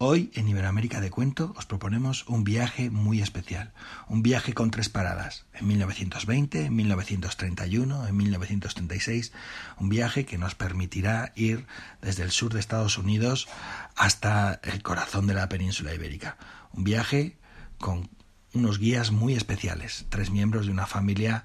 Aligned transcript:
Hoy 0.00 0.30
en 0.34 0.46
Iberoamérica 0.46 1.00
de 1.00 1.10
Cuento 1.10 1.52
os 1.56 1.66
proponemos 1.66 2.24
un 2.28 2.44
viaje 2.44 2.88
muy 2.88 3.20
especial, 3.20 3.72
un 4.06 4.22
viaje 4.22 4.52
con 4.52 4.70
tres 4.70 4.88
paradas, 4.88 5.44
en 5.54 5.66
1920, 5.66 6.66
en 6.66 6.76
1931, 6.76 8.06
en 8.06 8.16
1936, 8.16 9.32
un 9.76 9.88
viaje 9.88 10.24
que 10.24 10.38
nos 10.38 10.54
permitirá 10.54 11.32
ir 11.34 11.66
desde 12.00 12.22
el 12.22 12.30
sur 12.30 12.54
de 12.54 12.60
Estados 12.60 12.96
Unidos 12.96 13.48
hasta 13.96 14.60
el 14.62 14.84
corazón 14.84 15.26
de 15.26 15.34
la 15.34 15.48
península 15.48 15.92
ibérica, 15.92 16.36
un 16.72 16.84
viaje 16.84 17.36
con 17.78 18.08
unos 18.54 18.78
guías 18.78 19.10
muy 19.10 19.34
especiales, 19.34 20.06
tres 20.10 20.30
miembros 20.30 20.66
de 20.66 20.72
una 20.72 20.86
familia 20.86 21.44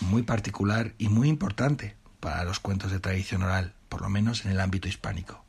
muy 0.00 0.24
particular 0.24 0.92
y 0.98 1.08
muy 1.08 1.30
importante 1.30 1.96
para 2.20 2.44
los 2.44 2.60
cuentos 2.60 2.92
de 2.92 3.00
tradición 3.00 3.44
oral, 3.44 3.72
por 3.88 4.02
lo 4.02 4.10
menos 4.10 4.44
en 4.44 4.50
el 4.50 4.60
ámbito 4.60 4.88
hispánico. 4.88 5.42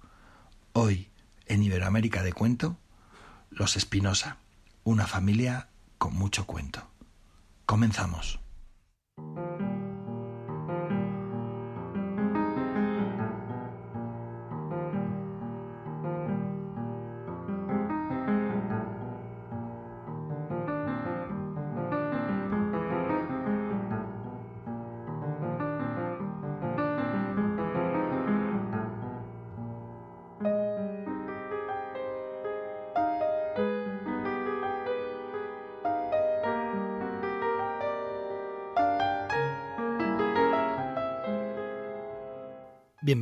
Hoy, 0.72 1.10
en 1.50 1.64
Iberoamérica 1.64 2.24
de 2.24 2.32
Cuento, 2.32 2.78
los 3.50 3.76
Espinosa, 3.76 4.38
una 4.84 5.06
familia 5.06 5.68
con 5.98 6.16
mucho 6.16 6.46
cuento. 6.46 6.90
Comenzamos. 7.66 8.40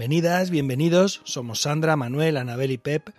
Bienvenidas, 0.08 0.52
bienvenidos, 0.52 1.22
somos 1.26 1.64
Sandra, 1.64 1.98
Manuel, 1.98 2.38
Anabel 2.38 2.72
y 2.72 2.78
Pep 2.78 3.10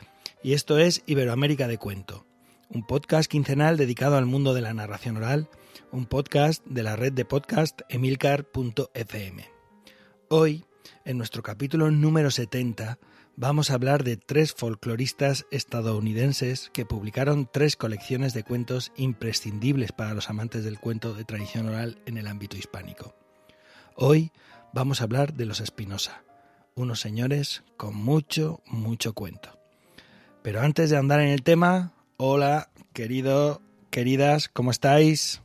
y 0.42 0.54
esto 0.54 0.78
es 0.78 1.02
Iberoamérica 1.04 1.68
de 1.68 1.76
Cuento, 1.76 2.26
un 2.70 2.86
podcast 2.86 3.30
quincenal 3.30 3.76
dedicado 3.76 4.16
al 4.16 4.24
mundo 4.24 4.54
de 4.54 4.62
la 4.62 4.72
narración 4.72 5.18
oral, 5.18 5.50
un 5.92 6.06
podcast 6.06 6.64
de 6.64 6.82
la 6.82 6.96
red 6.96 7.12
de 7.12 7.26
podcast 7.26 7.82
emilcar.fm. 7.90 9.50
Hoy, 10.30 10.64
en 11.04 11.18
nuestro 11.18 11.42
capítulo 11.42 11.90
número 11.90 12.30
70, 12.30 12.98
vamos 13.36 13.70
a 13.70 13.74
hablar 13.74 14.02
de 14.02 14.16
tres 14.16 14.54
folcloristas 14.54 15.44
estadounidenses 15.50 16.70
que 16.72 16.86
publicaron 16.86 17.50
tres 17.52 17.76
colecciones 17.76 18.32
de 18.32 18.44
cuentos 18.44 18.92
imprescindibles 18.96 19.92
para 19.92 20.14
los 20.14 20.30
amantes 20.30 20.64
del 20.64 20.80
cuento 20.80 21.12
de 21.12 21.24
tradición 21.24 21.68
oral 21.68 22.00
en 22.06 22.16
el 22.16 22.26
ámbito 22.26 22.56
hispánico. 22.56 23.14
Hoy 23.94 24.32
vamos 24.72 25.02
a 25.02 25.04
hablar 25.04 25.34
de 25.34 25.44
los 25.44 25.60
Espinosa 25.60 26.22
unos 26.78 27.00
señores 27.00 27.62
con 27.76 27.94
mucho, 27.94 28.60
mucho 28.66 29.12
cuento. 29.12 29.50
Pero 30.42 30.60
antes 30.60 30.90
de 30.90 30.96
andar 30.96 31.20
en 31.20 31.28
el 31.28 31.42
tema, 31.42 31.92
hola, 32.16 32.70
querido, 32.92 33.60
queridas, 33.90 34.48
¿cómo 34.48 34.70
estáis? 34.70 35.42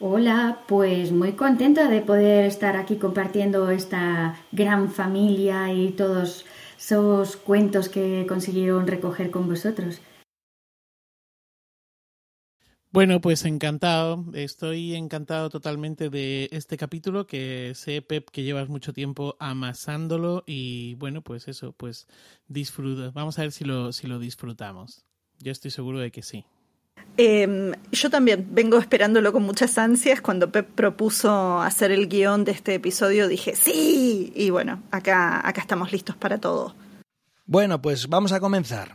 Hola, 0.00 0.60
pues 0.68 1.12
muy 1.12 1.32
contenta 1.32 1.88
de 1.88 2.00
poder 2.00 2.44
estar 2.44 2.76
aquí 2.76 2.96
compartiendo 2.96 3.70
esta 3.70 4.36
gran 4.52 4.90
familia 4.90 5.72
y 5.72 5.90
todos 5.90 6.46
esos 6.78 7.36
cuentos 7.36 7.88
que 7.88 8.24
consiguieron 8.28 8.86
recoger 8.86 9.30
con 9.30 9.48
vosotros. 9.48 10.00
Bueno, 12.98 13.20
pues 13.20 13.44
encantado, 13.44 14.24
estoy 14.34 14.96
encantado 14.96 15.50
totalmente 15.50 16.10
de 16.10 16.48
este 16.50 16.76
capítulo 16.76 17.28
que 17.28 17.70
sé, 17.76 18.02
Pep, 18.02 18.28
que 18.28 18.42
llevas 18.42 18.68
mucho 18.68 18.92
tiempo 18.92 19.36
amasándolo 19.38 20.42
y 20.46 20.96
bueno, 20.96 21.22
pues 21.22 21.46
eso, 21.46 21.70
pues 21.70 22.08
disfruta. 22.48 23.12
Vamos 23.14 23.38
a 23.38 23.42
ver 23.42 23.52
si 23.52 23.64
lo, 23.64 23.92
si 23.92 24.08
lo 24.08 24.18
disfrutamos. 24.18 25.04
Yo 25.38 25.52
estoy 25.52 25.70
seguro 25.70 26.00
de 26.00 26.10
que 26.10 26.24
sí. 26.24 26.44
Em, 27.16 27.72
yo 27.92 28.10
también 28.10 28.48
vengo 28.50 28.78
esperándolo 28.78 29.32
con 29.32 29.44
muchas 29.44 29.78
ansias. 29.78 30.20
Cuando 30.20 30.50
Pep 30.50 30.68
propuso 30.68 31.60
hacer 31.60 31.92
el 31.92 32.08
guion 32.08 32.44
de 32.44 32.50
este 32.50 32.74
episodio 32.74 33.28
dije 33.28 33.54
sí 33.54 34.32
y 34.34 34.50
bueno, 34.50 34.82
acá, 34.90 35.46
acá 35.46 35.60
estamos 35.60 35.92
listos 35.92 36.16
para 36.16 36.38
todo. 36.38 36.74
Bueno, 37.46 37.80
pues 37.80 38.08
vamos 38.08 38.32
a 38.32 38.40
comenzar. 38.40 38.90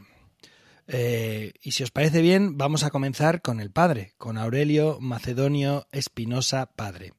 Eh, 0.87 1.53
y 1.61 1.71
si 1.71 1.83
os 1.83 1.91
parece 1.91 2.21
bien, 2.21 2.57
vamos 2.57 2.83
a 2.83 2.89
comenzar 2.89 3.41
con 3.41 3.59
el 3.59 3.71
padre, 3.71 4.13
con 4.17 4.37
Aurelio 4.37 4.97
Macedonio 4.99 5.87
Espinosa 5.91 6.71
Padre. 6.75 7.13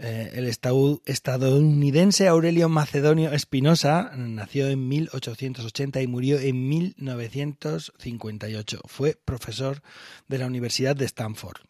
Eh, 0.00 0.30
el 0.34 0.46
estadounidense 0.46 2.28
Aurelio 2.28 2.68
Macedonio 2.68 3.32
Espinosa 3.32 4.12
nació 4.16 4.68
en 4.68 4.86
1880 4.86 6.00
y 6.02 6.06
murió 6.06 6.38
en 6.38 6.68
1958. 6.68 8.80
Fue 8.84 9.18
profesor 9.24 9.82
de 10.28 10.38
la 10.38 10.46
Universidad 10.46 10.94
de 10.94 11.06
Stanford. 11.06 11.62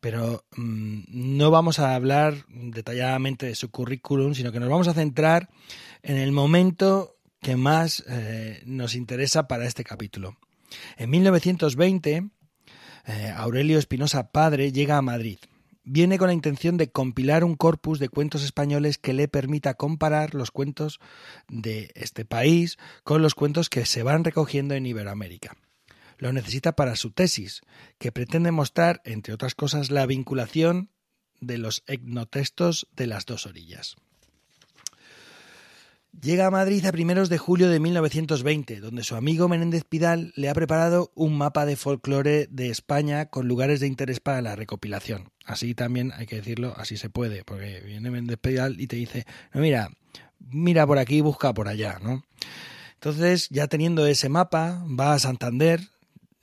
Pero 0.00 0.44
mm, 0.56 1.04
no 1.08 1.52
vamos 1.52 1.78
a 1.78 1.94
hablar 1.94 2.44
detalladamente 2.48 3.46
de 3.46 3.54
su 3.54 3.70
currículum, 3.70 4.34
sino 4.34 4.50
que 4.50 4.58
nos 4.58 4.68
vamos 4.68 4.88
a 4.88 4.94
centrar 4.94 5.48
en 6.02 6.16
el 6.16 6.32
momento 6.32 7.14
que 7.40 7.54
más 7.54 8.02
eh, 8.08 8.64
nos 8.66 8.96
interesa 8.96 9.46
para 9.46 9.66
este 9.66 9.84
capítulo. 9.84 10.36
En 10.96 11.10
1920, 11.10 12.30
eh, 13.06 13.32
Aurelio 13.36 13.78
Espinosa 13.78 14.30
Padre 14.32 14.72
llega 14.72 14.96
a 14.96 15.02
Madrid. 15.02 15.38
Viene 15.84 16.18
con 16.18 16.26
la 16.26 16.34
intención 16.34 16.76
de 16.76 16.90
compilar 16.90 17.44
un 17.44 17.54
corpus 17.54 18.00
de 18.00 18.08
cuentos 18.08 18.42
españoles 18.42 18.98
que 18.98 19.12
le 19.12 19.28
permita 19.28 19.74
comparar 19.74 20.34
los 20.34 20.50
cuentos 20.50 20.98
de 21.48 21.92
este 21.94 22.24
país 22.24 22.76
con 23.04 23.22
los 23.22 23.36
cuentos 23.36 23.70
que 23.70 23.86
se 23.86 24.02
van 24.02 24.24
recogiendo 24.24 24.74
en 24.74 24.86
Iberoamérica. 24.86 25.56
Lo 26.18 26.32
necesita 26.32 26.72
para 26.72 26.96
su 26.96 27.12
tesis, 27.12 27.60
que 27.98 28.10
pretende 28.10 28.50
mostrar, 28.50 29.00
entre 29.04 29.34
otras 29.34 29.54
cosas, 29.54 29.90
la 29.90 30.06
vinculación 30.06 30.90
de 31.40 31.58
los 31.58 31.84
etnotextos 31.86 32.88
de 32.96 33.06
las 33.06 33.26
dos 33.26 33.46
orillas. 33.46 33.96
Llega 36.22 36.46
a 36.46 36.50
Madrid 36.50 36.84
a 36.86 36.92
primeros 36.92 37.28
de 37.28 37.36
julio 37.36 37.68
de 37.68 37.78
1920, 37.78 38.80
donde 38.80 39.04
su 39.04 39.16
amigo 39.16 39.48
Menéndez 39.48 39.84
Pidal 39.84 40.32
le 40.34 40.48
ha 40.48 40.54
preparado 40.54 41.12
un 41.14 41.36
mapa 41.36 41.66
de 41.66 41.76
folclore 41.76 42.46
de 42.50 42.70
España 42.70 43.26
con 43.26 43.46
lugares 43.46 43.80
de 43.80 43.86
interés 43.86 44.20
para 44.20 44.40
la 44.40 44.56
recopilación. 44.56 45.30
Así 45.44 45.74
también 45.74 46.12
hay 46.16 46.26
que 46.26 46.36
decirlo, 46.36 46.74
así 46.78 46.96
se 46.96 47.10
puede, 47.10 47.44
porque 47.44 47.82
viene 47.84 48.10
Menéndez 48.10 48.38
Pidal 48.38 48.80
y 48.80 48.86
te 48.86 48.96
dice, 48.96 49.26
no, 49.52 49.60
mira, 49.60 49.90
mira 50.38 50.86
por 50.86 50.98
aquí, 50.98 51.20
busca 51.20 51.52
por 51.52 51.68
allá, 51.68 51.98
¿no? 52.02 52.24
Entonces, 52.94 53.48
ya 53.50 53.66
teniendo 53.66 54.06
ese 54.06 54.30
mapa, 54.30 54.82
va 54.88 55.12
a 55.12 55.18
Santander, 55.18 55.80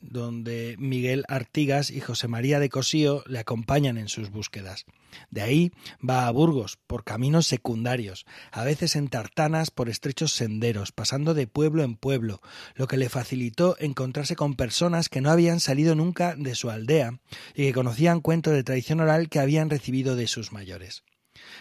donde 0.03 0.75
Miguel 0.77 1.23
Artigas 1.27 1.89
y 1.89 2.01
José 2.01 2.27
María 2.27 2.59
de 2.59 2.69
Cosío 2.69 3.23
le 3.25 3.39
acompañan 3.39 3.97
en 3.97 4.09
sus 4.09 4.29
búsquedas. 4.29 4.85
De 5.31 5.41
ahí 5.41 5.71
va 6.07 6.27
a 6.27 6.31
Burgos 6.31 6.77
por 6.87 7.03
caminos 7.03 7.47
secundarios, 7.47 8.25
a 8.51 8.63
veces 8.63 8.95
en 8.95 9.07
tartanas 9.07 9.71
por 9.71 9.89
estrechos 9.89 10.33
senderos, 10.33 10.91
pasando 10.91 11.33
de 11.33 11.47
pueblo 11.47 11.83
en 11.83 11.95
pueblo, 11.95 12.41
lo 12.75 12.87
que 12.87 12.97
le 12.97 13.09
facilitó 13.09 13.75
encontrarse 13.79 14.35
con 14.35 14.55
personas 14.55 15.09
que 15.09 15.21
no 15.21 15.31
habían 15.31 15.59
salido 15.59 15.95
nunca 15.95 16.35
de 16.35 16.55
su 16.55 16.69
aldea 16.69 17.19
y 17.55 17.67
que 17.67 17.73
conocían 17.73 18.21
cuentos 18.21 18.53
de 18.53 18.63
tradición 18.63 18.99
oral 18.99 19.29
que 19.29 19.39
habían 19.39 19.69
recibido 19.69 20.15
de 20.15 20.27
sus 20.27 20.51
mayores. 20.51 21.03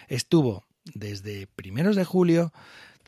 Estuvo 0.09 0.67
desde 0.95 1.47
primeros 1.47 1.97
de 1.97 2.05
julio 2.05 2.53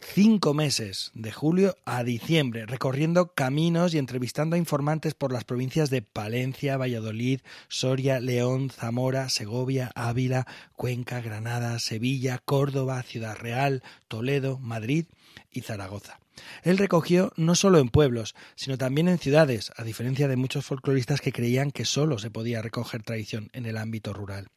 cinco 0.05 0.53
meses, 0.55 1.11
de 1.15 1.33
julio 1.33 1.77
a 1.85 2.05
diciembre, 2.05 2.67
recorriendo 2.67 3.33
caminos 3.33 3.95
y 3.95 3.99
entrevistando 3.99 4.55
a 4.55 4.59
informantes 4.59 5.15
por 5.15 5.33
las 5.33 5.45
provincias 5.45 5.91
de 5.91 6.03
Palencia, 6.03 6.77
Valladolid, 6.77 7.41
Soria, 7.69 8.21
León, 8.21 8.71
Zamora, 8.71 9.29
Segovia, 9.29 9.91
Ávila, 9.95 10.47
Cuenca, 10.77 11.21
Granada, 11.21 11.79
Sevilla, 11.79 12.41
Córdoba, 12.45 13.03
Ciudad 13.03 13.37
Real, 13.37 13.83
Toledo, 14.07 14.59
Madrid 14.59 15.07
y 15.51 15.63
Zaragoza. 15.63 16.21
Él 16.63 16.79
recogió 16.79 17.33
no 17.37 17.55
solo 17.55 17.79
en 17.79 17.89
pueblos, 17.89 18.35
sino 18.57 18.77
también 18.77 19.09
en 19.09 19.19
ciudades, 19.19 19.73
a 19.77 19.85
diferencia 19.85 20.29
de 20.29 20.37
muchos 20.37 20.67
folcloristas 20.67 21.21
que 21.21 21.33
creían 21.33 21.71
que 21.71 21.85
solo 21.85 22.19
se 22.19 22.31
podía 22.31 22.63
recoger 22.63 23.03
tradición 23.03 23.51
en 23.53 23.67
el 23.67 23.79
ámbito 23.79 24.13
rural. 24.13 24.49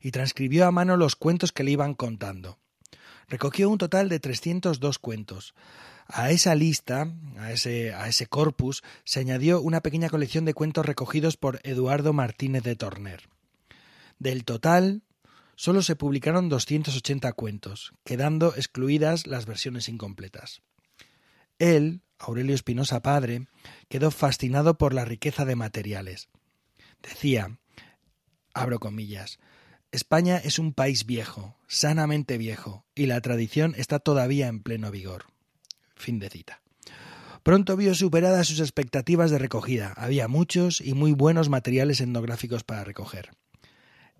Y 0.00 0.10
transcribió 0.10 0.66
a 0.66 0.72
mano 0.72 0.96
los 0.96 1.16
cuentos 1.16 1.52
que 1.52 1.64
le 1.64 1.70
iban 1.70 1.94
contando. 1.94 2.58
Recogió 3.32 3.70
un 3.70 3.78
total 3.78 4.10
de 4.10 4.20
302 4.20 4.98
cuentos. 4.98 5.54
A 6.06 6.32
esa 6.32 6.54
lista, 6.54 7.10
a 7.38 7.50
ese, 7.50 8.26
corpus, 8.28 8.82
se 9.04 9.20
añadió 9.20 9.62
una 9.62 9.80
pequeña 9.80 10.10
colección 10.10 10.44
de 10.44 10.52
cuentos 10.52 10.84
recogidos 10.84 11.38
por 11.38 11.58
Eduardo 11.62 12.12
Martínez 12.12 12.62
de 12.62 12.76
Torner. 12.76 13.30
Del 14.18 14.44
total, 14.44 15.00
solo 15.56 15.80
se 15.80 15.96
publicaron 15.96 16.50
280 16.50 17.32
cuentos, 17.32 17.94
quedando 18.04 18.54
excluidas 18.54 19.26
las 19.26 19.46
versiones 19.46 19.88
incompletas. 19.88 20.60
Él, 21.58 22.02
Aurelio 22.18 22.54
Espinosa 22.54 23.00
padre, 23.00 23.46
quedó 23.88 24.10
fascinado 24.10 24.76
por 24.76 24.92
la 24.92 25.06
riqueza 25.06 25.46
de 25.46 25.56
materiales. 25.56 26.28
Decía, 27.00 27.58
abro 28.52 28.78
comillas, 28.78 29.38
España 29.92 30.38
es 30.38 30.58
un 30.58 30.72
país 30.72 31.04
viejo, 31.04 31.54
sanamente 31.68 32.38
viejo, 32.38 32.86
y 32.94 33.04
la 33.04 33.20
tradición 33.20 33.74
está 33.76 33.98
todavía 33.98 34.48
en 34.48 34.62
pleno 34.62 34.90
vigor. 34.90 35.26
Fin 35.96 36.18
de 36.18 36.30
cita. 36.30 36.62
Pronto 37.42 37.76
vio 37.76 37.94
superadas 37.94 38.46
sus 38.46 38.60
expectativas 38.60 39.30
de 39.30 39.36
recogida. 39.36 39.92
Había 39.98 40.28
muchos 40.28 40.80
y 40.80 40.94
muy 40.94 41.12
buenos 41.12 41.50
materiales 41.50 42.00
etnográficos 42.00 42.64
para 42.64 42.84
recoger. 42.84 43.32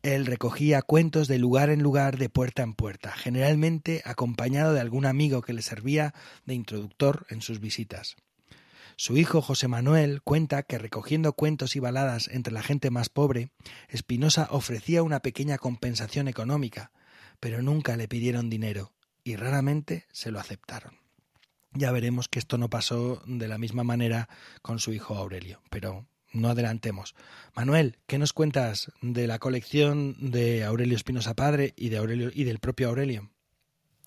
Él 0.03 0.27
recogía 0.27 0.83
cuentos 0.83 1.27
de 1.27 1.39
lugar 1.39 1.71
en 1.71 1.83
lugar, 1.83 2.19
de 2.19 2.29
puerta 2.29 2.63
en 2.63 2.75
puerta, 2.75 3.13
generalmente 3.13 4.03
acompañado 4.05 4.75
de 4.75 4.81
algún 4.81 5.07
amigo 5.07 5.41
que 5.41 5.55
le 5.55 5.63
servía 5.63 6.13
de 6.45 6.53
introductor 6.53 7.25
en 7.31 7.41
sus 7.41 7.61
visitas. 7.61 8.17
Su 9.03 9.17
hijo 9.17 9.43
José 9.43 9.67
Manuel 9.67 10.23
cuenta 10.23 10.63
que 10.63 10.79
recogiendo 10.79 11.33
cuentos 11.33 11.75
y 11.75 11.81
baladas 11.81 12.29
entre 12.29 12.53
la 12.53 12.63
gente 12.63 12.93
más 12.93 13.09
pobre, 13.09 13.51
Espinosa 13.89 14.47
ofrecía 14.53 15.03
una 15.03 15.19
pequeña 15.23 15.59
compensación 15.59 16.29
económica, 16.29 16.93
pero 17.41 17.63
nunca 17.63 17.97
le 17.97 18.07
pidieron 18.07 18.49
dinero 18.49 18.93
y 19.25 19.35
raramente 19.35 20.07
se 20.13 20.31
lo 20.31 20.39
aceptaron. 20.39 21.01
Ya 21.73 21.91
veremos 21.91 22.29
que 22.29 22.39
esto 22.39 22.59
no 22.59 22.71
pasó 22.71 23.21
de 23.27 23.49
la 23.49 23.59
misma 23.59 23.83
manera 23.83 24.29
con 24.63 24.79
su 24.79 24.93
hijo 24.93 25.17
Aurelio, 25.17 25.61
pero 25.69 26.07
no 26.33 26.51
adelantemos. 26.51 27.17
Manuel, 27.57 27.99
¿qué 28.07 28.19
nos 28.19 28.33
cuentas 28.33 28.93
de 29.01 29.27
la 29.27 29.41
colección 29.41 30.15
de 30.31 30.63
Aurelio 30.63 30.95
Espinosa 30.95 31.35
Padre 31.35 31.75
y 31.77 31.89
de 31.89 31.97
Aurelio 31.97 32.31
y 32.33 32.45
del 32.45 32.61
propio 32.61 32.91
Aurelio? 32.91 33.33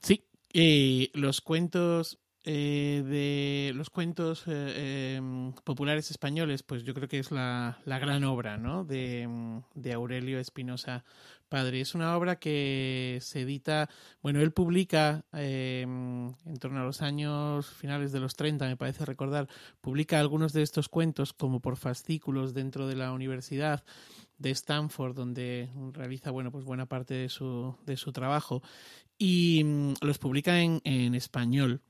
Sí, 0.02 0.24
eh, 0.54 1.10
los 1.14 1.42
cuentos 1.42 2.18
eh, 2.48 3.04
de 3.04 3.74
los 3.74 3.90
cuentos 3.90 4.44
eh, 4.46 5.16
em, 5.18 5.52
populares 5.64 6.12
españoles, 6.12 6.62
pues 6.62 6.84
yo 6.84 6.94
creo 6.94 7.08
que 7.08 7.18
es 7.18 7.32
la, 7.32 7.80
la 7.86 7.98
gran 7.98 8.24
obra 8.24 8.58
¿no? 8.58 8.84
de, 8.84 9.28
de 9.74 9.94
Aurelio 9.94 10.40
Espinosa 10.40 11.04
Padre. 11.50 11.82
Es 11.82 11.96
una 11.96 12.16
obra 12.16 12.38
que 12.38 13.18
se 13.22 13.42
edita, 13.42 13.90
bueno, 14.22 14.42
él 14.42 14.52
publica 14.52 15.26
em, 15.34 16.28
en 16.46 16.58
torno 16.60 16.82
a 16.82 16.84
los 16.84 17.02
años 17.02 17.68
finales 17.68 18.12
de 18.12 18.20
los 18.20 18.36
30, 18.36 18.68
me 18.68 18.78
parece 18.78 19.06
recordar, 19.06 19.48
publica 19.82 20.20
algunos 20.20 20.54
de 20.54 20.62
estos 20.62 20.88
cuentos 20.88 21.34
como 21.34 21.62
por 21.62 21.78
fascículos 21.78 22.54
dentro 22.54 22.88
de 22.88 22.96
la 22.96 23.12
universidad 23.12 23.84
de 24.38 24.52
Stanford, 24.52 25.16
donde 25.16 25.70
realiza 25.94 26.30
bueno, 26.30 26.52
pues 26.52 26.64
buena 26.64 26.86
parte 26.86 27.16
de 27.16 27.30
su, 27.30 27.76
de 27.88 27.98
su 27.98 28.12
trabajo, 28.12 28.62
y 29.18 29.66
los 30.02 30.20
publica 30.20 30.60
en, 30.60 30.82
en 30.84 31.16
español 31.16 31.82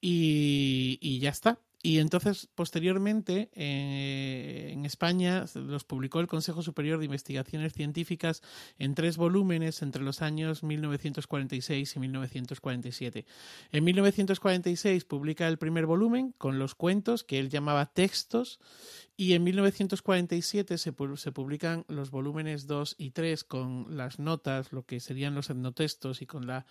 y, 0.00 1.18
ya 1.20 1.30
está. 1.30 1.58
Y 1.82 1.98
entonces, 1.98 2.46
posteriormente, 2.54 3.48
eh, 3.54 4.68
en 4.72 4.84
España 4.84 5.46
los 5.54 5.84
publicó 5.84 6.20
el 6.20 6.26
Consejo 6.26 6.62
Superior 6.62 6.98
de 6.98 7.06
Investigaciones 7.06 7.72
Científicas 7.72 8.42
en 8.78 8.94
tres 8.94 9.16
volúmenes 9.16 9.80
entre 9.80 10.02
los 10.02 10.20
años 10.20 10.62
1946 10.62 11.96
y 11.96 11.98
1947. 11.98 13.24
En 13.72 13.84
1946 13.84 15.06
publica 15.06 15.48
el 15.48 15.56
primer 15.56 15.86
volumen 15.86 16.34
con 16.36 16.58
los 16.58 16.74
cuentos 16.74 17.24
que 17.24 17.38
él 17.38 17.48
llamaba 17.48 17.86
textos 17.86 18.60
y 19.16 19.32
en 19.32 19.44
1947 19.44 20.76
se, 20.76 20.94
se 21.16 21.32
publican 21.32 21.86
los 21.88 22.10
volúmenes 22.10 22.66
2 22.66 22.96
y 22.98 23.10
3 23.10 23.44
con 23.44 23.96
las 23.96 24.18
notas, 24.18 24.70
lo 24.72 24.84
que 24.84 25.00
serían 25.00 25.34
los 25.34 25.48
etnotextos 25.48 26.20
y 26.20 26.26
con 26.26 26.46
la 26.46 26.66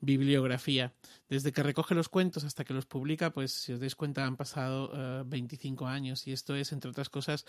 bibliografía. 0.00 0.92
Desde 1.28 1.52
que 1.52 1.62
recoge 1.62 1.94
los 1.94 2.08
cuentos 2.08 2.44
hasta 2.44 2.64
que 2.64 2.74
los 2.74 2.86
publica, 2.86 3.30
pues 3.30 3.52
si 3.52 3.72
os 3.72 3.80
dais 3.80 3.94
cuenta 3.94 4.26
han 4.26 4.36
pasado 4.36 5.24
25 5.26 5.84
eh, 5.84 5.92
años 5.92 6.26
y 6.26 6.32
esto 6.32 6.54
es, 6.54 6.72
entre 6.72 6.90
otras 6.90 7.08
cosas, 7.08 7.44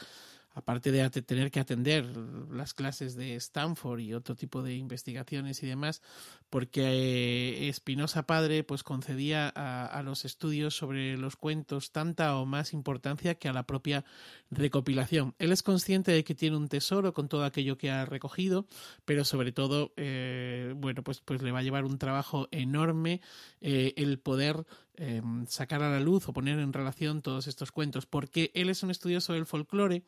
aparte 0.53 0.92
de 0.92 1.09
tener 1.09 1.51
que 1.51 1.59
atender 1.59 2.06
las 2.51 2.74
clases 2.74 3.15
de 3.15 3.36
Stanford 3.36 4.00
y 4.00 4.13
otro 4.13 4.36
tipo 4.36 4.62
de 4.62 4.75
investigaciones 4.75 5.63
y 5.63 5.68
demás, 5.68 6.01
porque 6.50 6.81
eh, 6.81 7.69
Espinosa 7.69 8.27
padre 8.27 8.63
pues 8.63 8.83
concedía 8.83 9.48
a, 9.50 10.01
los 10.03 10.25
estudios 10.25 10.75
sobre 10.75 11.18
los 11.18 11.36
cuentos 11.36 11.92
tanta 11.92 12.36
o 12.38 12.45
más 12.45 12.74
importancia 12.74 13.36
que 13.36 13.48
a 13.48 13.53
la 13.53 13.65
propia 13.65 14.03
recopilación. 14.50 15.36
Él 15.39 15.51
es 15.51 15.63
consciente 15.63 16.12
de 16.12 16.24
que 16.24 16.36
tiene 16.36 16.57
un 16.57 16.68
tesoro 16.68 17.13
con 17.13 17.30
todo 17.30 17.45
aquello 17.45 17.77
que 17.77 17.92
ha 17.92 18.06
recogido, 18.06 18.68
pero 19.06 19.24
sobre 19.24 19.51
todo, 19.51 19.94
eh, 19.95 20.74
bueno, 20.75 21.04
pues, 21.04 21.21
pues 21.21 21.42
le 21.42 21.51
va 21.51 21.59
a 21.59 21.63
llevar 21.63 21.86
un 21.86 21.97
trabajo 21.97 22.47
enorme 22.51 23.21
eh, 23.62 23.94
el 23.95 24.19
poder 24.19 24.65
Em, 24.98 25.48
sacar 25.48 25.82
a 25.82 25.90
la 25.90 26.02
luz 26.02 26.28
o 26.28 26.34
poner 26.34 26.60
en 26.60 26.74
relación 26.74 27.22
todos 27.22 27.48
estos 27.48 27.72
cuentos, 27.72 28.06
porque 28.06 28.52
él 28.54 28.70
es 28.70 28.84
un 28.84 28.92
estudioso 28.92 29.34
del 29.34 29.46
folclore, 29.46 30.04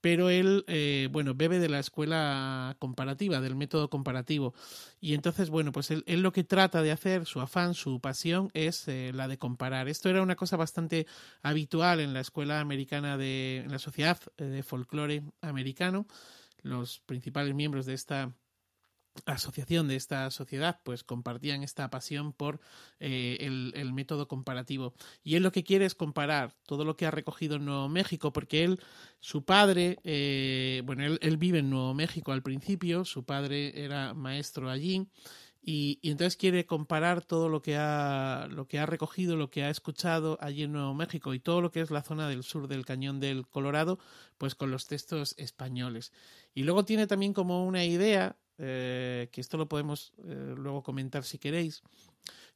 pero 0.00 0.30
él, 0.30 0.64
eh, 0.68 1.08
bueno, 1.10 1.34
bebe 1.34 1.58
de 1.58 1.68
la 1.68 1.80
escuela 1.80 2.76
comparativa, 2.78 3.40
del 3.40 3.56
método 3.56 3.90
comparativo. 3.90 4.54
Y 5.00 5.14
entonces, 5.14 5.50
bueno, 5.50 5.72
pues 5.72 5.90
él, 5.90 6.04
lo 6.06 6.32
que 6.32 6.44
trata 6.44 6.80
de 6.80 6.92
hacer, 6.92 7.26
su 7.26 7.40
afán, 7.40 7.74
su 7.74 8.00
pasión, 8.00 8.50
es 8.54 8.86
eh, 8.88 9.10
la 9.12 9.26
de 9.26 9.36
comparar. 9.36 9.88
Esto 9.88 10.08
era 10.08 10.22
una 10.22 10.36
cosa 10.36 10.56
bastante 10.56 11.06
habitual 11.42 11.98
en 12.00 12.14
la 12.14 12.20
escuela 12.20 12.60
americana 12.60 13.18
de, 13.18 13.58
en 13.64 13.72
la 13.72 13.80
sociedad 13.80 14.18
eh, 14.38 14.44
de 14.44 14.62
folclore 14.62 15.22
americano. 15.40 16.06
Los 16.62 17.00
principales 17.00 17.54
miembros 17.54 17.84
de 17.84 17.94
esta 17.94 18.32
asociación 19.26 19.88
de 19.88 19.96
esta 19.96 20.30
sociedad 20.30 20.80
pues 20.84 21.04
compartían 21.04 21.62
esta 21.62 21.90
pasión 21.90 22.32
por 22.32 22.60
eh, 22.98 23.38
el, 23.40 23.92
método 23.92 24.28
comparativo. 24.28 24.94
Y 25.22 25.34
él 25.34 25.42
lo 25.42 25.52
que 25.52 25.64
quiere 25.64 25.84
es 25.84 25.94
comparar 25.94 26.54
todo 26.66 26.84
lo 26.84 26.96
que 26.96 27.06
ha 27.06 27.10
recogido 27.10 27.56
en 27.56 27.64
Nuevo 27.64 27.88
México 27.88 28.32
porque 28.32 28.64
él 28.64 28.80
su 29.18 29.44
padre 29.44 29.98
eh, 30.04 30.82
bueno 30.84 31.04
él, 31.04 31.36
vive 31.36 31.58
en 31.58 31.70
Nuevo 31.70 31.92
México 31.94 32.32
al 32.32 32.42
principio 32.42 33.04
su 33.04 33.24
padre 33.24 33.84
era 33.84 34.14
maestro 34.14 34.70
allí 34.70 35.08
y, 35.62 35.98
y, 36.00 36.10
entonces 36.10 36.36
quiere 36.36 36.64
comparar 36.64 37.22
todo 37.22 37.50
lo 37.50 37.60
que 37.60 37.76
ha 37.76 38.48
lo 38.50 38.66
que 38.66 38.78
ha 38.78 38.86
recogido 38.86 39.36
lo 39.36 39.50
que 39.50 39.64
ha 39.64 39.70
escuchado 39.70 40.38
allí 40.40 40.62
en 40.62 40.72
Nuevo 40.72 40.94
México 40.94 41.34
y 41.34 41.40
todo 41.40 41.60
lo 41.60 41.70
que 41.70 41.80
es 41.80 41.90
la 41.90 42.02
zona 42.02 42.28
del 42.28 42.44
sur 42.44 42.68
del 42.68 42.86
cañón 42.86 43.20
del 43.20 43.46
Colorado 43.46 43.98
pues 44.38 44.54
con 44.54 44.70
los 44.70 44.86
textos 44.86 45.34
españoles. 45.36 46.12
Y 46.54 46.62
luego 46.62 46.84
tiene 46.86 47.06
también 47.06 47.34
como 47.34 47.66
una 47.66 47.84
idea 47.84 48.36
eh, 48.62 49.28
que 49.32 49.40
esto 49.40 49.56
lo 49.56 49.68
podemos 49.68 50.12
eh, 50.18 50.54
luego 50.54 50.82
comentar 50.82 51.24
si 51.24 51.38
queréis, 51.38 51.82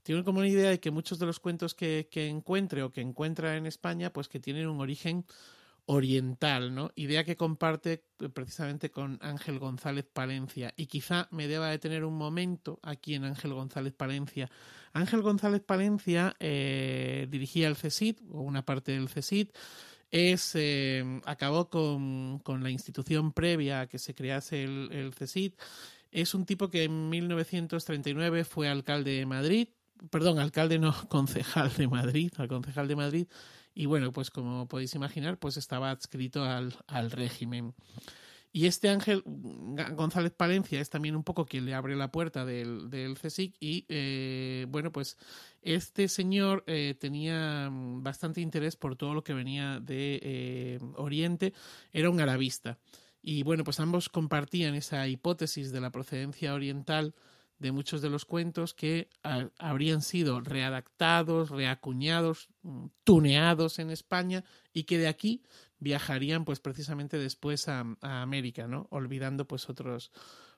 tiene 0.02 0.22
como 0.22 0.40
una 0.40 0.48
idea 0.48 0.68
de 0.68 0.78
que 0.78 0.90
muchos 0.90 1.18
de 1.18 1.24
los 1.24 1.40
cuentos 1.40 1.74
que, 1.74 2.06
encuentre 2.12 2.82
o 2.82 2.92
que 2.92 3.00
encuentra 3.00 3.56
en 3.56 3.64
España, 3.64 4.12
pues 4.12 4.28
que 4.28 4.38
tienen 4.38 4.68
un 4.68 4.80
origen 4.80 5.24
oriental, 5.86 6.74
¿no? 6.74 6.90
Idea 6.94 7.24
que 7.24 7.36
comparte 7.36 8.04
eh, 8.20 8.28
precisamente 8.28 8.90
con 8.90 9.18
Ángel 9.22 9.58
González 9.58 10.04
Palencia. 10.12 10.74
Y 10.76 10.86
quizá 10.86 11.26
me 11.30 11.48
deba 11.48 11.70
de 11.70 11.78
tener 11.78 12.04
un 12.04 12.18
momento 12.18 12.80
aquí 12.82 13.14
en 13.14 13.24
Ángel 13.24 13.54
González 13.54 13.94
Palencia. 13.94 14.50
Ángel 14.92 15.22
González 15.22 15.62
Palencia 15.62 16.36
dirigía 16.38 17.68
el 17.68 17.76
CESID, 17.76 18.18
o 18.30 18.42
una 18.42 18.64
parte 18.64 18.92
del 18.92 19.08
CESID, 19.08 19.48
es, 20.14 20.56
acabó 21.24 21.68
con, 21.68 22.38
con, 22.38 22.62
la 22.62 22.70
institución 22.70 23.32
previa 23.32 23.80
a 23.80 23.86
que 23.88 23.98
se 23.98 24.14
crease 24.14 24.62
el, 24.62 24.90
el 24.92 25.12
es 26.14 26.32
un 26.32 26.46
tipo 26.46 26.70
que 26.70 26.84
en 26.84 27.08
1939 27.10 28.44
fue 28.44 28.68
alcalde 28.68 29.10
de 29.18 29.26
Madrid, 29.26 29.68
perdón, 30.10 30.38
alcalde 30.38 30.78
no, 30.78 30.94
concejal 31.08 31.72
de 31.74 31.88
Madrid, 31.88 32.30
al 32.36 32.46
concejal 32.46 32.86
de 32.86 32.96
Madrid, 32.96 33.26
y 33.74 33.86
bueno, 33.86 34.12
pues 34.12 34.30
como 34.30 34.68
podéis 34.68 34.94
imaginar, 34.94 35.38
pues 35.38 35.56
estaba 35.56 35.90
adscrito 35.90 36.44
al, 36.44 36.76
al 36.86 37.10
régimen. 37.10 37.74
Y 38.56 38.66
este 38.66 38.88
Ángel 38.88 39.24
González 39.26 40.32
Palencia 40.32 40.80
es 40.80 40.88
también 40.88 41.16
un 41.16 41.24
poco 41.24 41.44
quien 41.44 41.66
le 41.66 41.74
abre 41.74 41.96
la 41.96 42.12
puerta 42.12 42.44
del, 42.44 42.88
del 42.88 43.18
CSIC 43.18 43.56
y 43.58 43.84
eh, 43.88 44.66
bueno, 44.68 44.92
pues 44.92 45.18
este 45.60 46.06
señor 46.06 46.62
eh, 46.68 46.94
tenía 46.96 47.68
bastante 47.72 48.40
interés 48.40 48.76
por 48.76 48.94
todo 48.94 49.12
lo 49.12 49.24
que 49.24 49.34
venía 49.34 49.80
de 49.80 50.20
eh, 50.22 50.78
Oriente, 50.94 51.52
era 51.92 52.10
un 52.10 52.20
arabista. 52.20 52.78
Y 53.20 53.42
bueno, 53.42 53.64
pues 53.64 53.80
ambos 53.80 54.08
compartían 54.08 54.76
esa 54.76 55.08
hipótesis 55.08 55.72
de 55.72 55.80
la 55.80 55.90
procedencia 55.90 56.54
oriental 56.54 57.12
de 57.58 57.72
muchos 57.72 58.02
de 58.02 58.10
los 58.10 58.24
cuentos 58.24 58.72
que 58.72 59.08
habrían 59.58 60.02
sido 60.02 60.40
readaptados, 60.40 61.50
reacuñados, 61.50 62.50
mm, 62.62 62.86
tuneados 63.02 63.80
en 63.80 63.90
España 63.90 64.44
y 64.72 64.84
que 64.84 64.98
de 64.98 65.08
aquí 65.08 65.42
viajarían 65.84 66.44
pues 66.44 66.60
precisamente 66.60 67.18
después 67.18 67.68
a, 67.68 67.84
América, 68.00 68.66
¿no? 68.66 68.88
Olvidando 68.90 69.46
pues 69.46 69.68
otros, 69.68 70.10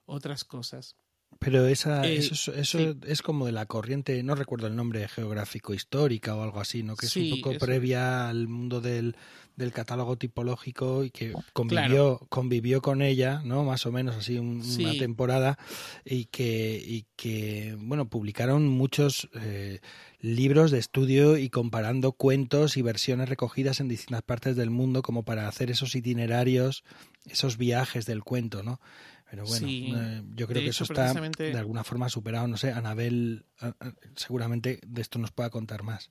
otras 0.07 0.45
cosas. 0.45 0.97
Pero 1.39 1.67
esa, 1.67 2.07
eh, 2.07 2.17
eso, 2.17 2.55
eso 2.55 2.97
es 3.07 3.23
como 3.23 3.47
de 3.47 3.53
la 3.53 3.67
corriente, 3.67 4.23
no 4.23 4.35
recuerdo 4.35 4.67
el 4.67 4.77
nombre, 4.77 5.07
geográfico 5.09 5.75
histórica 5.75 6.35
o 6.35 6.43
algo 6.43 6.61
así, 6.61 6.83
¿no? 6.83 6.97
Que 6.97 7.07
es 7.07 7.17
un 7.17 7.31
poco 7.31 7.59
previa 7.59 8.29
al 8.29 8.49
mundo 8.49 8.81
del, 8.81 9.17
del 9.57 9.73
catálogo 9.73 10.17
tipológico 10.17 11.05
y 11.05 11.11
que 11.11 11.33
convivió, 11.53 12.21
convivió 12.29 12.83
con 12.83 13.03
ella, 13.03 13.43
¿no? 13.45 13.65
Más 13.65 13.87
o 13.87 13.93
menos 13.93 14.17
así 14.17 14.39
una 14.39 14.93
temporada 14.99 15.59
y 16.05 16.27
que, 16.27 16.83
y 16.85 17.07
que, 17.17 17.77
bueno, 17.79 18.09
publicaron 18.09 18.69
muchos 18.69 19.29
eh, 19.35 19.81
libros 20.21 20.71
de 20.71 20.79
estudio 20.79 21.37
y 21.37 21.49
comparando 21.51 22.13
cuentos 22.13 22.77
y 22.77 22.83
versiones 22.83 23.29
recogidas 23.29 23.81
en 23.81 23.89
distintas 23.89 24.23
partes 24.23 24.57
del 24.57 24.71
mundo 24.71 25.03
como 25.03 25.25
para 25.25 25.49
hacer 25.49 25.71
esos 25.71 25.95
itinerarios, 25.95 26.85
esos 27.27 27.57
viajes 27.57 28.07
del 28.07 28.25
cuento, 28.25 28.63
¿no? 28.63 28.81
Pero 29.31 29.45
bueno, 29.45 29.67
eh, 29.69 30.23
yo 30.35 30.47
creo 30.47 30.63
que 30.63 30.69
eso 30.69 30.85
está 30.85 31.13
de 31.13 31.59
alguna 31.59 31.85
forma 31.85 32.09
superado. 32.09 32.47
No 32.47 32.57
sé, 32.57 32.71
Anabel 32.71 33.45
seguramente 34.15 34.81
de 34.87 35.03
esto 35.03 35.19
nos 35.19 35.33
pueda 35.33 35.51
contar 35.51 35.83
más. 35.83 36.11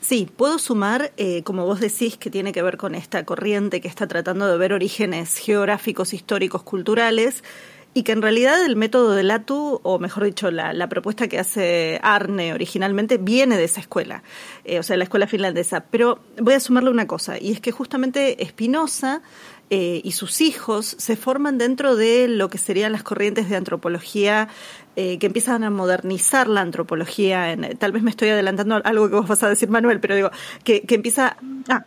Sí, 0.00 0.26
puedo 0.34 0.58
sumar, 0.58 1.12
eh, 1.18 1.42
como 1.42 1.66
vos 1.66 1.78
decís, 1.78 2.16
que 2.16 2.30
tiene 2.30 2.52
que 2.52 2.62
ver 2.62 2.78
con 2.78 2.94
esta 2.94 3.24
corriente 3.24 3.82
que 3.82 3.88
está 3.88 4.06
tratando 4.06 4.50
de 4.50 4.56
ver 4.56 4.72
orígenes 4.72 5.36
geográficos, 5.36 6.14
históricos, 6.14 6.62
culturales, 6.62 7.44
y 7.92 8.02
que 8.02 8.12
en 8.12 8.22
realidad 8.22 8.64
el 8.64 8.76
método 8.76 9.12
de 9.12 9.24
Latu, 9.24 9.80
o 9.82 9.98
mejor 9.98 10.24
dicho, 10.24 10.50
la, 10.50 10.88
propuesta 10.88 11.28
que 11.28 11.38
hace 11.38 12.00
Arne 12.02 12.54
originalmente, 12.54 13.18
viene 13.18 13.58
de 13.58 13.64
esa 13.64 13.80
escuela, 13.80 14.22
eh, 14.64 14.78
o 14.78 14.82
sea, 14.82 14.96
la 14.96 15.04
escuela 15.04 15.26
finlandesa. 15.26 15.84
Pero 15.90 16.20
voy 16.40 16.54
a 16.54 16.60
sumarle 16.60 16.88
una 16.88 17.06
cosa, 17.06 17.38
y 17.38 17.52
es 17.52 17.60
que 17.60 17.72
justamente 17.72 18.38
Spinoza 18.48 19.20
eh, 19.70 20.00
y 20.02 20.12
sus 20.12 20.40
hijos 20.40 20.96
se 20.98 21.16
forman 21.16 21.56
dentro 21.56 21.94
de 21.94 22.26
lo 22.26 22.50
que 22.50 22.58
serían 22.58 22.90
las 22.90 23.04
corrientes 23.04 23.48
de 23.48 23.56
antropología 23.56 24.48
eh, 24.96 25.18
que 25.18 25.26
empiezan 25.26 25.62
a 25.62 25.70
modernizar 25.70 26.48
la 26.48 26.60
antropología. 26.60 27.52
En, 27.52 27.78
tal 27.78 27.92
vez 27.92 28.02
me 28.02 28.10
estoy 28.10 28.30
adelantando 28.30 28.80
algo 28.84 29.08
que 29.08 29.14
vos 29.14 29.28
vas 29.28 29.42
a 29.44 29.48
decir, 29.48 29.68
Manuel, 29.68 30.00
pero 30.00 30.16
digo, 30.16 30.30
que, 30.64 30.82
que 30.82 30.96
empieza... 30.96 31.36
Ah, 31.68 31.84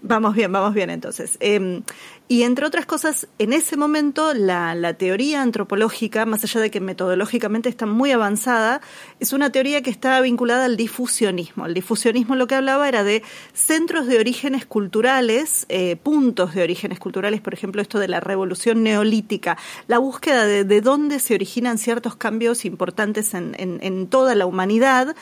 vamos 0.00 0.34
bien, 0.34 0.52
vamos 0.52 0.74
bien 0.74 0.90
entonces. 0.90 1.36
Eh, 1.40 1.82
y 2.26 2.44
entre 2.44 2.64
otras 2.64 2.86
cosas, 2.86 3.28
en 3.38 3.52
ese 3.52 3.76
momento 3.76 4.32
la, 4.32 4.74
la, 4.74 4.94
teoría 4.94 5.42
antropológica, 5.42 6.24
más 6.24 6.42
allá 6.42 6.62
de 6.62 6.70
que 6.70 6.80
metodológicamente 6.80 7.68
está 7.68 7.84
muy 7.84 8.12
avanzada, 8.12 8.80
es 9.20 9.34
una 9.34 9.52
teoría 9.52 9.82
que 9.82 9.90
está 9.90 10.18
vinculada 10.22 10.64
al 10.64 10.78
difusionismo. 10.78 11.66
El 11.66 11.74
difusionismo 11.74 12.34
lo 12.34 12.46
que 12.46 12.54
hablaba 12.54 12.88
era 12.88 13.04
de 13.04 13.22
centros 13.52 14.06
de 14.06 14.18
orígenes 14.18 14.64
culturales, 14.64 15.66
eh, 15.68 15.96
puntos 15.96 16.54
de 16.54 16.62
orígenes 16.62 16.98
culturales, 16.98 17.42
por 17.42 17.52
ejemplo, 17.52 17.82
esto 17.82 17.98
de 17.98 18.08
la 18.08 18.20
revolución 18.20 18.82
neolítica, 18.82 19.58
la 19.86 19.98
búsqueda 19.98 20.46
de, 20.46 20.64
de 20.64 20.80
dónde 20.80 21.18
se 21.18 21.34
originan 21.34 21.76
ciertos 21.76 22.16
cambios 22.16 22.64
importantes 22.64 23.34
en, 23.34 23.54
en, 23.58 23.80
en 23.82 24.06
toda 24.06 24.34
la 24.34 24.46
humanidad 24.46 25.14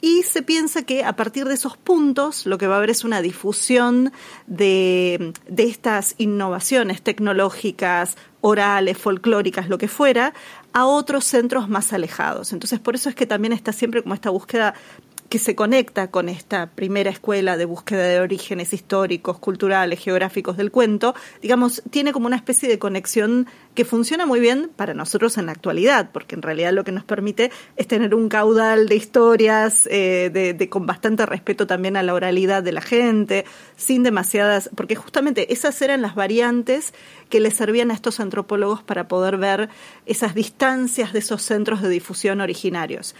y 0.00 0.24
se 0.24 0.42
piensa 0.42 0.82
que 0.82 1.04
a 1.04 1.14
partir 1.14 1.46
de 1.46 1.54
esos 1.54 1.76
puntos 1.76 2.46
lo 2.46 2.58
que 2.58 2.66
va 2.66 2.74
a 2.74 2.78
haber 2.78 2.90
es 2.90 3.04
una 3.04 3.22
difusión 3.22 4.12
de, 4.46 5.32
de 5.48 5.62
estas 5.64 6.16
innovaciones 6.18 6.47
tecnológicas, 7.02 8.16
orales, 8.40 8.98
folclóricas, 8.98 9.68
lo 9.68 9.78
que 9.78 9.88
fuera, 9.88 10.34
a 10.72 10.86
otros 10.86 11.24
centros 11.24 11.68
más 11.68 11.92
alejados. 11.92 12.52
Entonces, 12.52 12.78
por 12.78 12.94
eso 12.94 13.08
es 13.08 13.14
que 13.14 13.26
también 13.26 13.52
está 13.52 13.72
siempre 13.72 14.02
como 14.02 14.14
esta 14.14 14.30
búsqueda 14.30 14.74
que 15.28 15.38
se 15.38 15.54
conecta 15.54 16.10
con 16.10 16.28
esta 16.28 16.70
primera 16.70 17.10
escuela 17.10 17.56
de 17.56 17.66
búsqueda 17.66 18.04
de 18.04 18.20
orígenes 18.20 18.72
históricos, 18.72 19.38
culturales, 19.38 20.00
geográficos 20.00 20.56
del 20.56 20.70
cuento, 20.70 21.14
digamos, 21.42 21.82
tiene 21.90 22.12
como 22.12 22.26
una 22.26 22.36
especie 22.36 22.68
de 22.68 22.78
conexión 22.78 23.46
que 23.74 23.84
funciona 23.84 24.26
muy 24.26 24.40
bien 24.40 24.70
para 24.74 24.94
nosotros 24.94 25.36
en 25.36 25.46
la 25.46 25.52
actualidad, 25.52 26.10
porque 26.12 26.34
en 26.34 26.42
realidad 26.42 26.72
lo 26.72 26.82
que 26.82 26.92
nos 26.92 27.04
permite 27.04 27.50
es 27.76 27.86
tener 27.86 28.14
un 28.14 28.28
caudal 28.28 28.88
de 28.88 28.96
historias 28.96 29.86
eh, 29.90 30.30
de, 30.32 30.68
con 30.68 30.86
bastante 30.86 31.26
respeto 31.26 31.66
también 31.66 31.96
a 31.96 32.02
la 32.02 32.14
oralidad 32.14 32.62
de 32.62 32.72
la 32.72 32.80
gente, 32.80 33.44
sin 33.76 34.02
demasiadas, 34.02 34.70
porque 34.74 34.96
justamente 34.96 35.52
esas 35.52 35.80
eran 35.82 36.00
las 36.00 36.14
variantes 36.14 36.94
que 37.28 37.40
le 37.40 37.50
servían 37.50 37.90
a 37.90 37.94
estos 37.94 38.18
antropólogos 38.18 38.82
para 38.82 39.08
poder 39.08 39.36
ver 39.36 39.68
esas 40.06 40.34
distancias 40.34 41.12
de 41.12 41.18
esos 41.18 41.42
centros 41.42 41.82
de 41.82 41.90
difusión 41.90 42.40
originarios. 42.40 43.14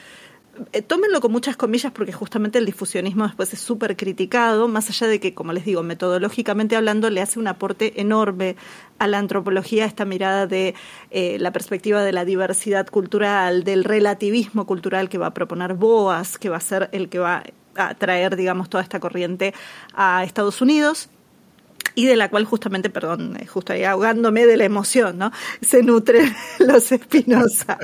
Eh, 0.73 0.83
tómenlo 0.83 1.21
con 1.21 1.33
muchas 1.33 1.57
comillas 1.57 1.93
porque 1.93 2.12
justamente 2.12 2.59
el 2.59 2.67
difusionismo 2.67 3.25
después 3.25 3.53
es 3.53 3.61
súper 3.61 3.97
criticado, 3.97 4.69
más 4.69 4.88
allá 4.88 5.07
de 5.07 5.21
que, 5.21 5.35
como 5.35 5.53
les 5.53 5.65
digo, 5.65 5.83
metodológicamente 5.83 6.77
hablando, 6.77 7.11
le 7.11 7.21
hace 7.21 7.38
un 7.38 7.49
aporte 7.49 8.00
enorme 8.00 8.57
a 8.99 9.07
la 9.07 9.19
antropología 9.19 9.85
esta 9.85 10.05
mirada 10.05 10.47
de 10.47 10.75
eh, 11.11 11.38
la 11.38 11.53
perspectiva 11.53 12.03
de 12.03 12.12
la 12.12 12.25
diversidad 12.25 12.87
cultural, 12.88 13.65
del 13.65 13.85
relativismo 13.85 14.67
cultural 14.67 15.09
que 15.09 15.19
va 15.19 15.29
a 15.29 15.35
proponer 15.35 15.75
Boas, 15.75 16.38
que 16.38 16.49
va 16.49 16.57
a 16.57 16.61
ser 16.61 16.88
el 16.93 17.09
que 17.09 17.19
va 17.19 17.45
a 17.77 17.95
traer, 17.95 18.37
digamos, 18.37 18.69
toda 18.69 18.83
esta 18.83 19.00
corriente 19.00 19.55
a 19.95 20.25
Estados 20.25 20.61
Unidos 20.61 21.09
y 21.99 22.07
de 22.07 22.14
la 22.14 22.31
cual 22.31 22.45
justamente, 22.45 22.90
perdón, 22.90 23.37
eh, 23.40 23.47
justo 23.47 23.73
ahí 23.73 23.83
ahogándome 23.83 24.47
de 24.47 24.57
la 24.57 24.64
emoción, 24.64 25.19
¿no? 25.19 25.33
Se 25.61 25.83
nutren 25.83 26.33
los 26.61 26.93
Espinosa. 26.93 27.76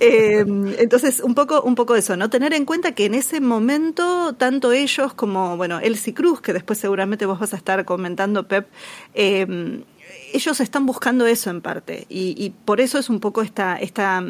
Eh, 0.00 0.42
entonces, 0.78 1.20
un 1.20 1.34
poco, 1.34 1.60
un 1.60 1.74
poco 1.74 1.94
eso, 1.94 2.16
¿no? 2.16 2.30
Tener 2.30 2.54
en 2.54 2.64
cuenta 2.64 2.92
que 2.92 3.04
en 3.04 3.12
ese 3.12 3.42
momento, 3.42 4.34
tanto 4.38 4.72
ellos 4.72 5.12
como, 5.12 5.58
bueno, 5.58 5.80
Elsie 5.80 6.14
Cruz, 6.14 6.40
que 6.40 6.54
después 6.54 6.78
seguramente 6.78 7.26
vos 7.26 7.38
vas 7.40 7.52
a 7.52 7.58
estar 7.58 7.84
comentando, 7.84 8.48
Pep, 8.48 8.68
eh, 9.12 9.84
ellos 10.32 10.60
están 10.60 10.86
buscando 10.86 11.26
eso 11.26 11.50
en 11.50 11.60
parte. 11.60 12.06
Y, 12.08 12.42
y 12.42 12.54
por 12.64 12.80
eso 12.80 12.98
es 12.98 13.10
un 13.10 13.20
poco 13.20 13.42
esta, 13.42 13.76
esta 13.76 14.24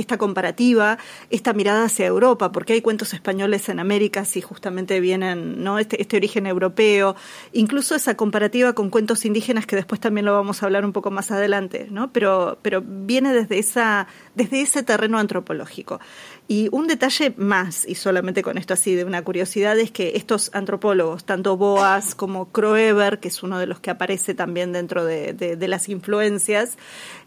esta 0.00 0.18
comparativa, 0.18 0.98
esta 1.30 1.52
mirada 1.52 1.84
hacia 1.84 2.06
Europa, 2.06 2.52
porque 2.52 2.72
hay 2.72 2.82
cuentos 2.82 3.14
españoles 3.14 3.68
en 3.68 3.80
América 3.80 4.24
si 4.24 4.40
justamente 4.40 5.00
vienen, 5.00 5.62
¿no? 5.62 5.78
Este, 5.78 6.00
este 6.00 6.16
origen 6.16 6.46
europeo, 6.46 7.16
incluso 7.52 7.94
esa 7.94 8.16
comparativa 8.16 8.72
con 8.72 8.90
cuentos 8.90 9.24
indígenas 9.24 9.66
que 9.66 9.76
después 9.76 10.00
también 10.00 10.24
lo 10.24 10.32
vamos 10.32 10.62
a 10.62 10.66
hablar 10.66 10.84
un 10.84 10.92
poco 10.92 11.10
más 11.10 11.30
adelante, 11.30 11.86
¿no? 11.90 12.12
Pero, 12.12 12.58
pero 12.62 12.82
viene 12.84 13.32
desde 13.32 13.58
esa, 13.58 14.06
desde 14.34 14.62
ese 14.62 14.82
terreno 14.82 15.18
antropológico. 15.18 16.00
Y 16.48 16.68
un 16.72 16.88
detalle 16.88 17.32
más, 17.36 17.86
y 17.86 17.94
solamente 17.94 18.42
con 18.42 18.58
esto 18.58 18.74
así 18.74 18.96
de 18.96 19.04
una 19.04 19.22
curiosidad, 19.22 19.78
es 19.78 19.92
que 19.92 20.16
estos 20.16 20.50
antropólogos, 20.52 21.24
tanto 21.24 21.56
Boas 21.56 22.16
como 22.16 22.50
Kroeber, 22.50 23.20
que 23.20 23.28
es 23.28 23.44
uno 23.44 23.58
de 23.58 23.66
los 23.66 23.78
que 23.78 23.90
aparece 23.90 24.34
también 24.34 24.72
dentro 24.72 25.04
de, 25.04 25.32
de, 25.32 25.68
las 25.68 25.88
influencias, 25.88 26.76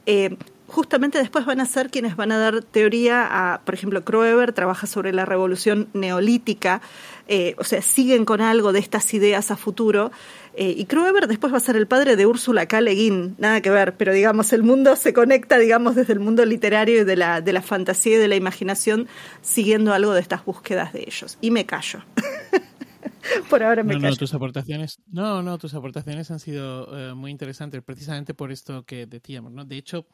eh, 0.05 0.35
justamente 0.73 1.19
después 1.19 1.45
van 1.45 1.59
a 1.59 1.65
ser 1.65 1.91
quienes 1.91 2.15
van 2.15 2.31
a 2.31 2.39
dar 2.39 2.63
teoría 2.63 3.27
a, 3.29 3.61
por 3.61 3.75
ejemplo, 3.75 4.03
Kroeber 4.03 4.53
trabaja 4.53 4.87
sobre 4.87 5.13
la 5.13 5.23
revolución 5.23 5.87
neolítica, 5.93 6.81
eh, 7.27 7.53
o 7.59 7.63
sea, 7.63 7.81
siguen 7.83 8.25
con 8.25 8.41
algo 8.41 8.73
de 8.73 8.79
estas 8.79 9.13
ideas 9.13 9.51
a 9.51 9.55
futuro. 9.55 10.11
Eh, 10.55 10.73
y 10.75 10.85
Kroeber 10.85 11.27
después 11.27 11.53
va 11.53 11.57
a 11.57 11.59
ser 11.59 11.75
el 11.75 11.85
padre 11.85 12.15
de 12.15 12.25
Úrsula 12.25 12.65
K. 12.65 12.81
Le 12.81 12.95
Guin, 12.95 13.35
nada 13.37 13.61
que 13.61 13.69
ver, 13.69 13.95
pero 13.97 14.13
digamos, 14.13 14.51
el 14.51 14.63
mundo 14.63 14.95
se 14.95 15.13
conecta, 15.13 15.59
digamos, 15.59 15.93
desde 15.93 16.13
el 16.13 16.19
mundo 16.19 16.43
literario 16.43 17.01
y 17.01 17.03
de 17.03 17.15
la, 17.17 17.41
de 17.41 17.53
la 17.53 17.61
fantasía 17.61 18.15
y 18.15 18.19
de 18.19 18.27
la 18.27 18.35
imaginación, 18.35 19.07
siguiendo 19.41 19.93
algo 19.93 20.13
de 20.13 20.21
estas 20.21 20.43
búsquedas 20.43 20.91
de 20.91 21.01
ellos. 21.01 21.37
Y 21.39 21.51
me 21.51 21.67
callo. 21.67 22.03
por 23.49 23.61
ahora 23.61 23.83
me 23.83 23.93
no, 23.93 23.99
callo. 23.99 24.11
No, 24.11 24.17
tus 24.17 24.33
aportaciones, 24.33 24.99
no, 25.11 25.43
no, 25.43 25.59
tus 25.59 25.75
aportaciones 25.75 26.31
han 26.31 26.39
sido 26.39 26.97
eh, 26.97 27.13
muy 27.13 27.29
interesantes, 27.29 27.83
precisamente 27.83 28.33
por 28.33 28.51
esto 28.51 28.83
que 28.85 29.05
decíamos, 29.05 29.51
¿no? 29.51 29.65
De 29.65 29.77
hecho, 29.77 30.07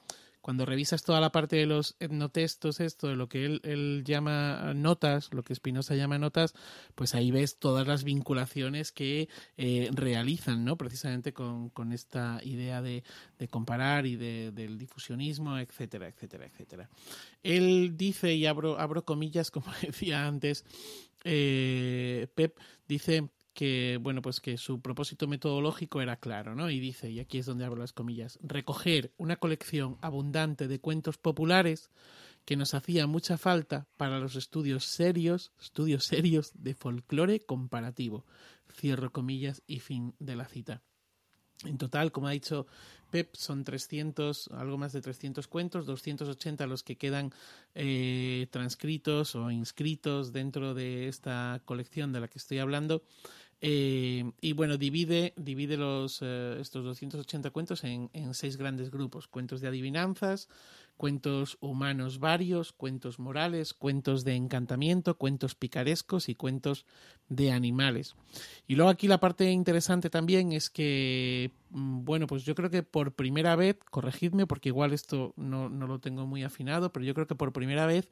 cuando 0.50 0.66
revisas 0.66 1.04
toda 1.04 1.22
la 1.22 1.32
parte 1.32 1.58
de 1.58 1.68
los 1.68 1.96
etnotextos, 2.00 2.80
esto, 2.80 3.08
de 3.08 3.16
lo 3.16 3.30
que 3.30 3.46
él, 3.46 4.04
llama 4.04 4.74
notas, 4.74 5.32
lo 5.32 5.44
que 5.44 5.54
Spinoza 5.54 5.94
llama 5.94 6.18
notas, 6.18 6.56
pues 6.96 7.14
ahí 7.14 7.30
ves 7.30 7.60
todas 7.60 7.86
las 7.86 8.04
vinculaciones 8.04 8.92
que 8.92 9.30
eh, 9.58 9.92
realizan, 9.94 10.66
¿no? 10.66 10.76
Precisamente 10.76 11.34
con, 11.34 11.94
esta 11.94 12.40
idea 12.44 12.82
de, 12.82 13.04
de 13.38 13.48
comparar 13.48 14.08
y 14.08 14.16
de, 14.16 14.52
del 14.52 14.80
difusionismo, 14.80 15.60
etcétera, 15.60 16.08
etcétera, 16.08 16.48
etcétera. 16.48 16.90
Él 17.44 17.96
dice, 17.96 18.34
y 18.34 18.48
abro, 18.48 18.80
abro 18.80 19.06
comillas, 19.06 19.52
como 19.52 19.68
decía 19.84 20.26
antes, 20.26 20.66
eh, 21.26 22.26
Pep, 22.34 22.58
dice 22.88 23.30
que 23.60 24.00
bueno 24.02 24.22
pues 24.22 24.40
que 24.40 24.58
su 24.58 24.80
propósito 24.80 25.28
metodológico 25.28 26.00
era 26.00 26.16
claro 26.16 26.56
no 26.56 26.70
y 26.70 26.80
dice 26.80 27.12
y 27.12 27.20
aquí 27.20 27.40
es 27.40 27.46
donde 27.46 27.66
abro 27.66 27.82
las 27.82 27.92
comillas 27.92 28.40
recoger 28.42 29.12
una 29.18 29.36
colección 29.36 29.98
abundante 30.00 30.70
de 30.70 30.80
cuentos 30.80 31.18
populares 31.18 31.90
que 32.46 32.56
nos 32.56 32.74
hacía 32.74 33.06
mucha 33.06 33.38
falta 33.38 33.86
para 33.98 34.20
los 34.20 34.38
estudios 34.38 34.86
serios 34.86 35.52
estudios 35.60 36.06
serios 36.06 36.54
de 36.54 36.74
folclore 36.74 37.42
comparativo. 37.42 38.26
Cierro 38.72 39.12
comillas 39.12 39.62
y 39.68 39.80
fin 39.80 40.16
de 40.20 40.38
la 40.38 40.46
cita. 40.46 40.82
En 41.66 41.78
total, 41.78 42.14
como 42.14 42.28
ha 42.28 42.32
dicho 42.32 42.68
Pep, 43.12 43.36
son 43.36 43.66
300, 43.66 44.48
algo 44.54 44.78
más 44.78 44.94
de 44.94 45.02
300 45.02 45.48
cuentos, 45.48 45.86
280 45.86 46.66
los 46.68 46.84
que 46.84 46.98
quedan 46.98 47.34
eh, 47.76 48.48
transcritos 48.52 49.36
o 49.36 49.52
inscritos 49.52 50.32
dentro 50.32 50.74
de 50.74 51.10
esta 51.10 51.62
colección 51.66 52.14
de 52.14 52.22
la 52.22 52.30
que 52.30 52.38
estoy 52.38 52.60
hablando 52.60 53.04
Eh, 53.62 54.32
y 54.40 54.54
bueno, 54.54 54.78
divide, 54.78 55.34
divide 55.36 55.76
los, 55.76 56.20
eh, 56.22 56.58
estos 56.62 56.84
280 56.86 57.50
cuentos 57.52 57.84
en, 57.84 58.10
en, 58.14 58.34
seis 58.34 58.56
grandes 58.56 58.90
grupos. 58.90 59.28
Cuentos 59.28 59.60
de 59.60 59.68
adivinanzas, 59.68 60.48
cuentos 60.96 61.58
humanos 61.60 62.20
varios, 62.20 62.72
cuentos 62.72 63.20
morales, 63.20 63.74
cuentos 63.74 64.24
de 64.24 64.36
encantamiento, 64.36 65.18
cuentos 65.18 65.56
picarescos 65.56 66.30
y 66.30 66.36
cuentos 66.36 66.86
de 67.28 67.52
animales. 67.52 68.16
Y 68.68 68.76
luego 68.76 68.92
aquí 68.92 69.08
la 69.08 69.20
parte 69.20 69.50
interesante 69.52 70.10
también 70.10 70.54
es 70.54 70.70
que, 70.70 71.52
mm, 71.72 72.06
bueno, 72.06 72.28
pues 72.28 72.44
yo 72.44 72.56
creo 72.56 72.70
que 72.70 72.84
por 72.84 73.14
primera 73.14 73.56
vez, 73.56 73.78
corregidme 73.90 74.48
porque 74.48 74.70
igual 74.70 74.94
esto 74.94 75.34
no, 75.36 75.70
no 75.70 75.88
lo 75.88 76.00
tengo 76.00 76.26
muy 76.26 76.44
afinado, 76.44 76.94
pero 76.94 77.06
yo 77.06 77.14
creo 77.14 77.28
que 77.28 77.36
por 77.36 77.52
primera 77.52 77.86
vez 77.86 78.10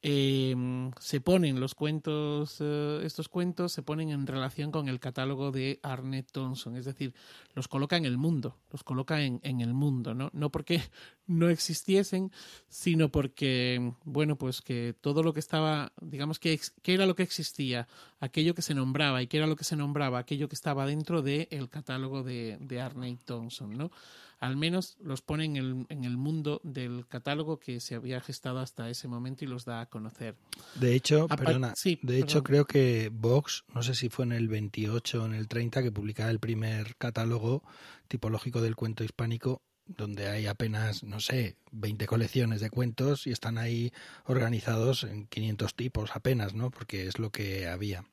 eh, 0.00 0.54
se 1.00 1.20
ponen 1.20 1.58
los 1.58 1.74
cuentos, 1.74 2.58
eh, 2.60 3.00
estos 3.02 3.28
cuentos 3.28 3.72
se 3.72 3.82
ponen 3.82 4.10
en 4.10 4.28
relación 4.28 4.70
con 4.70 4.88
el 4.88 5.00
catálogo 5.00 5.50
de 5.50 5.80
Arnett 5.82 6.30
Thompson, 6.30 6.76
es 6.76 6.84
decir, 6.84 7.14
los 7.54 7.66
coloca 7.66 7.96
en 7.96 8.04
el 8.04 8.16
mundo, 8.16 8.56
los 8.70 8.84
coloca 8.84 9.20
en, 9.22 9.40
el 9.42 9.74
mundo, 9.74 10.14
¿no? 10.14 10.30
No 10.32 10.50
porque 10.50 10.80
no 11.26 11.48
existiesen, 11.48 12.30
sino 12.68 13.08
porque, 13.08 13.92
bueno, 14.04 14.36
pues 14.36 14.62
que 14.62 14.94
todo 15.00 15.24
lo 15.24 15.34
que 15.34 15.40
estaba, 15.40 15.92
digamos 16.00 16.38
que, 16.38 16.60
que 16.82 16.94
era 16.94 17.04
lo 17.04 17.16
que 17.16 17.24
existía, 17.24 17.88
aquello 18.20 18.54
que 18.54 18.62
se 18.62 18.74
nombraba 18.74 19.20
y 19.20 19.26
que 19.26 19.38
era 19.38 19.48
lo 19.48 19.56
que 19.56 19.64
se 19.64 19.74
nombraba, 19.74 20.20
aquello 20.20 20.48
que 20.48 20.54
estaba 20.54 20.86
dentro 20.86 21.22
del 21.22 21.48
el 21.50 21.68
catálogo 21.68 22.22
de, 22.22 22.56
de 22.60 22.80
Arnett 22.80 23.24
Thompson, 23.24 23.76
¿no? 23.76 23.90
Al 24.38 24.56
menos 24.56 24.96
los 25.00 25.22
pone 25.22 25.44
en 25.44 25.56
el, 25.56 25.86
en 25.88 26.04
el 26.04 26.16
mundo 26.16 26.60
del 26.64 27.06
catálogo 27.06 27.58
que 27.58 27.80
se 27.80 27.94
había 27.94 28.20
gestado 28.20 28.60
hasta 28.60 28.88
ese 28.88 29.08
momento 29.08 29.44
y 29.44 29.48
los 29.48 29.64
da 29.64 29.80
a 29.80 29.86
conocer. 29.86 30.36
De 30.76 30.94
hecho, 30.94 31.26
perdona, 31.28 31.74
de 32.02 32.18
hecho 32.18 32.42
creo 32.42 32.64
que 32.66 33.10
Vox, 33.12 33.64
no 33.74 33.82
sé 33.82 33.94
si 33.94 34.08
fue 34.08 34.24
en 34.24 34.32
el 34.32 34.48
28 34.48 35.22
o 35.22 35.26
en 35.26 35.34
el 35.34 35.48
30 35.48 35.82
que 35.82 35.92
publicaba 35.92 36.30
el 36.30 36.38
primer 36.38 36.96
catálogo 36.96 37.62
tipológico 38.06 38.60
del 38.60 38.76
cuento 38.76 39.04
hispánico 39.04 39.62
donde 39.88 40.28
hay 40.28 40.46
apenas, 40.46 41.02
no 41.02 41.18
sé, 41.18 41.56
20 41.72 42.06
colecciones 42.06 42.60
de 42.60 42.68
cuentos 42.70 43.26
y 43.26 43.30
están 43.30 43.56
ahí 43.56 43.90
organizados 44.26 45.04
en 45.04 45.26
500 45.26 45.74
tipos 45.74 46.10
apenas, 46.14 46.54
¿no? 46.54 46.70
Porque 46.70 47.06
es 47.06 47.18
lo 47.18 47.30
que 47.30 47.66
había. 47.66 48.04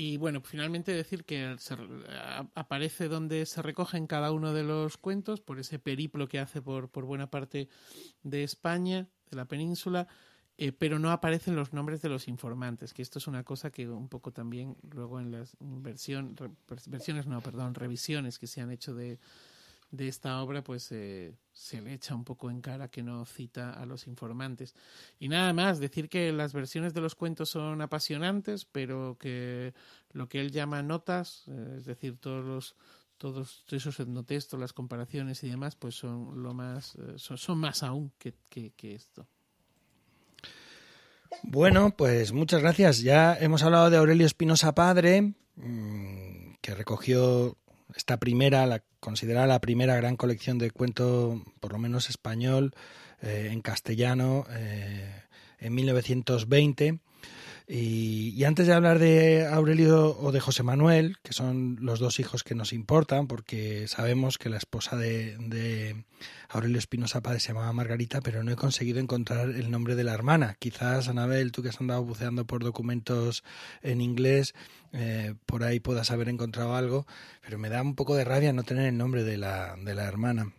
Y 0.00 0.16
bueno, 0.16 0.40
finalmente 0.42 0.92
decir 0.92 1.24
que 1.24 1.56
se, 1.58 1.76
aparece 2.54 3.08
donde 3.08 3.44
se 3.46 3.62
recogen 3.62 4.06
cada 4.06 4.30
uno 4.30 4.52
de 4.52 4.62
los 4.62 4.96
cuentos 4.96 5.40
por 5.40 5.58
ese 5.58 5.80
periplo 5.80 6.28
que 6.28 6.38
hace 6.38 6.62
por, 6.62 6.88
por 6.88 7.04
buena 7.04 7.32
parte 7.32 7.68
de 8.22 8.44
España, 8.44 9.08
de 9.28 9.36
la 9.36 9.46
península, 9.46 10.06
eh, 10.56 10.70
pero 10.70 11.00
no 11.00 11.10
aparecen 11.10 11.56
los 11.56 11.72
nombres 11.72 12.00
de 12.00 12.10
los 12.10 12.28
informantes, 12.28 12.94
que 12.94 13.02
esto 13.02 13.18
es 13.18 13.26
una 13.26 13.42
cosa 13.42 13.72
que 13.72 13.88
un 13.88 14.08
poco 14.08 14.32
también 14.32 14.76
luego 14.88 15.18
en 15.18 15.32
las 15.32 15.56
versión, 15.58 16.36
versiones, 16.86 17.26
no, 17.26 17.40
perdón, 17.40 17.74
revisiones 17.74 18.38
que 18.38 18.46
se 18.46 18.60
han 18.60 18.70
hecho 18.70 18.94
de, 18.94 19.18
de 19.90 20.08
esta 20.08 20.42
obra, 20.42 20.62
pues 20.62 20.92
eh, 20.92 21.34
se 21.52 21.80
le 21.80 21.94
echa 21.94 22.14
un 22.14 22.24
poco 22.24 22.50
en 22.50 22.60
cara 22.60 22.88
que 22.88 23.02
no 23.02 23.24
cita 23.24 23.72
a 23.72 23.86
los 23.86 24.06
informantes. 24.06 24.74
Y 25.18 25.28
nada 25.28 25.52
más, 25.52 25.80
decir 25.80 26.08
que 26.08 26.32
las 26.32 26.52
versiones 26.52 26.94
de 26.94 27.00
los 27.00 27.14
cuentos 27.14 27.50
son 27.50 27.80
apasionantes, 27.80 28.64
pero 28.66 29.16
que 29.18 29.74
lo 30.12 30.28
que 30.28 30.40
él 30.40 30.50
llama 30.52 30.82
notas, 30.82 31.44
eh, 31.48 31.74
es 31.78 31.84
decir, 31.84 32.18
todos 32.18 32.44
los 32.44 32.76
todos 33.16 33.64
esos 33.72 33.98
etnotextos, 33.98 34.60
las 34.60 34.72
comparaciones 34.72 35.42
y 35.42 35.48
demás, 35.48 35.74
pues 35.74 35.96
son 35.96 36.40
lo 36.40 36.54
más 36.54 36.94
eh, 36.94 37.14
son, 37.16 37.36
son, 37.36 37.58
más 37.58 37.82
aún 37.82 38.12
que, 38.16 38.34
que, 38.48 38.70
que 38.76 38.94
esto. 38.94 39.26
Bueno, 41.42 41.90
pues 41.96 42.32
muchas 42.32 42.62
gracias. 42.62 43.00
Ya 43.00 43.34
hemos 43.34 43.64
hablado 43.64 43.90
de 43.90 43.96
Aurelio 43.96 44.24
Espinosa 44.24 44.72
Padre, 44.72 45.34
mm, 45.56 46.54
que 46.60 46.74
recogió 46.76 47.56
esta 47.94 48.18
primera, 48.18 48.66
la 48.66 48.82
considerada 49.00 49.46
la 49.46 49.60
primera 49.60 49.96
gran 49.96 50.16
colección 50.16 50.58
de 50.58 50.70
cuento, 50.70 51.42
por 51.60 51.72
lo 51.72 51.78
menos 51.78 52.10
español, 52.10 52.74
eh, 53.22 53.48
en 53.50 53.60
castellano, 53.62 54.46
eh, 54.50 55.22
en 55.58 55.74
1920. 55.74 56.98
Y, 57.70 58.32
y, 58.34 58.44
antes 58.44 58.66
de 58.66 58.72
hablar 58.72 58.98
de 58.98 59.46
Aurelio 59.46 60.18
o 60.18 60.32
de 60.32 60.40
José 60.40 60.62
Manuel, 60.62 61.18
que 61.22 61.34
son 61.34 61.76
los 61.82 62.00
dos 62.00 62.18
hijos 62.18 62.42
que 62.42 62.54
nos 62.54 62.72
importan, 62.72 63.26
porque 63.26 63.86
sabemos 63.88 64.38
que 64.38 64.48
la 64.48 64.56
esposa 64.56 64.96
de, 64.96 65.36
de 65.36 66.06
Aurelio 66.48 66.78
Espinosa 66.78 67.20
Páez 67.20 67.42
se 67.42 67.48
llamaba 67.48 67.70
Margarita, 67.74 68.22
pero 68.22 68.42
no 68.42 68.50
he 68.50 68.56
conseguido 68.56 69.00
encontrar 69.00 69.50
el 69.50 69.70
nombre 69.70 69.96
de 69.96 70.04
la 70.04 70.14
hermana. 70.14 70.56
Quizás, 70.58 71.08
Anabel, 71.08 71.52
tú 71.52 71.62
que 71.62 71.68
has 71.68 71.78
andado 71.78 72.02
buceando 72.02 72.46
por 72.46 72.64
documentos 72.64 73.44
en 73.82 74.00
inglés, 74.00 74.54
eh, 74.94 75.34
por 75.44 75.62
ahí 75.62 75.78
puedas 75.78 76.10
haber 76.10 76.30
encontrado 76.30 76.74
algo, 76.74 77.06
pero 77.42 77.58
me 77.58 77.68
da 77.68 77.82
un 77.82 77.94
poco 77.94 78.16
de 78.16 78.24
rabia 78.24 78.54
no 78.54 78.62
tener 78.62 78.86
el 78.86 78.96
nombre 78.96 79.24
de 79.24 79.36
la, 79.36 79.76
de 79.76 79.94
la 79.94 80.04
hermana. 80.04 80.54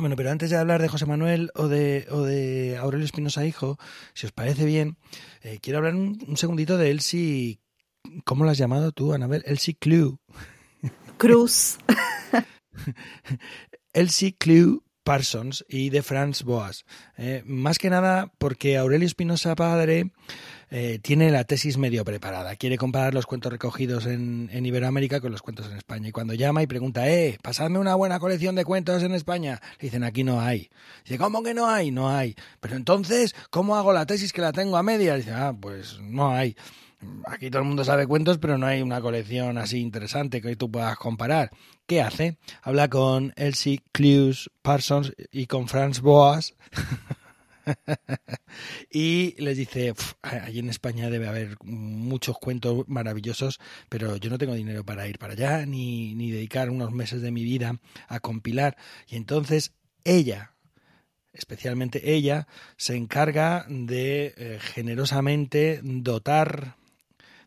Bueno, 0.00 0.16
pero 0.16 0.30
antes 0.30 0.48
de 0.48 0.56
hablar 0.56 0.80
de 0.80 0.88
José 0.88 1.04
Manuel 1.04 1.50
o 1.54 1.68
de, 1.68 2.06
o 2.10 2.22
de 2.22 2.78
Aurelio 2.78 3.04
Espinosa 3.04 3.44
Hijo, 3.44 3.76
si 4.14 4.24
os 4.24 4.32
parece 4.32 4.64
bien, 4.64 4.96
eh, 5.42 5.58
quiero 5.60 5.78
hablar 5.78 5.94
un, 5.94 6.18
un, 6.26 6.36
segundito 6.38 6.78
de 6.78 6.90
Elsie. 6.90 7.60
¿Cómo 8.24 8.44
lo 8.44 8.50
has 8.50 8.56
llamado 8.56 8.92
tú, 8.92 9.12
Anabel? 9.12 9.42
Elsie 9.44 9.76
Clue. 9.78 10.18
Cruz. 11.18 11.76
Elsie 13.92 14.34
Clue 14.34 14.82
Parsons 15.04 15.64
y 15.68 15.90
de 15.90 16.02
Franz 16.02 16.42
Boas. 16.42 16.84
Eh, 17.16 17.42
más 17.46 17.78
que 17.78 17.90
nada 17.90 18.30
porque 18.38 18.76
Aurelio 18.76 19.06
Espinosa 19.06 19.54
Padre 19.54 20.10
eh, 20.70 21.00
tiene 21.02 21.30
la 21.30 21.44
tesis 21.44 21.78
medio 21.78 22.04
preparada. 22.04 22.54
Quiere 22.56 22.78
comparar 22.78 23.12
los 23.14 23.26
cuentos 23.26 23.50
recogidos 23.50 24.06
en, 24.06 24.48
en, 24.52 24.66
Iberoamérica 24.66 25.20
con 25.20 25.32
los 25.32 25.42
cuentos 25.42 25.66
en 25.66 25.76
España. 25.76 26.08
Y 26.08 26.12
cuando 26.12 26.34
llama 26.34 26.62
y 26.62 26.66
pregunta, 26.66 27.08
eh, 27.08 27.38
pasadme 27.42 27.78
una 27.78 27.94
buena 27.94 28.20
colección 28.20 28.54
de 28.54 28.64
cuentos 28.64 29.02
en 29.02 29.14
España, 29.14 29.60
le 29.80 29.86
dicen, 29.86 30.04
aquí 30.04 30.22
no 30.22 30.40
hay. 30.40 30.70
Dice, 31.04 31.18
¿cómo 31.18 31.42
que 31.42 31.54
no 31.54 31.68
hay? 31.68 31.90
No 31.90 32.08
hay. 32.08 32.36
Pero 32.60 32.76
entonces, 32.76 33.34
¿cómo 33.50 33.76
hago 33.76 33.92
la 33.92 34.06
tesis 34.06 34.32
que 34.32 34.42
la 34.42 34.52
tengo 34.52 34.76
a 34.76 34.82
media? 34.82 35.16
Dice, 35.16 35.32
ah, 35.32 35.54
pues 35.58 35.98
no 36.00 36.30
hay. 36.30 36.56
Aquí 37.26 37.50
todo 37.50 37.62
el 37.62 37.68
mundo 37.68 37.84
sabe 37.84 38.06
cuentos, 38.06 38.38
pero 38.38 38.58
no 38.58 38.66
hay 38.66 38.82
una 38.82 39.00
colección 39.00 39.56
así 39.56 39.78
interesante 39.78 40.42
que 40.42 40.56
tú 40.56 40.70
puedas 40.70 40.96
comparar. 40.96 41.50
¿Qué 41.86 42.02
hace? 42.02 42.38
Habla 42.62 42.88
con 42.88 43.32
Elsie 43.36 43.82
Clues 43.92 44.50
Parsons 44.62 45.12
y 45.32 45.46
con 45.46 45.66
Franz 45.68 46.00
Boas. 46.00 46.54
y 48.90 49.34
les 49.42 49.56
dice, 49.56 49.94
allí 50.22 50.58
en 50.58 50.68
España 50.68 51.08
debe 51.08 51.28
haber 51.28 51.56
muchos 51.64 52.36
cuentos 52.38 52.84
maravillosos, 52.86 53.60
pero 53.88 54.16
yo 54.16 54.28
no 54.28 54.38
tengo 54.38 54.54
dinero 54.54 54.84
para 54.84 55.08
ir 55.08 55.18
para 55.18 55.32
allá, 55.32 55.64
ni, 55.64 56.14
ni 56.14 56.30
dedicar 56.30 56.68
unos 56.68 56.92
meses 56.92 57.22
de 57.22 57.30
mi 57.30 57.44
vida 57.44 57.80
a 58.08 58.20
compilar. 58.20 58.76
Y 59.08 59.16
entonces 59.16 59.72
ella, 60.04 60.54
especialmente 61.32 62.12
ella, 62.12 62.46
se 62.76 62.96
encarga 62.96 63.64
de 63.68 64.34
eh, 64.36 64.58
generosamente 64.60 65.80
dotar 65.82 66.76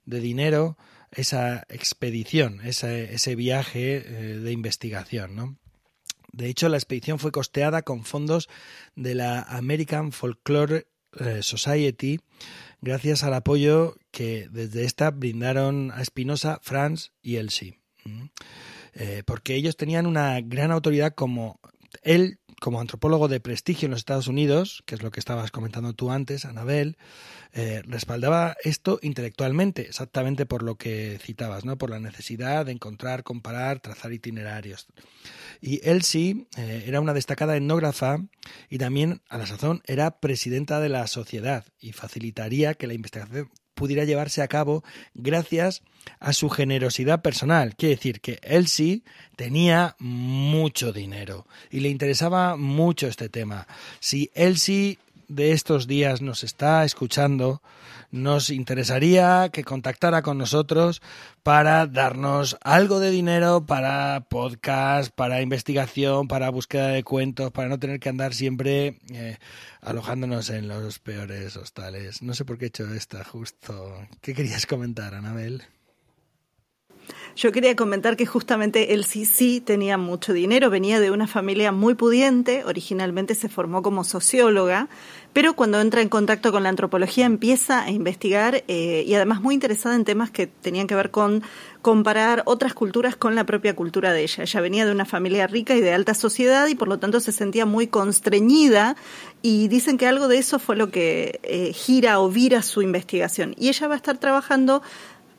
de 0.05 0.19
dinero 0.19 0.77
esa 1.11 1.65
expedición, 1.69 2.61
ese, 2.63 3.13
ese 3.13 3.35
viaje 3.35 3.97
eh, 3.97 4.39
de 4.39 4.51
investigación, 4.51 5.35
¿no? 5.35 5.57
De 6.31 6.47
hecho, 6.47 6.67
la 6.67 6.77
expedición 6.77 7.19
fue 7.19 7.31
costeada 7.31 7.83
con 7.83 8.05
fondos 8.05 8.49
de 8.95 9.13
la 9.13 9.41
American 9.43 10.11
Folklore 10.11 10.87
eh, 11.19 11.43
Society, 11.43 12.19
gracias 12.81 13.23
al 13.23 13.35
apoyo 13.35 13.95
que 14.09 14.47
desde 14.49 14.83
esta 14.83 15.11
brindaron 15.11 15.91
a 15.91 16.01
Espinosa, 16.01 16.59
Franz 16.63 17.11
y 17.21 17.35
Elsie. 17.35 17.79
Eh, 18.95 19.23
porque 19.25 19.55
ellos 19.55 19.77
tenían 19.77 20.07
una 20.07 20.41
gran 20.41 20.71
autoridad 20.71 21.13
como 21.13 21.59
él 22.01 22.39
como 22.63 22.79
antropólogo 22.79 23.27
de 23.27 23.41
prestigio 23.41 23.87
en 23.87 23.91
los 23.91 23.99
Estados 23.99 24.29
Unidos, 24.29 24.83
que 24.85 24.95
es 24.95 25.03
lo 25.03 25.11
que 25.11 25.19
estabas 25.19 25.51
comentando 25.51 25.91
tú 25.91 26.11
antes, 26.11 26.45
Anabel, 26.45 26.95
eh, 27.51 27.81
respaldaba 27.85 28.55
esto 28.63 28.99
intelectualmente, 29.01 29.81
exactamente 29.81 30.45
por 30.45 30.63
lo 30.63 30.77
que 30.77 31.19
citabas, 31.21 31.65
¿no? 31.65 31.77
Por 31.77 31.89
la 31.89 31.99
necesidad 31.99 32.65
de 32.65 32.71
encontrar, 32.71 33.23
comparar, 33.23 33.81
trazar 33.81 34.13
itinerarios. 34.13 34.87
Y 35.59 35.81
Elsie 35.83 36.47
eh, 36.55 36.85
era 36.87 37.01
una 37.01 37.13
destacada 37.13 37.57
etnógrafa 37.57 38.19
y 38.69 38.77
también, 38.77 39.21
a 39.27 39.37
la 39.37 39.45
sazón, 39.45 39.81
era 39.85 40.21
presidenta 40.21 40.79
de 40.79 40.87
la 40.87 41.05
sociedad 41.07 41.65
y 41.81 41.91
facilitaría 41.91 42.75
que 42.75 42.87
la 42.87 42.93
investigación 42.93 43.49
pudiera 43.73 44.05
llevarse 44.05 44.41
a 44.41 44.47
cabo 44.47 44.83
gracias 45.13 45.81
a 46.19 46.33
su 46.33 46.49
generosidad 46.49 47.21
personal. 47.21 47.75
Quiere 47.75 47.95
decir 47.95 48.21
que 48.21 48.39
Elsie 48.43 49.03
tenía 49.35 49.95
mucho 49.99 50.91
dinero 50.91 51.47
y 51.69 51.79
le 51.79 51.89
interesaba 51.89 52.55
mucho 52.57 53.07
este 53.07 53.29
tema. 53.29 53.67
Si 53.99 54.31
Elsie 54.33 54.99
de 55.33 55.51
estos 55.51 55.87
días 55.87 56.21
nos 56.21 56.43
está 56.43 56.83
escuchando, 56.85 57.61
nos 58.11 58.49
interesaría 58.49 59.49
que 59.51 59.63
contactara 59.63 60.21
con 60.21 60.37
nosotros 60.37 61.01
para 61.41 61.87
darnos 61.87 62.57
algo 62.61 62.99
de 62.99 63.11
dinero 63.11 63.65
para 63.65 64.27
podcast, 64.29 65.13
para 65.13 65.41
investigación, 65.41 66.27
para 66.27 66.49
búsqueda 66.49 66.89
de 66.89 67.03
cuentos, 67.03 67.51
para 67.51 67.69
no 67.69 67.79
tener 67.79 67.99
que 67.99 68.09
andar 68.09 68.33
siempre 68.33 68.99
eh, 69.11 69.37
alojándonos 69.81 70.49
en 70.49 70.67
los 70.67 70.99
peores 70.99 71.57
hostales. 71.57 72.21
No 72.21 72.33
sé 72.33 72.45
por 72.45 72.57
qué 72.57 72.65
he 72.65 72.67
hecho 72.67 72.93
esta 72.93 73.23
justo. 73.23 74.07
¿Qué 74.21 74.33
querías 74.33 74.65
comentar, 74.65 75.15
Anabel? 75.15 75.63
Yo 77.35 77.51
quería 77.51 77.75
comentar 77.75 78.15
que 78.15 78.27
justamente 78.27 78.93
él 78.93 79.05
sí, 79.05 79.25
sí 79.25 79.59
tenía 79.59 79.97
mucho 79.97 80.33
dinero, 80.33 80.69
venía 80.69 80.99
de 80.99 81.09
una 81.09 81.25
familia 81.25 81.71
muy 81.71 81.95
pudiente, 81.95 82.63
originalmente 82.63 83.33
se 83.33 83.49
formó 83.49 83.81
como 83.81 84.03
socióloga, 84.03 84.87
pero 85.33 85.55
cuando 85.55 85.81
entra 85.81 86.01
en 86.01 86.09
contacto 86.09 86.51
con 86.51 86.63
la 86.63 86.69
antropología 86.69 87.25
empieza 87.25 87.83
a 87.83 87.91
investigar 87.91 88.63
eh, 88.67 89.03
y 89.05 89.13
además 89.15 89.41
muy 89.41 89.55
interesada 89.55 89.95
en 89.95 90.05
temas 90.05 90.31
que 90.31 90.47
tenían 90.47 90.87
que 90.87 90.95
ver 90.95 91.11
con 91.11 91.43
comparar 91.81 92.43
otras 92.45 92.73
culturas 92.73 93.15
con 93.15 93.35
la 93.35 93.45
propia 93.45 93.75
cultura 93.75 94.13
de 94.13 94.23
ella. 94.23 94.43
Ella 94.43 94.61
venía 94.61 94.85
de 94.85 94.91
una 94.91 95.05
familia 95.05 95.47
rica 95.47 95.75
y 95.75 95.81
de 95.81 95.93
alta 95.93 96.13
sociedad 96.13 96.67
y 96.67 96.75
por 96.75 96.87
lo 96.87 96.99
tanto 96.99 97.19
se 97.19 97.31
sentía 97.31 97.65
muy 97.65 97.87
constreñida 97.87 98.95
y 99.41 99.67
dicen 99.67 99.97
que 99.97 100.07
algo 100.07 100.29
de 100.29 100.37
eso 100.37 100.59
fue 100.59 100.77
lo 100.77 100.91
que 100.91 101.39
eh, 101.43 101.73
gira 101.73 102.19
o 102.21 102.29
vira 102.29 102.61
su 102.61 102.81
investigación. 102.81 103.55
Y 103.57 103.67
ella 103.67 103.87
va 103.87 103.95
a 103.95 103.97
estar 103.97 104.17
trabajando 104.17 104.81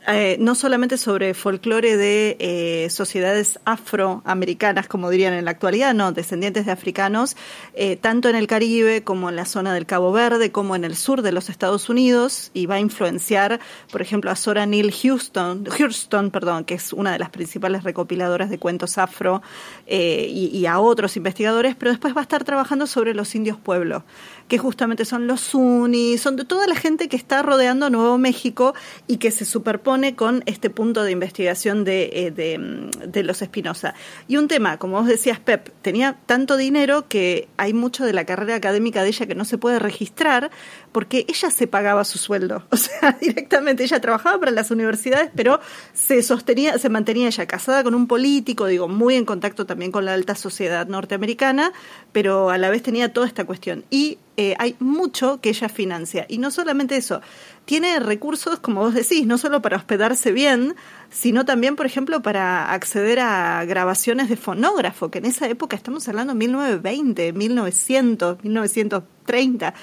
eh, 0.06 0.36
no 0.38 0.54
solamente 0.54 0.98
sobre 0.98 1.32
folclore 1.32 1.96
de 1.96 2.36
eh, 2.38 2.90
sociedades 2.90 3.58
afroamericanas, 3.64 4.86
como 4.86 5.08
dirían 5.08 5.32
en 5.32 5.46
la 5.46 5.52
actualidad, 5.52 5.94
no, 5.94 6.12
descendientes 6.12 6.66
de 6.66 6.72
africanos, 6.72 7.36
eh, 7.72 7.96
tanto 7.96 8.28
en 8.28 8.36
el 8.36 8.46
Caribe 8.46 9.02
como 9.02 9.30
en 9.30 9.36
la 9.36 9.46
zona 9.46 9.72
del 9.72 9.86
Cabo 9.86 10.12
Verde, 10.12 10.52
como 10.52 10.76
en 10.76 10.84
el 10.84 10.94
sur 10.94 11.22
de 11.22 11.32
los 11.32 11.48
Estados 11.48 11.88
Unidos, 11.88 12.50
y 12.52 12.66
va 12.66 12.74
a 12.74 12.80
influenciar, 12.80 13.60
por 13.90 14.02
ejemplo, 14.02 14.30
a 14.30 14.36
Sora 14.36 14.66
Neil 14.66 14.92
Houston, 14.92 15.64
Houston 15.64 16.30
perdón, 16.30 16.64
que 16.64 16.74
es 16.74 16.92
una 16.92 17.12
de 17.12 17.18
las 17.18 17.30
principales 17.30 17.82
recopiladoras 17.82 18.50
de 18.50 18.58
cuentos 18.58 18.98
afro, 18.98 19.40
y, 19.86 20.50
y, 20.52 20.66
a 20.66 20.80
otros 20.80 21.16
investigadores, 21.16 21.76
pero 21.76 21.90
después 21.90 22.14
va 22.14 22.20
a 22.20 22.22
estar 22.22 22.44
trabajando 22.44 22.86
sobre 22.86 23.14
los 23.14 23.34
indios 23.34 23.58
pueblos 23.58 24.02
que 24.48 24.58
justamente 24.58 25.04
son 25.04 25.26
los 25.26 25.40
Sunnis, 25.40 26.20
son 26.20 26.36
de 26.36 26.44
toda 26.44 26.66
la 26.66 26.74
gente 26.74 27.08
que 27.08 27.16
está 27.16 27.42
rodeando 27.42 27.90
Nuevo 27.90 28.18
México 28.18 28.74
y 29.06 29.16
que 29.16 29.30
se 29.30 29.44
superpone 29.44 30.14
con 30.14 30.42
este 30.46 30.70
punto 30.70 31.02
de 31.02 31.12
investigación 31.12 31.84
de, 31.84 32.10
eh, 32.12 32.30
de, 32.30 33.22
los 33.22 33.40
Espinosa. 33.42 33.94
Y 34.28 34.36
un 34.36 34.48
tema, 34.48 34.78
como 34.78 34.98
vos 34.98 35.06
decías, 35.06 35.40
Pep, 35.40 35.70
tenía 35.80 36.18
tanto 36.26 36.56
dinero 36.56 37.08
que 37.08 37.48
hay 37.56 37.72
mucho 37.72 38.04
de 38.04 38.12
la 38.12 38.24
carrera 38.24 38.54
académica 38.56 39.02
de 39.02 39.08
ella 39.08 39.26
que 39.26 39.34
no 39.34 39.44
se 39.44 39.58
puede 39.58 39.78
registrar 39.78 40.50
porque 40.92 41.24
ella 41.28 41.50
se 41.50 41.66
pagaba 41.66 42.04
su 42.04 42.18
sueldo. 42.18 42.64
O 42.74 42.76
sea, 42.76 43.16
directamente 43.18 43.84
ella 43.84 44.00
trabajaba 44.00 44.38
para 44.40 44.50
las 44.50 44.70
universidades, 44.70 45.30
pero 45.34 45.58
se 45.94 46.22
sostenía, 46.22 46.76
se 46.76 46.90
mantenía 46.90 47.28
ella 47.28 47.46
casada 47.46 47.82
con 47.82 47.94
un 47.94 48.06
político, 48.06 48.66
digo, 48.66 48.88
muy 48.88 49.14
en 49.14 49.24
contacto 49.24 49.64
también 49.64 49.90
con 49.90 50.04
la 50.04 50.12
alta 50.12 50.34
sociedad 50.34 50.86
norteamericana, 50.86 51.72
pero 52.12 52.50
a 52.50 52.58
la 52.58 52.68
vez 52.68 52.82
tenía 52.82 53.12
toda 53.12 53.26
esta 53.26 53.44
cuestión. 53.44 53.84
Y 53.90 54.18
eh, 54.36 54.54
hay 54.58 54.76
mucho 54.80 55.40
que 55.40 55.50
ella 55.50 55.68
financia. 55.68 56.26
Y 56.28 56.38
no 56.38 56.50
solamente 56.50 56.96
eso, 56.96 57.20
tiene 57.64 58.00
recursos, 58.00 58.58
como 58.58 58.80
vos 58.80 58.94
decís, 58.94 59.26
no 59.26 59.38
solo 59.38 59.62
para 59.62 59.76
hospedarse 59.76 60.32
bien, 60.32 60.74
sino 61.10 61.44
también, 61.44 61.76
por 61.76 61.86
ejemplo, 61.86 62.22
para 62.22 62.72
acceder 62.72 63.20
a 63.20 63.64
grabaciones 63.64 64.28
de 64.28 64.36
fonógrafo, 64.36 65.10
que 65.10 65.18
en 65.18 65.26
esa 65.26 65.48
época 65.48 65.76
estamos 65.76 66.08
hablando 66.08 66.32
de 66.32 66.38
1920, 66.38 67.32
1900, 67.32 68.42
1930, 68.42 69.74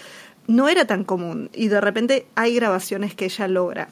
no 0.47 0.67
era 0.67 0.85
tan 0.85 1.03
común. 1.03 1.49
Y 1.53 1.69
de 1.69 1.81
repente 1.81 2.27
hay 2.35 2.55
grabaciones 2.55 3.15
que 3.15 3.25
ella 3.25 3.47
logra. 3.47 3.89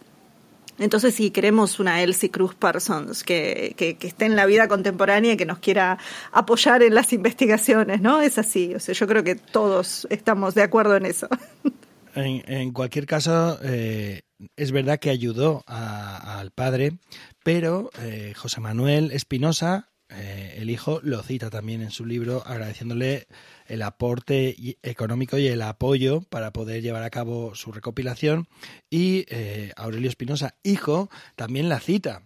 Entonces, 0.79 1.15
si 1.15 1.31
queremos 1.31 1.79
una 1.79 2.01
Elsie 2.01 2.31
Cruz 2.31 2.55
Parsons 2.55 3.23
que, 3.23 3.73
que, 3.77 3.97
esté 4.01 4.25
en 4.25 4.35
la 4.35 4.45
vida 4.45 4.67
contemporánea 4.67 5.33
y 5.33 5.37
que 5.37 5.45
nos 5.45 5.59
quiera 5.59 5.97
apoyar 6.31 6.83
en 6.83 6.95
las 6.95 7.13
investigaciones, 7.13 8.01
¿no? 8.01 8.21
Es 8.21 8.37
así. 8.37 8.73
O 8.75 8.79
sea, 8.79 8.93
yo 8.93 9.07
creo 9.07 9.23
que 9.23 9.35
todos 9.35 10.07
estamos 10.09 10.55
de 10.55 10.63
acuerdo 10.63 10.95
en 10.95 11.05
eso. 11.05 11.27
En, 12.15 12.71
cualquier 12.73 13.05
caso, 13.05 13.59
eh, 13.63 14.23
es 14.57 14.71
verdad 14.71 14.99
que 14.99 15.09
ayudó 15.09 15.63
al 15.67 16.51
padre, 16.51 16.97
pero 17.43 17.91
eh, 17.99 18.33
José 18.35 18.59
Manuel 18.59 19.11
Espinosa, 19.11 19.89
eh, 20.09 20.55
el 20.57 20.69
hijo, 20.69 20.99
lo 21.03 21.21
cita 21.21 21.49
también 21.49 21.81
en 21.81 21.91
su 21.91 22.05
libro 22.05 22.43
agradeciéndole 22.45 23.27
el 23.67 23.83
aporte 23.83 24.55
económico 24.81 25.37
y 25.37 25.47
el 25.47 25.61
apoyo 25.61 26.21
para 26.21 26.51
poder 26.51 26.81
llevar 26.81 27.03
a 27.03 27.09
cabo 27.09 27.55
su 27.55 27.71
recopilación. 27.71 28.47
Y 28.89 29.25
eh, 29.29 29.71
Aurelio 29.77 30.09
Espinosa, 30.09 30.55
hijo, 30.63 31.09
también 31.35 31.69
la 31.69 31.79
cita. 31.79 32.23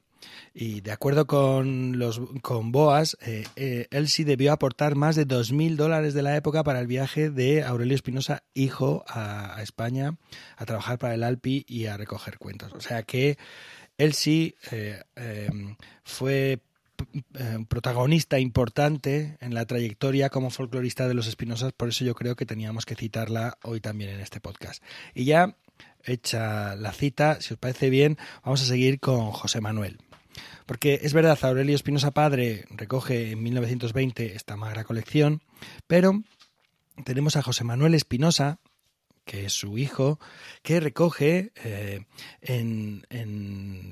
Y 0.53 0.79
de 0.79 0.93
acuerdo 0.93 1.27
con, 1.27 1.99
los, 1.99 2.21
con 2.41 2.71
Boas, 2.71 3.17
eh, 3.21 3.43
eh, 3.57 3.87
él 3.91 4.07
sí 4.07 4.23
debió 4.23 4.53
aportar 4.53 4.95
más 4.95 5.17
de 5.17 5.27
2.000 5.27 5.75
dólares 5.75 6.13
de 6.13 6.21
la 6.21 6.37
época 6.37 6.63
para 6.63 6.79
el 6.79 6.87
viaje 6.87 7.29
de 7.29 7.63
Aurelio 7.63 7.95
Espinosa, 7.95 8.43
hijo, 8.53 9.03
a, 9.07 9.61
España, 9.61 10.15
a 10.55 10.65
trabajar 10.65 10.97
para 10.97 11.15
el 11.15 11.23
Alpi 11.23 11.65
y 11.67 11.87
a 11.87 11.97
recoger 11.97 12.37
cuentos. 12.37 12.71
O 12.73 12.79
sea 12.79 13.03
que 13.03 13.37
él 13.97 14.13
sí 14.13 14.55
fue 16.03 16.61
eh, 17.33 17.65
protagonista 17.67 18.39
importante 18.39 19.37
en 19.41 19.53
la 19.53 19.65
trayectoria 19.65 20.29
como 20.29 20.49
folclorista 20.49 21.07
de 21.07 21.13
los 21.13 21.27
Espinosas, 21.27 21.73
por 21.73 21.89
eso 21.89 22.05
yo 22.05 22.15
creo 22.15 22.35
que 22.35 22.45
teníamos 22.45 22.85
que 22.85 22.95
citarla 22.95 23.57
hoy 23.63 23.79
también 23.79 24.11
en 24.11 24.19
este 24.19 24.39
podcast. 24.39 24.83
Y 25.13 25.25
ya 25.25 25.55
hecha 26.03 26.75
la 26.75 26.91
cita, 26.91 27.41
si 27.41 27.53
os 27.53 27.59
parece 27.59 27.89
bien, 27.89 28.17
vamos 28.43 28.61
a 28.61 28.65
seguir 28.65 28.99
con 28.99 29.31
José 29.31 29.61
Manuel. 29.61 29.99
Porque 30.65 30.99
es 31.03 31.13
verdad, 31.13 31.37
Aurelio 31.41 31.75
Espinosa 31.75 32.11
Padre 32.11 32.65
recoge 32.69 33.31
en 33.31 33.43
1920 33.43 34.35
esta 34.35 34.55
magra 34.55 34.83
colección, 34.83 35.41
pero 35.87 36.23
tenemos 37.05 37.35
a 37.35 37.41
José 37.41 37.63
Manuel 37.63 37.93
Espinosa, 37.93 38.59
que 39.25 39.45
es 39.45 39.53
su 39.53 39.77
hijo, 39.77 40.19
que 40.61 40.79
recoge 40.79 41.51
eh, 41.63 42.05
en, 42.41 43.03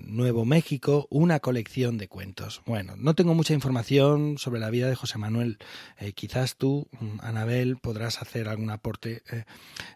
Nuevo 0.08 0.44
México 0.46 1.08
una 1.10 1.39
colección 1.39 1.98
de 1.98 2.08
cuentos. 2.08 2.62
Bueno, 2.65 2.96
no 2.98 3.15
tengo 3.15 3.34
mucha 3.34 3.54
información 3.54 4.38
sobre 4.38 4.60
la 4.60 4.70
vida 4.70 4.89
de 4.89 4.96
José 4.96 5.17
Manuel. 5.17 5.58
Eh, 6.00 6.12
quizás 6.12 6.58
tú, 6.58 6.88
mm, 7.00 7.20
Anabel, 7.22 7.78
podrás 7.78 8.22
hacer 8.22 8.50
algún 8.50 8.72
aporte. 8.72 9.24
Eh, 9.32 9.46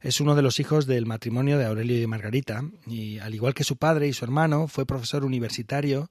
es 0.02 0.22
uno 0.22 0.36
de 0.36 0.42
los 0.42 0.60
hijos 0.60 0.86
del 0.86 1.06
matrimonio 1.06 1.58
de 1.58 1.66
Aurelio 1.66 2.02
y 2.02 2.08
Margarita, 2.08 2.64
y 2.88 3.20
al 3.20 3.36
igual 3.36 3.54
que 3.54 3.66
su 3.66 3.76
padre 3.76 4.08
y 4.08 4.14
su 4.14 4.24
hermano, 4.24 4.68
fue 4.68 4.86
profesor 4.86 5.26
universitario 5.26 6.10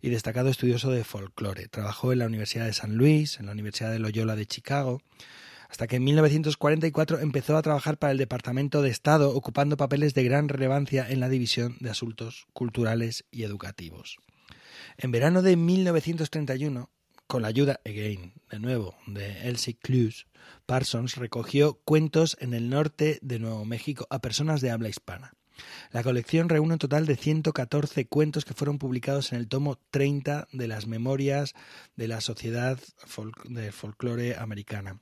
y 0.00 0.08
destacado 0.08 0.48
estudioso 0.48 0.90
de 0.90 1.04
folclore. 1.04 1.68
Trabajó 1.68 2.12
en 2.12 2.20
la 2.20 2.26
Universidad 2.26 2.64
de 2.64 2.72
San 2.72 2.96
Luis, 2.96 3.38
en 3.38 3.46
la 3.46 3.52
Universidad 3.52 3.92
de 3.92 3.98
Loyola 3.98 4.34
de 4.34 4.46
Chicago 4.46 5.02
hasta 5.72 5.86
que 5.86 5.96
en 5.96 6.04
1944 6.04 7.20
empezó 7.20 7.56
a 7.56 7.62
trabajar 7.62 7.96
para 7.96 8.12
el 8.12 8.18
Departamento 8.18 8.82
de 8.82 8.90
Estado, 8.90 9.34
ocupando 9.34 9.78
papeles 9.78 10.12
de 10.12 10.22
gran 10.22 10.50
relevancia 10.50 11.08
en 11.08 11.18
la 11.18 11.30
División 11.30 11.78
de 11.80 11.88
Asuntos 11.88 12.44
Culturales 12.52 13.24
y 13.30 13.44
Educativos. 13.44 14.18
En 14.98 15.12
verano 15.12 15.40
de 15.40 15.56
1931, 15.56 16.90
con 17.26 17.40
la 17.40 17.48
ayuda, 17.48 17.80
de 17.84 18.58
nuevo, 18.60 18.96
de 19.06 19.48
Elsie 19.48 19.78
Clues, 19.78 20.26
Parsons 20.66 21.16
recogió 21.16 21.80
cuentos 21.86 22.36
en 22.38 22.52
el 22.52 22.68
norte 22.68 23.18
de 23.22 23.38
Nuevo 23.38 23.64
México 23.64 24.06
a 24.10 24.20
personas 24.20 24.60
de 24.60 24.72
habla 24.72 24.90
hispana. 24.90 25.32
La 25.90 26.02
colección 26.02 26.50
reúne 26.50 26.74
un 26.74 26.80
total 26.80 27.06
de 27.06 27.16
114 27.16 28.06
cuentos 28.08 28.44
que 28.44 28.52
fueron 28.52 28.76
publicados 28.76 29.32
en 29.32 29.38
el 29.38 29.48
tomo 29.48 29.78
30 29.90 30.48
de 30.52 30.68
las 30.68 30.86
Memorias 30.86 31.54
de 31.96 32.08
la 32.08 32.20
Sociedad 32.20 32.78
de 33.44 33.72
Folclore 33.72 34.36
Americana. 34.36 35.00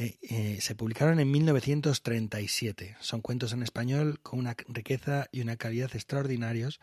Eh, 0.00 0.16
eh, 0.22 0.58
se 0.60 0.76
publicaron 0.76 1.18
en 1.18 1.28
1937. 1.28 2.96
Son 3.00 3.20
cuentos 3.20 3.52
en 3.52 3.64
español 3.64 4.20
con 4.22 4.38
una 4.38 4.54
riqueza 4.68 5.26
y 5.32 5.40
una 5.40 5.56
calidad 5.56 5.90
extraordinarios 5.92 6.78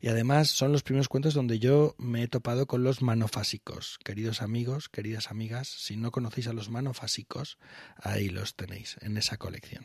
y 0.00 0.08
además 0.08 0.48
son 0.48 0.72
los 0.72 0.82
primeros 0.82 1.08
cuentos 1.08 1.34
donde 1.34 1.58
yo 1.58 1.94
me 1.98 2.22
he 2.22 2.28
topado 2.28 2.66
con 2.66 2.82
los 2.82 3.02
manofásicos. 3.02 3.98
Queridos 4.02 4.40
amigos, 4.40 4.88
queridas 4.88 5.30
amigas, 5.30 5.68
si 5.68 5.98
no 5.98 6.10
conocéis 6.10 6.48
a 6.48 6.54
los 6.54 6.70
manofásicos, 6.70 7.58
ahí 7.98 8.30
los 8.30 8.54
tenéis 8.54 8.96
en 9.02 9.18
esa 9.18 9.36
colección. 9.36 9.84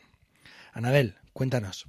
Anabel, 0.72 1.18
cuéntanos. 1.34 1.86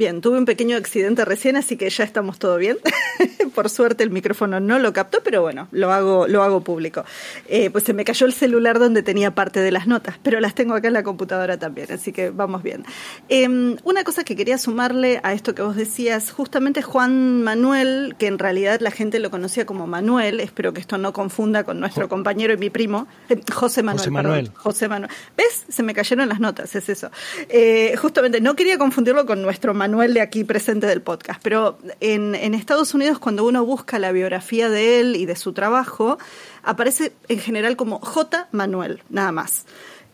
Bien, 0.00 0.22
tuve 0.22 0.38
un 0.38 0.46
pequeño 0.46 0.78
accidente 0.78 1.26
recién, 1.26 1.56
así 1.56 1.76
que 1.76 1.90
ya 1.90 2.04
estamos 2.04 2.38
todo 2.38 2.56
bien. 2.56 2.78
Por 3.54 3.68
suerte 3.68 4.02
el 4.02 4.08
micrófono 4.08 4.58
no 4.58 4.78
lo 4.78 4.94
captó, 4.94 5.22
pero 5.22 5.42
bueno, 5.42 5.68
lo 5.72 5.92
hago, 5.92 6.26
lo 6.26 6.42
hago 6.42 6.62
público. 6.62 7.04
Eh, 7.48 7.68
pues 7.68 7.84
se 7.84 7.92
me 7.92 8.06
cayó 8.06 8.24
el 8.24 8.32
celular 8.32 8.78
donde 8.78 9.02
tenía 9.02 9.34
parte 9.34 9.60
de 9.60 9.70
las 9.70 9.86
notas, 9.86 10.16
pero 10.22 10.40
las 10.40 10.54
tengo 10.54 10.72
acá 10.72 10.88
en 10.88 10.94
la 10.94 11.02
computadora 11.02 11.58
también, 11.58 11.92
así 11.92 12.12
que 12.12 12.30
vamos 12.30 12.62
bien. 12.62 12.82
Em, 13.28 13.76
una 13.84 14.02
cosa 14.02 14.24
que 14.24 14.36
quería 14.36 14.56
sumarle 14.56 15.20
a 15.22 15.34
esto 15.34 15.54
que 15.54 15.60
vos 15.60 15.76
decías, 15.76 16.30
justamente 16.30 16.80
Juan 16.80 17.42
Manuel, 17.42 18.16
que 18.18 18.26
en 18.26 18.38
realidad 18.38 18.80
la 18.80 18.92
gente 18.92 19.18
lo 19.18 19.30
conocía 19.30 19.66
como 19.66 19.86
Manuel, 19.86 20.40
espero 20.40 20.72
que 20.72 20.80
esto 20.80 20.96
no 20.96 21.12
confunda 21.12 21.62
con 21.64 21.78
nuestro 21.78 22.08
compañero 22.08 22.54
y 22.54 22.56
mi 22.56 22.70
primo, 22.70 23.06
eh, 23.28 23.38
José 23.52 23.82
Manuel. 23.82 23.98
José 23.98 24.10
Manuel. 24.10 24.50
José 24.54 24.88
Manuel. 24.88 25.10
¿Ves? 25.36 25.66
Se 25.68 25.82
me 25.82 25.92
cayeron 25.92 26.26
las 26.26 26.40
notas, 26.40 26.74
es 26.74 26.88
eso. 26.88 27.10
Eh, 27.50 27.96
justamente, 27.98 28.40
no 28.40 28.56
quería 28.56 28.78
confundirlo 28.78 29.26
con 29.26 29.42
nuestro 29.42 29.74
Manuel 29.74 29.89
de 29.90 30.20
aquí 30.20 30.44
presente 30.44 30.86
del 30.86 31.02
podcast, 31.02 31.40
pero 31.42 31.78
en, 32.00 32.34
Estados 32.54 32.94
Unidos 32.94 33.18
cuando 33.18 33.44
uno 33.44 33.64
busca 33.64 33.98
la 33.98 34.12
biografía 34.12 34.68
de 34.68 35.00
él 35.00 35.16
y 35.16 35.26
de 35.26 35.36
su 35.36 35.52
trabajo, 35.52 36.18
aparece 36.62 37.12
en 37.28 37.38
general 37.38 37.76
como 37.76 37.98
J. 37.98 38.48
Manuel, 38.52 39.02
nada 39.10 39.32
más. 39.32 39.66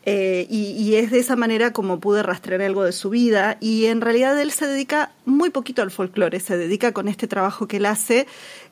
Eh, 0.09 0.47
y, 0.49 0.95
es 0.95 1.11
de 1.11 1.19
esa 1.19 1.35
manera 1.35 1.73
como 1.73 1.99
pude 1.99 2.23
rastrear 2.23 2.63
algo 2.63 2.85
de 2.85 2.93
su 2.93 3.11
vida. 3.11 3.57
Y 3.61 3.87
en 3.87 4.01
realidad 4.01 4.41
él 4.41 4.53
se 4.53 4.67
dedica 4.67 5.11
muy 5.25 5.51
poquito 5.51 5.83
al 5.83 5.91
folclore, 5.91 6.39
se 6.39 6.57
dedica 6.57 6.93
con 6.93 7.09
este 7.09 7.27
trabajo 7.27 7.67
que 7.67 7.79
él 7.79 7.87
hace, 7.87 8.29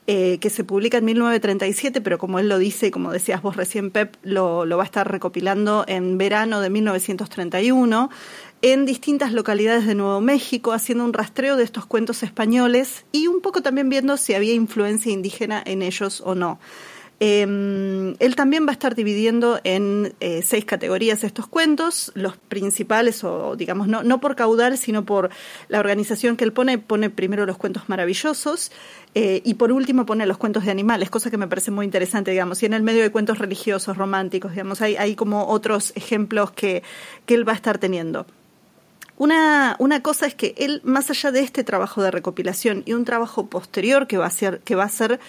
eh, 0.07 0.37
que 0.39 0.49
se 0.49 0.63
publica 0.63 0.99
en 0.99 1.05
1937, 1.05 1.99
pero 1.99 2.17
como 2.17 2.39
él 2.39 2.47
lo 2.47 2.57
dice, 2.57 2.87
y 2.87 2.91
como 2.91 3.11
decías 3.11 3.41
vos 3.41 3.57
recién, 3.57 3.91
Pep, 3.91 4.15
lo 4.23 4.65
va 4.77 4.83
a 4.83 4.85
estar 4.85 5.11
recopilando 5.11 5.83
en 5.87 6.17
verano 6.17 6.61
de 6.61 6.69
1931 6.69 8.09
en 8.65 8.87
distintas 8.87 9.31
localidades 9.31 9.85
de 9.85 9.93
Nuevo 9.93 10.21
México, 10.21 10.73
haciendo 10.73 11.03
un 11.03 11.13
rastreo 11.13 11.55
de 11.55 11.63
estos 11.63 11.85
cuentos 11.85 12.23
españoles 12.23 13.05
y 13.11 13.27
un 13.27 13.41
poco 13.41 13.61
también 13.61 13.89
viendo 13.89 14.17
si 14.17 14.33
había 14.33 14.55
influencia 14.55 15.11
indígena 15.11 15.61
en 15.63 15.83
ellos 15.83 16.19
o 16.25 16.33
no. 16.33 16.57
Em, 17.19 18.15
él 18.17 18.35
también 18.35 18.65
va 18.65 18.71
a 18.71 18.73
estar 18.73 18.95
dividiendo 18.95 19.59
en 19.63 20.15
eh, 20.19 20.41
seis 20.41 20.65
categorías 20.65 21.23
estos 21.23 21.45
cuentos, 21.45 22.11
los 22.15 22.37
principales, 22.37 23.23
o 23.23 23.55
digamos, 23.55 23.87
no, 23.87 24.01
no 24.01 24.19
por 24.19 24.35
caudal, 24.35 24.79
sino 24.79 25.05
por 25.05 25.29
la 25.69 25.79
organización 25.79 26.35
que 26.35 26.43
él 26.43 26.51
pone, 26.51 26.79
pone 26.79 27.11
primero 27.11 27.45
los 27.45 27.57
cuentos 27.57 27.87
maravillosos 27.87 28.71
eh, 29.13 29.43
y 29.45 29.53
por 29.53 29.71
último 29.73 30.07
pone 30.07 30.25
los 30.25 30.39
cuentos 30.39 30.65
de 30.65 30.71
animales, 30.71 31.11
cosa 31.11 31.29
que 31.29 31.37
me 31.37 31.47
parece 31.47 31.69
muy 31.69 31.85
interesante, 31.85 32.31
digamos, 32.31 32.63
y 32.63 32.65
en 32.65 32.73
el 32.73 32.81
medio 32.81 33.03
de 33.03 33.11
cuentos 33.11 33.37
religiosos, 33.37 33.95
románticos, 33.95 34.53
digamos, 34.53 34.81
hay, 34.81 34.95
hay 34.95 35.13
como 35.13 35.49
otros 35.49 35.93
ejemplos 35.95 36.49
que, 36.49 36.81
que 37.27 37.35
él 37.35 37.47
va 37.47 37.51
a 37.51 37.55
estar 37.55 37.77
teniendo. 37.77 38.25
Una, 39.17 39.77
una, 39.79 40.01
cosa 40.01 40.25
es 40.25 40.35
que 40.35 40.53
él, 40.57 40.81
más 40.83 41.09
allá 41.09 41.31
de 41.31 41.39
este 41.39 41.63
trabajo 41.63 42.03
de 42.03 42.11
recopilación 42.11 42.83
y 42.85 42.93
un 42.93 43.05
trabajo 43.05 43.47
posterior 43.47 44.07
que 44.07 44.17
va 44.17 44.25
a 44.25 44.29
ser, 44.29 44.59
que 44.59 44.75
va 44.75 44.83
a 44.83 44.89
ser 44.89 45.21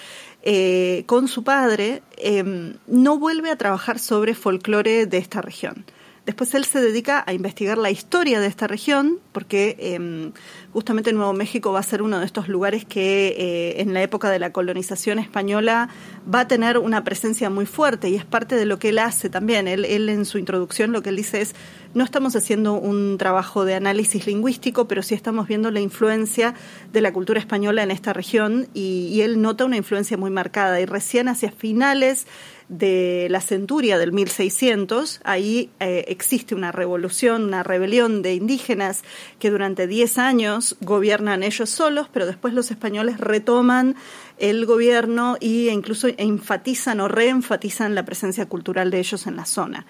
eh, 0.42 1.04
con 1.06 1.28
su 1.28 1.44
padre, 1.44 2.02
em, 2.16 2.74
no 2.88 3.18
vuelve 3.18 3.50
a 3.50 3.56
trabajar 3.56 4.00
sobre 4.00 4.34
folclore 4.34 5.06
de 5.06 5.18
esta 5.18 5.40
región. 5.40 5.84
Después 6.24 6.52
él 6.54 6.64
se 6.64 6.80
dedica 6.80 7.22
a 7.24 7.32
investigar 7.32 7.78
la 7.78 7.90
historia 7.90 8.40
de 8.40 8.48
esta 8.48 8.66
región, 8.66 9.20
porque 9.30 9.76
em, 9.78 10.32
justamente 10.76 11.10
Nuevo 11.14 11.32
México 11.32 11.72
va 11.72 11.80
a 11.80 11.82
ser 11.82 12.02
uno 12.02 12.18
de 12.18 12.26
estos 12.26 12.48
lugares 12.48 12.84
que 12.84 13.28
eh, 13.28 13.80
en 13.80 13.94
la 13.94 14.02
época 14.02 14.28
de 14.28 14.38
la 14.38 14.52
colonización 14.52 15.18
española 15.18 15.88
va 16.32 16.40
a 16.40 16.48
tener 16.48 16.76
una 16.76 17.02
presencia 17.02 17.48
muy 17.48 17.64
fuerte 17.64 18.10
y 18.10 18.14
es 18.14 18.26
parte 18.26 18.56
de 18.56 18.66
lo 18.66 18.78
que 18.78 18.90
él 18.90 18.98
hace 18.98 19.30
también. 19.30 19.68
Él, 19.68 19.86
en 19.86 20.26
su 20.26 20.36
introducción 20.36 20.92
lo 20.92 21.00
que 21.00 21.08
él 21.08 21.16
dice 21.16 21.40
es, 21.40 21.54
no 21.94 22.04
estamos 22.04 22.36
haciendo 22.36 22.74
un 22.74 23.16
trabajo 23.16 23.64
de 23.64 23.72
análisis 23.72 24.26
lingüístico, 24.26 24.86
pero 24.86 25.02
sí 25.02 25.14
estamos 25.14 25.48
viendo 25.48 25.70
la 25.70 25.80
influencia 25.80 26.52
de 26.92 27.00
la 27.00 27.10
cultura 27.10 27.40
española 27.40 27.82
en 27.82 27.90
esta 27.90 28.12
región 28.12 28.68
y, 28.74 29.22
él 29.22 29.40
nota 29.40 29.64
una 29.64 29.78
influencia 29.78 30.18
muy 30.18 30.30
marcada 30.30 30.78
y 30.78 30.84
recién 30.84 31.28
hacia 31.28 31.50
finales 31.50 32.26
de 32.68 33.28
la 33.30 33.40
centuria 33.40 33.96
del 33.96 34.12
1600, 34.12 35.20
ahí 35.24 35.70
eh, 35.78 36.04
existe 36.08 36.54
una 36.54 36.72
revolución, 36.72 37.44
una 37.44 37.62
rebelión 37.62 38.22
de 38.22 38.34
indígenas 38.34 39.04
que 39.38 39.50
durante 39.50 39.86
10 39.86 40.18
años 40.18 40.65
gobiernan 40.80 41.42
ellos 41.42 41.70
solos, 41.70 42.08
pero 42.12 42.26
después 42.26 42.54
los 42.54 42.70
españoles 42.70 43.18
retoman 43.18 43.94
el 44.38 44.66
gobierno 44.66 45.36
e 45.40 45.70
incluso 45.72 46.08
enfatizan 46.16 47.00
o 47.00 47.08
reenfatizan 47.08 47.94
la 47.94 48.04
presencia 48.04 48.46
cultural 48.46 48.90
de 48.90 48.98
ellos 48.98 49.26
en 49.26 49.36
la 49.36 49.44
zona. 49.44 49.86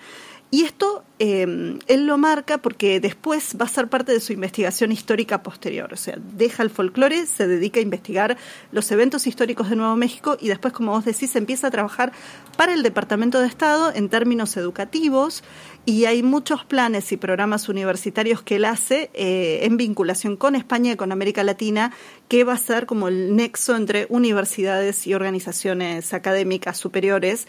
Y 0.50 0.62
esto 0.62 1.04
eh, 1.18 1.78
él 1.86 2.06
lo 2.06 2.18
marca 2.18 2.58
porque 2.58 3.00
después 3.00 3.56
va 3.60 3.64
a 3.64 3.68
ser 3.68 3.88
parte 3.88 4.12
de 4.12 4.20
su 4.20 4.32
investigación 4.32 4.92
histórica 4.92 5.42
posterior. 5.42 5.92
O 5.92 5.96
sea, 5.96 6.18
deja 6.36 6.62
el 6.62 6.70
folclore, 6.70 7.26
se 7.26 7.48
dedica 7.48 7.80
a 7.80 7.82
investigar 7.82 8.36
los 8.70 8.90
eventos 8.92 9.26
históricos 9.26 9.70
de 9.70 9.76
Nuevo 9.76 9.96
México 9.96 10.36
y 10.40 10.48
después, 10.48 10.72
como 10.72 10.92
vos 10.92 11.04
decís, 11.04 11.34
empieza 11.34 11.66
a 11.66 11.70
trabajar 11.72 12.12
para 12.56 12.74
el 12.74 12.84
Departamento 12.84 13.40
de 13.40 13.48
Estado 13.48 13.92
en 13.92 14.08
términos 14.08 14.56
educativos 14.56 15.42
y 15.86 16.06
hay 16.06 16.24
muchos 16.24 16.64
planes 16.64 17.12
y 17.12 17.16
programas 17.16 17.68
universitarios 17.68 18.42
que 18.42 18.56
él 18.56 18.64
hace 18.64 19.08
eh, 19.14 19.60
en 19.62 19.76
vinculación 19.76 20.36
con 20.36 20.56
España 20.56 20.92
y 20.92 20.96
con 20.96 21.12
América 21.12 21.44
Latina, 21.44 21.92
que 22.28 22.42
va 22.42 22.54
a 22.54 22.58
ser 22.58 22.86
como 22.86 23.06
el 23.06 23.36
nexo 23.36 23.76
entre 23.76 24.06
universidades 24.10 25.06
y 25.06 25.14
organizaciones 25.14 26.12
académicas 26.12 26.76
superiores 26.76 27.46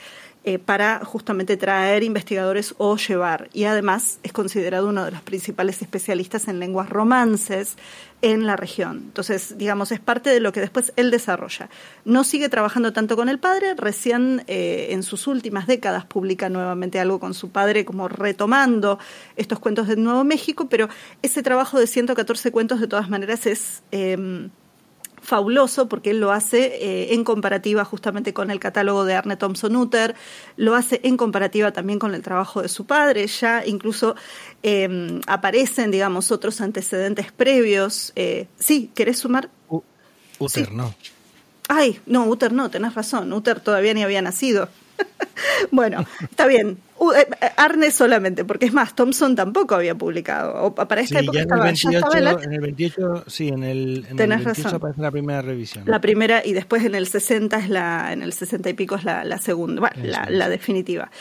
eh, 0.47 0.59
para 0.59 1.03
justamente 1.03 1.57
traer 1.57 2.03
investigadores 2.03 2.73
o 2.77 2.95
llevar. 2.95 3.49
Y 3.51 3.65
además 3.65 4.19
es 4.23 4.31
considerado 4.31 4.87
uno 4.87 5.03
de 5.03 5.11
los 5.11 5.21
principales 5.21 5.81
especialistas 5.81 6.47
en 6.47 6.61
lenguas 6.61 6.87
romances 6.89 7.75
en 8.21 8.45
la 8.45 8.55
región. 8.55 8.99
Entonces, 9.07 9.57
digamos, 9.57 9.91
es 9.91 9.99
parte 9.99 10.29
de 10.29 10.39
lo 10.39 10.53
que 10.53 10.61
después 10.61 10.93
él 10.95 11.11
desarrolla. 11.11 11.67
No 12.05 12.23
sigue 12.23 12.47
trabajando 12.47 12.93
tanto 12.93 13.17
con 13.17 13.27
el 13.27 13.39
padre, 13.39 13.73
recién 13.75 14.45
eh, 14.47 14.87
en 14.91 15.03
sus 15.03 15.27
últimas 15.27 15.67
décadas 15.67 16.05
publica 16.05 16.47
nuevamente 16.47 17.01
algo 17.01 17.19
con 17.19 17.33
su 17.33 17.49
padre, 17.49 17.83
como 17.83 18.07
retomando 18.07 18.99
estos 19.35 19.59
cuentos 19.59 19.89
de 19.89 19.97
Nuevo 19.97 20.23
México, 20.23 20.69
pero 20.69 20.87
ese 21.23 21.43
trabajo 21.43 21.77
de 21.77 21.87
114 21.87 22.53
cuentos 22.53 22.79
de 22.79 22.87
todas 22.87 23.09
maneras 23.09 23.45
es... 23.47 23.83
Eh, 23.91 24.47
fabuloso 25.27 25.89
porque 25.89 26.11
él 26.11 26.21
lo 26.21 26.31
hace 26.31 26.77
eh, 26.81 27.13
en 27.13 27.25
comparativa 27.25 27.83
justamente 27.83 28.33
con 28.33 28.49
el 28.49 28.61
catálogo 28.61 29.03
de 29.03 29.13
Arne 29.13 29.35
Thompson 29.35 29.75
Utter, 29.75 30.15
lo 30.55 30.73
hace 30.73 31.01
en 31.03 31.17
comparativa 31.17 31.73
también 31.73 31.99
con 31.99 32.15
el 32.15 32.21
trabajo 32.21 32.61
de 32.61 32.69
su 32.69 32.85
padre, 32.85 33.27
ya 33.27 33.65
incluso 33.65 34.15
em, 34.63 35.19
aparecen, 35.27 35.91
digamos, 35.91 36.31
otros 36.31 36.61
antecedentes 36.61 37.33
previos. 37.33 38.13
Eh, 38.15 38.47
sí, 38.57 38.89
¿querés 38.95 39.19
sumar? 39.19 39.49
Utter, 40.39 40.71
no. 40.71 40.95
Ay, 41.67 41.99
no, 42.05 42.25
Utter 42.25 42.53
no, 42.53 42.69
tenés 42.69 42.95
razón, 42.95 43.33
Utter 43.33 43.59
todavía 43.59 43.93
ni 43.93 44.03
había 44.03 44.21
nacido. 44.21 44.69
bueno, 45.71 46.05
está 46.21 46.47
bien. 46.47 46.77
Eh, 46.99 47.27
eh, 47.41 47.49
Arne 47.57 47.91
solamente, 47.91 48.43
porque 48.43 48.65
es 48.65 48.73
más, 48.73 48.95
Thompson 48.95 49.35
tampoco 49.35 49.75
había 49.75 49.95
publicado. 49.95 50.73
para 50.73 51.01
esta 51.01 51.19
época 51.19 51.41
en, 51.41 51.51
el 51.51 51.59
28, 51.59 52.41
en 52.43 52.53
el 52.53 52.59
28, 52.59 53.23
sí, 53.27 53.49
en 53.49 53.63
el, 53.63 54.05
en 54.09 54.19
el 54.19 54.43
28 54.43 54.75
aparece 54.75 55.01
la 55.01 55.11
primera 55.11 55.41
revisión. 55.41 55.83
La 55.85 56.01
primera, 56.01 56.43
y 56.43 56.53
después 56.53 56.83
en 56.83 56.95
el 56.95 57.07
60 57.07 57.57
es 57.57 57.69
la, 57.69 58.13
en 58.13 58.23
el 58.23 58.33
60 58.33 58.69
y 58.69 58.73
pico 58.73 58.95
es 58.95 59.03
la, 59.03 59.23
la 59.23 59.37
segunda, 59.37 59.79
bueno, 59.81 59.95
la, 60.03 60.27
la, 60.29 60.49
definitiva. 60.49 61.11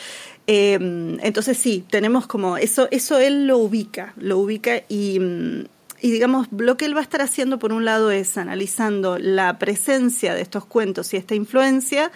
Eh, 0.47 0.79
entonces 1.21 1.57
sí, 1.57 1.85
tenemos 1.89 2.25
como, 2.25 2.57
eso, 2.57 2.87
eso 2.89 3.19
él 3.19 3.47
lo 3.47 3.57
ubica, 3.59 4.13
lo 4.17 4.39
ubica 4.39 4.77
y, 4.89 5.19
y 6.01 6.11
digamos, 6.11 6.47
lo 6.51 6.77
que 6.77 6.85
él 6.85 6.95
va 6.95 6.99
a 6.99 7.03
estar 7.03 7.21
haciendo 7.21 7.59
por 7.59 7.73
un 7.73 7.85
lado 7.85 8.11
es 8.11 8.37
analizando 8.37 9.17
la 9.19 9.59
presencia 9.59 10.33
de 10.33 10.41
estos 10.41 10.65
cuentos 10.65 11.13
y 11.13 11.17
esta 11.17 11.35
influencia, 11.35 12.11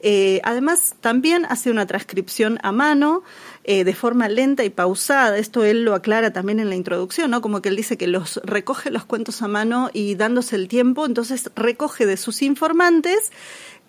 eh, 0.00 0.40
además, 0.44 0.94
también 1.00 1.44
hace 1.46 1.70
una 1.70 1.86
transcripción 1.86 2.58
a 2.62 2.72
mano, 2.72 3.22
eh, 3.64 3.84
de 3.84 3.94
forma 3.94 4.28
lenta 4.28 4.64
y 4.64 4.70
pausada. 4.70 5.38
Esto 5.38 5.64
él 5.64 5.84
lo 5.84 5.94
aclara 5.94 6.32
también 6.32 6.60
en 6.60 6.68
la 6.68 6.76
introducción, 6.76 7.30
¿no? 7.30 7.40
Como 7.40 7.60
que 7.60 7.68
él 7.68 7.76
dice 7.76 7.98
que 7.98 8.06
los 8.06 8.40
recoge 8.44 8.90
los 8.90 9.04
cuentos 9.04 9.42
a 9.42 9.48
mano 9.48 9.90
y 9.92 10.14
dándose 10.14 10.56
el 10.56 10.68
tiempo, 10.68 11.04
entonces 11.04 11.50
recoge 11.56 12.06
de 12.06 12.16
sus 12.16 12.42
informantes 12.42 13.32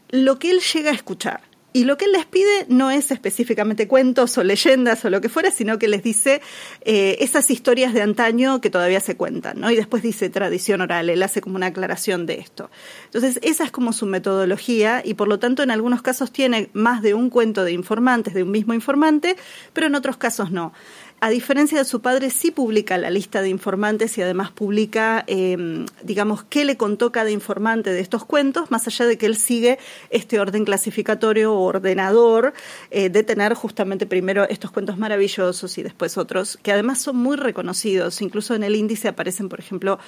lo 0.09 0.39
que 0.39 0.51
él 0.51 0.59
llega 0.61 0.91
a 0.91 0.95
escuchar. 0.95 1.48
Y 1.71 1.83
lo 1.83 1.97
que 1.97 2.05
él 2.05 2.13
les 2.13 2.25
pide 2.25 2.65
no 2.67 2.89
es 2.89 3.11
específicamente 3.11 3.87
cuentos 3.87 4.35
o 4.39 4.43
leyendas 4.43 5.05
o 5.05 5.09
lo 5.11 5.21
que 5.21 5.29
fuera, 5.29 5.51
sino 5.51 5.77
que 5.77 5.87
les 5.87 6.01
dice 6.01 6.41
eh, 6.81 7.17
esas 7.19 7.51
historias 7.51 7.93
de 7.93 8.01
antaño 8.01 8.59
que 8.59 8.71
todavía 8.71 8.99
se 8.99 9.15
cuentan, 9.15 9.59
¿no? 9.59 9.69
Y 9.69 9.75
después 9.75 10.01
dice 10.01 10.29
tradición 10.29 10.81
oral, 10.81 11.11
él 11.11 11.21
hace 11.21 11.41
como 11.41 11.57
una 11.57 11.67
aclaración 11.67 12.25
de 12.25 12.39
esto. 12.39 12.71
Entonces, 13.05 13.39
esa 13.43 13.65
es 13.65 13.71
como 13.71 13.93
su 13.93 14.07
metodología 14.07 15.03
y 15.05 15.13
por 15.13 15.27
lo 15.27 15.37
tanto 15.37 15.61
en 15.61 15.69
algunos 15.69 16.01
casos 16.01 16.31
tiene 16.31 16.69
más 16.73 17.03
de 17.03 17.13
un 17.13 17.29
cuento 17.29 17.63
de 17.63 17.71
informantes, 17.71 18.33
de 18.33 18.41
un 18.41 18.51
mismo 18.51 18.73
informante, 18.73 19.35
pero 19.73 19.85
en 19.85 19.93
otros 19.93 20.17
casos 20.17 20.49
no 20.49 20.73
a 21.21 21.29
diferencia 21.29 21.77
de 21.77 21.85
su 21.85 22.01
padre, 22.01 22.29
sí 22.29 22.51
publica 22.51 22.97
la 22.97 23.09
lista 23.09 23.41
de 23.41 23.49
informantes 23.49 24.17
y 24.17 24.21
además 24.21 24.51
publica, 24.51 25.23
em, 25.27 25.85
digamos, 26.03 26.43
qué 26.43 26.65
le 26.65 26.77
contó 26.77 27.11
cada 27.11 27.29
informante 27.29 27.91
de 27.91 27.99
estos 27.99 28.25
cuentos, 28.25 28.71
más 28.71 28.87
allá 28.87 29.05
de 29.05 29.17
que 29.17 29.25
él 29.25 29.35
sigue 29.35 29.79
este 30.09 30.39
orden 30.39 30.65
clasificatorio 30.65 31.53
o 31.53 31.63
ordenador 31.63 32.53
eh, 32.91 33.09
de 33.09 33.23
tener 33.23 33.53
justamente 33.53 34.05
primero 34.05 34.47
estos 34.47 34.71
cuentos 34.71 34.97
maravillosos 34.97 35.77
y 35.77 35.83
después 35.83 36.17
otros, 36.17 36.57
que 36.61 36.71
además 36.71 36.99
son 36.99 37.17
muy 37.17 37.35
reconocidos. 37.37 38.21
Incluso 38.21 38.55
en 38.55 38.63
el 38.63 38.75
índice 38.75 39.07
aparecen, 39.07 39.49
por 39.49 39.59
ejemplo, 39.59 39.99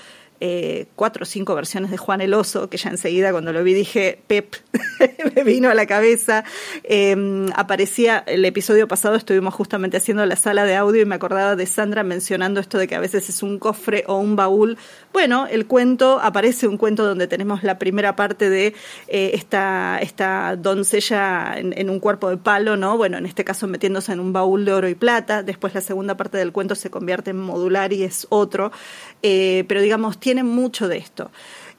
eh, 0.43 0.87
cuatro 0.95 1.21
o 1.21 1.25
cinco 1.27 1.53
versiones 1.53 1.91
de 1.91 1.97
Juan 1.97 2.19
el 2.19 2.33
Oso, 2.33 2.67
que 2.67 2.77
ya 2.77 2.89
enseguida 2.89 3.31
cuando 3.31 3.53
lo 3.53 3.63
vi 3.63 3.75
dije, 3.75 4.19
Pep, 4.25 4.55
me 5.35 5.43
vino 5.43 5.69
a 5.69 5.75
la 5.75 5.85
cabeza. 5.85 6.43
Em, 6.83 7.47
aparecía, 7.55 8.23
el 8.25 8.43
episodio 8.43 8.87
pasado 8.87 9.15
estuvimos 9.15 9.53
justamente 9.53 9.97
haciendo 9.97 10.25
la 10.25 10.35
sala 10.35 10.65
de 10.65 10.75
audio 10.75 11.03
y 11.03 11.05
me 11.05 11.13
acordaba 11.13 11.55
de 11.55 11.67
Sandra 11.67 12.01
mencionando 12.01 12.59
esto 12.59 12.79
de 12.79 12.87
que 12.87 12.95
a 12.95 12.99
veces 12.99 13.29
es 13.29 13.43
un 13.43 13.59
cofre 13.59 14.03
o 14.07 14.17
un 14.17 14.35
baúl. 14.35 14.79
Bueno, 15.13 15.45
el 15.45 15.67
cuento, 15.67 16.19
aparece 16.19 16.67
un 16.67 16.77
cuento 16.77 17.05
donde 17.05 17.27
tenemos 17.27 17.61
la 17.61 17.77
primera 17.77 18.15
parte 18.15 18.49
de 18.49 18.73
eh, 19.09 19.31
esta, 19.35 19.99
esta 20.01 20.55
doncella 20.55 21.53
en, 21.55 21.77
en 21.77 21.91
un 21.91 21.99
cuerpo 21.99 22.31
de 22.31 22.37
palo, 22.37 22.77
¿no? 22.77 22.97
Bueno, 22.97 23.19
en 23.19 23.27
este 23.27 23.43
caso 23.43 23.67
metiéndose 23.67 24.11
en 24.11 24.19
un 24.19 24.33
baúl 24.33 24.65
de 24.65 24.73
oro 24.73 24.89
y 24.89 24.95
plata. 24.95 25.43
Después 25.43 25.75
la 25.75 25.81
segunda 25.81 26.17
parte 26.17 26.39
del 26.39 26.51
cuento 26.51 26.73
se 26.73 26.89
convierte 26.89 27.29
en 27.29 27.37
modular 27.37 27.93
y 27.93 28.01
es 28.01 28.25
otro. 28.29 28.71
Eh, 29.21 29.65
pero 29.67 29.81
digamos, 29.81 30.19
tiene 30.19 30.30
mucho 30.37 30.87
de 30.87 30.97
esto. 30.97 31.31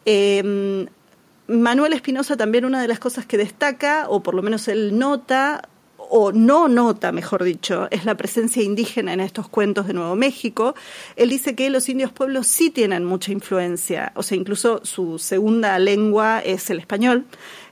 Eh, 0.04 0.86
Manuel 1.48 1.92
Espinosa 1.92 2.36
también 2.36 2.64
una 2.64 2.80
de 2.80 2.88
las 2.88 2.98
cosas 2.98 3.26
que 3.26 3.36
destaca, 3.36 4.06
o 4.08 4.22
por 4.22 4.34
lo 4.34 4.42
menos 4.42 4.68
él 4.68 4.98
nota, 4.98 5.68
o 6.14 6.30
no 6.30 6.68
nota, 6.68 7.10
mejor 7.10 7.42
dicho, 7.42 7.88
es 7.90 8.04
la 8.04 8.16
presencia 8.16 8.62
indígena 8.62 9.12
en 9.12 9.20
estos 9.20 9.48
cuentos 9.48 9.86
de 9.86 9.94
Nuevo 9.94 10.14
México. 10.14 10.74
Él 11.16 11.30
dice 11.30 11.54
que 11.54 11.70
los 11.70 11.88
indios 11.88 12.12
pueblos 12.12 12.46
sí 12.46 12.70
tienen 12.70 13.04
mucha 13.04 13.32
influencia, 13.32 14.12
o 14.14 14.22
sea, 14.22 14.36
incluso 14.36 14.84
su 14.84 15.18
segunda 15.18 15.78
lengua 15.78 16.40
es 16.40 16.68
el 16.70 16.78
español. 16.78 17.24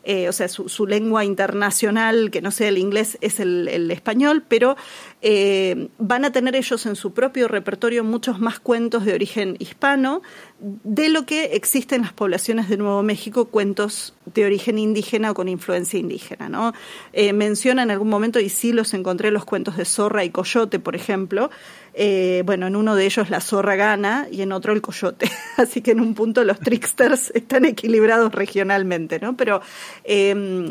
Eh, 0.03 0.31
o 0.31 0.33
sea, 0.33 0.49
su, 0.49 0.87
lengua 0.87 1.27
internacional, 1.27 2.31
que 2.31 2.41
no 2.41 2.51
sea 2.51 2.69
el 2.69 2.79
inglés, 2.79 3.19
es 3.21 3.39
el, 3.39 3.91
español, 3.91 4.43
pero 4.49 4.77
eh, 5.23 5.89
van 5.99 6.25
a 6.25 6.33
tener 6.33 6.57
ellos 6.57 6.87
en 6.87 6.97
su 6.97 7.13
propio 7.13 7.47
repertorio 7.47 8.05
muchos 8.05 8.41
más 8.41 8.59
cuentos 8.59 9.05
de 9.05 9.13
origen 9.13 9.57
hispano 9.59 10.23
de 10.61 11.11
lo 11.11 11.27
que 11.27 11.57
existen 11.57 11.97
en 11.97 12.03
las 12.03 12.13
poblaciones 12.13 12.69
de 12.69 12.79
Nuevo 12.79 13.03
México, 13.03 13.47
cuentos 13.47 14.15
de 14.35 14.47
origen 14.47 14.79
indígena 14.79 15.31
o 15.31 15.35
con 15.35 15.49
influencia 15.49 15.99
indígena. 15.99 16.49
¿no? 16.49 16.73
Eh, 17.13 17.35
menciona 17.35 17.83
en 17.83 17.91
algún 17.91 18.09
momento, 18.09 18.41
y 18.41 18.49
sí 18.49 18.73
los 18.73 18.95
encontré, 18.95 19.31
los 19.31 19.45
cuentos 19.45 19.77
de 19.77 19.85
Zorra 19.85 20.25
y 20.25 20.31
Coyote, 20.31 20.79
por 20.79 20.97
ejemplo, 20.97 21.51
eh, 21.93 22.43
bueno, 22.47 22.67
en 22.67 22.77
uno 22.77 22.95
de 22.95 23.05
ellos 23.05 23.31
la 23.31 23.41
zorra 23.41 23.75
gana 23.75 24.29
y 24.31 24.43
en 24.43 24.53
otro 24.53 24.73
el 24.73 24.81
coyote. 24.81 25.29
Así 25.57 25.81
que 25.81 25.91
en 25.91 26.01
un 26.01 26.15
punto 26.15 26.45
los 26.45 26.61
tricksters 26.61 27.31
están 27.35 27.65
equilibrados 27.65 28.33
regionalmente, 28.33 29.19
¿no? 29.19 29.37
Pero, 29.37 29.61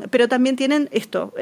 pero 0.10 0.28
también 0.28 0.56
tienen 0.56 0.88
esto, 0.92 1.34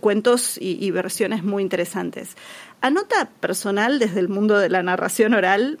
cuentos 0.00 0.58
y 0.60 0.90
versiones 0.90 1.44
muy 1.44 1.62
interesantes. 1.62 2.34
A 2.80 2.90
nota 2.90 3.28
personal 3.40 3.98
desde 3.98 4.20
el 4.20 4.28
mundo 4.28 4.58
de 4.58 4.68
la 4.68 4.82
narración 4.82 5.34
oral, 5.34 5.78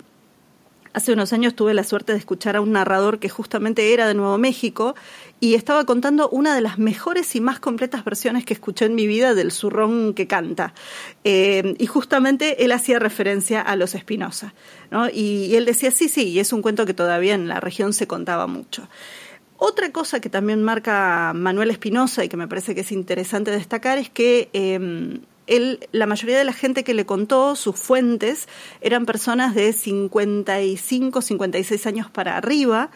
Hace 0.96 1.12
unos 1.12 1.34
años 1.34 1.54
tuve 1.54 1.74
la 1.74 1.84
suerte 1.84 2.12
de 2.12 2.18
escuchar 2.18 2.56
a 2.56 2.62
un 2.62 2.72
narrador 2.72 3.18
que 3.18 3.28
justamente 3.28 3.92
era 3.92 4.08
de 4.08 4.14
Nuevo 4.14 4.38
México 4.38 4.94
y 5.40 5.52
estaba 5.52 5.84
contando 5.84 6.30
una 6.30 6.54
de 6.54 6.62
las 6.62 6.78
mejores 6.78 7.36
y 7.36 7.40
más 7.42 7.60
completas 7.60 8.02
versiones 8.02 8.46
que 8.46 8.54
escuché 8.54 8.86
en 8.86 8.94
mi 8.94 9.06
vida 9.06 9.34
del 9.34 9.52
zurrón 9.52 10.14
que 10.14 10.26
canta. 10.26 10.72
Eh, 11.22 11.74
y 11.78 11.84
justamente 11.84 12.64
él 12.64 12.72
hacía 12.72 12.98
referencia 12.98 13.60
a 13.60 13.76
los 13.76 13.94
Espinosa. 13.94 14.54
¿no? 14.90 15.10
Y, 15.10 15.54
él 15.54 15.66
decía, 15.66 15.90
sí, 15.90 16.08
sí, 16.08 16.30
y 16.30 16.38
es 16.38 16.54
un 16.54 16.62
cuento 16.62 16.86
que 16.86 16.94
todavía 16.94 17.34
en 17.34 17.46
la 17.46 17.60
región 17.60 17.92
se 17.92 18.06
contaba 18.06 18.46
mucho. 18.46 18.88
Otra 19.58 19.92
cosa 19.92 20.20
que 20.20 20.30
también 20.30 20.62
marca 20.62 21.34
Manuel 21.34 21.68
Espinosa 21.68 22.24
y 22.24 22.30
que 22.30 22.38
me 22.38 22.48
parece 22.48 22.74
que 22.74 22.80
es 22.80 22.90
interesante 22.90 23.50
destacar 23.50 23.98
es 23.98 24.08
que 24.08 24.48
eh, 24.54 25.20
él, 25.46 25.88
la 25.92 26.06
mayoría 26.06 26.38
de 26.38 26.44
la 26.44 26.52
gente 26.52 26.84
que 26.84 26.94
le 26.94 27.06
contó, 27.06 27.56
sus 27.56 27.76
fuentes, 27.76 28.48
eran 28.80 29.06
personas 29.06 29.54
de 29.54 29.72
55, 29.72 31.22
56 31.22 31.86
años 31.86 32.10
para 32.10 32.36
arriba, 32.36 32.90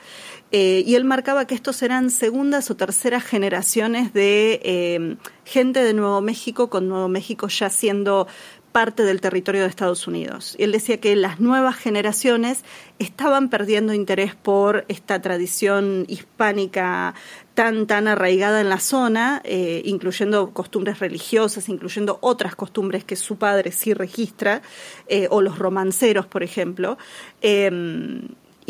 eh, 0.52 0.82
y 0.84 0.96
él 0.96 1.04
marcaba 1.04 1.46
que 1.46 1.54
estos 1.54 1.82
eran 1.82 2.10
segundas 2.10 2.70
o 2.70 2.76
terceras 2.76 3.24
generaciones 3.24 4.12
de 4.12 4.60
eh, 4.64 5.16
gente 5.44 5.82
de 5.82 5.94
Nuevo 5.94 6.20
México, 6.20 6.70
con 6.70 6.88
Nuevo 6.88 7.08
México 7.08 7.46
ya 7.48 7.70
siendo 7.70 8.26
parte 8.72 9.02
del 9.02 9.20
territorio 9.20 9.62
de 9.62 9.68
Estados 9.68 10.06
Unidos. 10.06 10.54
Él 10.58 10.72
decía 10.72 11.00
que 11.00 11.16
las 11.16 11.40
nuevas 11.40 11.76
generaciones 11.76 12.64
estaban 12.98 13.48
perdiendo 13.48 13.94
interés 13.94 14.34
por 14.34 14.84
esta 14.88 15.20
tradición 15.20 16.04
hispánica 16.08 17.14
tan, 17.54 17.86
tan 17.86 18.08
arraigada 18.08 18.60
en 18.60 18.68
la 18.68 18.80
zona, 18.80 19.40
eh, 19.44 19.82
incluyendo 19.84 20.50
costumbres 20.50 20.98
religiosas, 20.98 21.68
incluyendo 21.68 22.18
otras 22.22 22.54
costumbres 22.54 23.04
que 23.04 23.16
su 23.16 23.36
padre 23.36 23.72
sí 23.72 23.94
registra, 23.94 24.62
eh, 25.08 25.28
o 25.30 25.42
los 25.42 25.58
romanceros, 25.58 26.26
por 26.26 26.42
ejemplo. 26.42 26.98
Eh, 27.42 28.20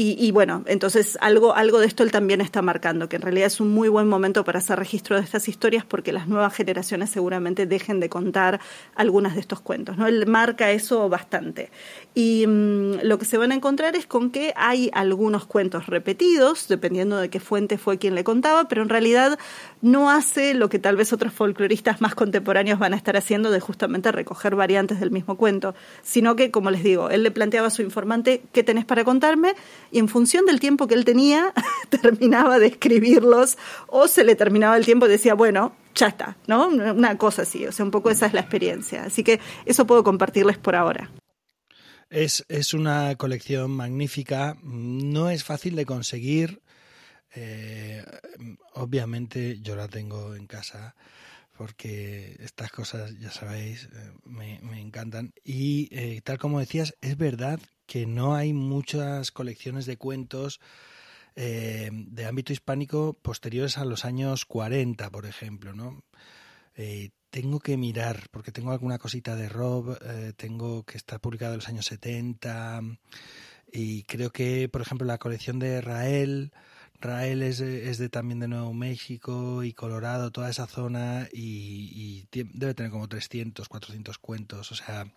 y, 0.02 0.30
bueno, 0.30 0.62
entonces 0.66 1.18
algo, 1.20 1.54
algo 1.54 1.78
de 1.78 1.86
esto 1.86 2.02
él 2.02 2.10
también 2.10 2.40
está 2.40 2.62
marcando, 2.62 3.06
que 3.06 3.16
en 3.16 3.22
realidad 3.22 3.48
es 3.48 3.60
un 3.60 3.68
muy 3.68 3.90
buen 3.90 4.08
momento 4.08 4.44
para 4.44 4.60
hacer 4.60 4.78
registro 4.78 5.16
de 5.16 5.22
estas 5.22 5.46
historias 5.46 5.84
porque 5.84 6.10
las 6.10 6.26
nuevas 6.26 6.54
generaciones 6.54 7.10
seguramente 7.10 7.66
dejen 7.66 8.00
de 8.00 8.08
contar 8.08 8.60
algunas 8.94 9.34
de 9.34 9.40
estos 9.40 9.60
cuentos. 9.60 9.98
¿no? 9.98 10.06
Él 10.06 10.26
marca 10.26 10.70
eso 10.70 11.10
bastante. 11.10 11.70
Y 12.14 12.44
mm, 12.46 13.02
lo 13.02 13.18
que 13.18 13.24
se 13.24 13.38
van 13.38 13.52
a 13.52 13.54
encontrar 13.54 13.94
es 13.94 14.06
con 14.06 14.30
que 14.30 14.52
hay 14.56 14.90
algunos 14.94 15.46
cuentos 15.46 15.86
repetidos, 15.86 16.66
dependiendo 16.66 17.16
de 17.16 17.30
qué 17.30 17.38
fuente 17.38 17.78
fue 17.78 17.98
quien 17.98 18.16
le 18.16 18.24
contaba, 18.24 18.66
pero 18.68 18.82
en 18.82 18.88
realidad 18.88 19.38
no 19.80 20.10
hace 20.10 20.54
lo 20.54 20.68
que 20.68 20.80
tal 20.80 20.96
vez 20.96 21.12
otros 21.12 21.32
folcloristas 21.32 22.00
más 22.00 22.16
contemporáneos 22.16 22.80
van 22.80 22.94
a 22.94 22.96
estar 22.96 23.16
haciendo 23.16 23.50
de 23.50 23.60
justamente 23.60 24.10
recoger 24.10 24.56
variantes 24.56 24.98
del 24.98 25.12
mismo 25.12 25.36
cuento, 25.36 25.74
sino 26.02 26.34
que, 26.34 26.50
como 26.50 26.70
les 26.70 26.82
digo, 26.82 27.10
él 27.10 27.22
le 27.22 27.30
planteaba 27.30 27.68
a 27.68 27.70
su 27.70 27.82
informante 27.82 28.42
qué 28.52 28.64
tenés 28.64 28.84
para 28.84 29.04
contarme 29.04 29.54
y 29.92 30.00
en 30.00 30.08
función 30.08 30.46
del 30.46 30.58
tiempo 30.58 30.88
que 30.88 30.94
él 30.94 31.04
tenía, 31.04 31.52
terminaba 32.02 32.58
de 32.58 32.66
escribirlos 32.66 33.56
o 33.86 34.08
se 34.08 34.24
le 34.24 34.34
terminaba 34.34 34.76
el 34.76 34.84
tiempo 34.84 35.06
y 35.06 35.10
decía, 35.10 35.34
bueno, 35.34 35.72
ya 35.94 36.08
está, 36.08 36.36
¿no? 36.46 36.68
Una 36.68 37.16
cosa 37.18 37.42
así, 37.42 37.66
o 37.66 37.72
sea, 37.72 37.84
un 37.84 37.90
poco 37.90 38.10
esa 38.10 38.26
es 38.26 38.32
la 38.32 38.40
experiencia. 38.40 39.04
Así 39.04 39.22
que 39.22 39.40
eso 39.66 39.86
puedo 39.86 40.02
compartirles 40.02 40.58
por 40.58 40.74
ahora. 40.74 41.10
Es, 42.10 42.44
es 42.48 42.74
una 42.74 43.14
colección 43.14 43.70
magnífica, 43.70 44.56
no 44.64 45.30
es 45.30 45.44
fácil 45.44 45.76
de 45.76 45.86
conseguir. 45.86 46.60
Eh, 47.36 48.04
obviamente 48.74 49.60
yo 49.60 49.76
la 49.76 49.86
tengo 49.86 50.34
en 50.34 50.48
casa 50.48 50.96
porque 51.56 52.36
estas 52.40 52.72
cosas, 52.72 53.16
ya 53.20 53.30
sabéis, 53.30 53.84
eh, 53.84 54.12
me, 54.24 54.58
me 54.60 54.80
encantan. 54.80 55.32
Y 55.44 55.88
eh, 55.92 56.20
tal 56.24 56.38
como 56.38 56.58
decías, 56.58 56.96
es 57.00 57.16
verdad 57.16 57.60
que 57.86 58.06
no 58.06 58.34
hay 58.34 58.52
muchas 58.54 59.30
colecciones 59.30 59.86
de 59.86 59.96
cuentos 59.96 60.60
de 61.36 62.26
ámbito 62.28 62.52
hispánico 62.52 63.14
posteriores 63.14 63.78
a 63.78 63.86
los 63.86 64.04
años 64.04 64.44
40, 64.44 65.08
por 65.08 65.24
ejemplo, 65.24 65.72
¿no? 65.72 66.04
Eh, 66.82 67.10
tengo 67.28 67.60
que 67.60 67.76
mirar, 67.76 68.28
porque 68.30 68.52
tengo 68.52 68.72
alguna 68.72 68.98
cosita 68.98 69.36
de 69.36 69.50
Rob, 69.50 69.98
eh, 70.02 70.32
tengo 70.34 70.82
que 70.84 70.96
está 70.96 71.18
publicado 71.18 71.52
en 71.52 71.58
los 71.58 71.68
años 71.68 71.84
70, 71.84 72.80
y 73.70 74.04
creo 74.04 74.30
que, 74.30 74.68
por 74.70 74.80
ejemplo, 74.80 75.06
la 75.06 75.18
colección 75.18 75.58
de 75.58 75.82
Rael, 75.82 76.52
Rael 76.98 77.42
es, 77.42 77.60
es 77.60 77.98
de, 77.98 78.08
también 78.08 78.40
de 78.40 78.48
Nuevo 78.48 78.72
México 78.72 79.62
y 79.62 79.74
Colorado, 79.74 80.30
toda 80.32 80.48
esa 80.48 80.66
zona, 80.66 81.28
y, 81.34 82.24
y, 82.32 82.48
debe 82.54 82.72
tener 82.72 82.90
como 82.90 83.08
300, 83.08 83.68
400 83.68 84.18
cuentos. 84.18 84.72
O 84.72 84.74
sea, 84.74 85.12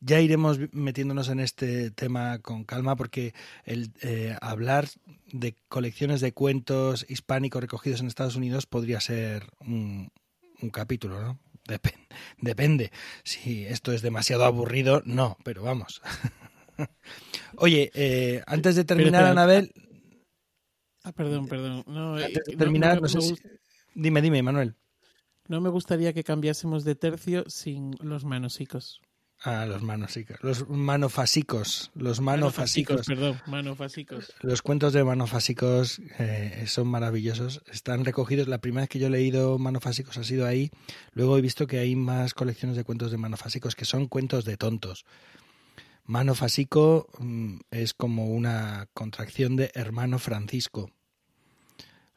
ya 0.00 0.20
iremos 0.20 0.58
metiéndonos 0.72 1.30
en 1.30 1.40
este 1.40 1.90
tema 1.92 2.40
con 2.40 2.64
calma 2.64 2.94
porque 2.94 3.32
el 3.64 3.90
eh, 4.02 4.36
hablar 4.42 4.88
de 5.32 5.56
colecciones 5.68 6.20
de 6.20 6.32
cuentos 6.32 7.06
hispánicos 7.08 7.62
recogidos 7.62 8.00
en 8.00 8.06
Estados 8.06 8.36
Unidos 8.36 8.66
podría 8.66 9.00
ser 9.00 9.50
un, 9.60 10.10
un 10.62 10.70
capítulo, 10.70 11.20
¿no? 11.20 11.38
Depende, 11.66 12.06
depende. 12.40 12.92
Si 13.24 13.64
esto 13.66 13.92
es 13.92 14.02
demasiado 14.02 14.44
aburrido, 14.44 15.02
no, 15.04 15.36
pero 15.44 15.62
vamos. 15.62 16.00
Oye, 17.56 17.90
eh, 17.94 18.42
antes 18.46 18.76
de 18.76 18.84
terminar, 18.84 19.24
Anabel, 19.24 19.72
Ah, 21.06 21.12
perdón, 21.12 21.46
perdón. 21.46 21.84
No, 21.86 22.16
Antes 22.16 22.44
de 22.46 22.56
terminar, 22.56 22.96
no, 22.96 23.02
no, 23.02 23.02
no 23.02 23.08
sé 23.08 23.20
si... 23.20 23.36
Dime, 23.94 24.20
dime, 24.20 24.42
Manuel. 24.42 24.74
No 25.46 25.60
me 25.60 25.68
gustaría 25.68 26.12
que 26.12 26.24
cambiásemos 26.24 26.82
de 26.82 26.96
tercio 26.96 27.44
sin 27.46 27.94
los 28.00 28.24
manosicos. 28.24 29.00
Ah, 29.46 29.64
los 29.64 29.80
manosicos. 29.80 30.38
Los 30.42 30.68
manofásicos. 30.68 31.92
Los. 31.94 32.20
Perdón. 33.06 33.40
Los 34.42 34.60
cuentos 34.60 34.92
de 34.92 35.04
manofásicos 35.04 36.00
eh, 36.18 36.64
son 36.66 36.88
maravillosos. 36.88 37.62
Están 37.70 38.04
recogidos. 38.04 38.48
La 38.48 38.58
primera 38.58 38.82
vez 38.82 38.88
que 38.88 38.98
yo 38.98 39.06
he 39.06 39.10
leído 39.10 39.56
manofásicos 39.56 40.18
ha 40.18 40.24
sido 40.24 40.46
ahí. 40.46 40.72
Luego 41.12 41.38
he 41.38 41.40
visto 41.42 41.68
que 41.68 41.78
hay 41.78 41.94
más 41.94 42.34
colecciones 42.34 42.76
de 42.76 42.82
cuentos 42.82 43.12
de 43.12 43.18
manofásicos 43.18 43.76
que 43.76 43.84
son 43.84 44.08
cuentos 44.08 44.44
de 44.44 44.56
tontos. 44.56 45.04
Manofásico 46.06 47.08
mm, 47.20 47.58
es 47.70 47.94
como 47.94 48.26
una 48.26 48.88
contracción 48.94 49.54
de 49.54 49.70
hermano 49.74 50.18
Francisco. 50.18 50.90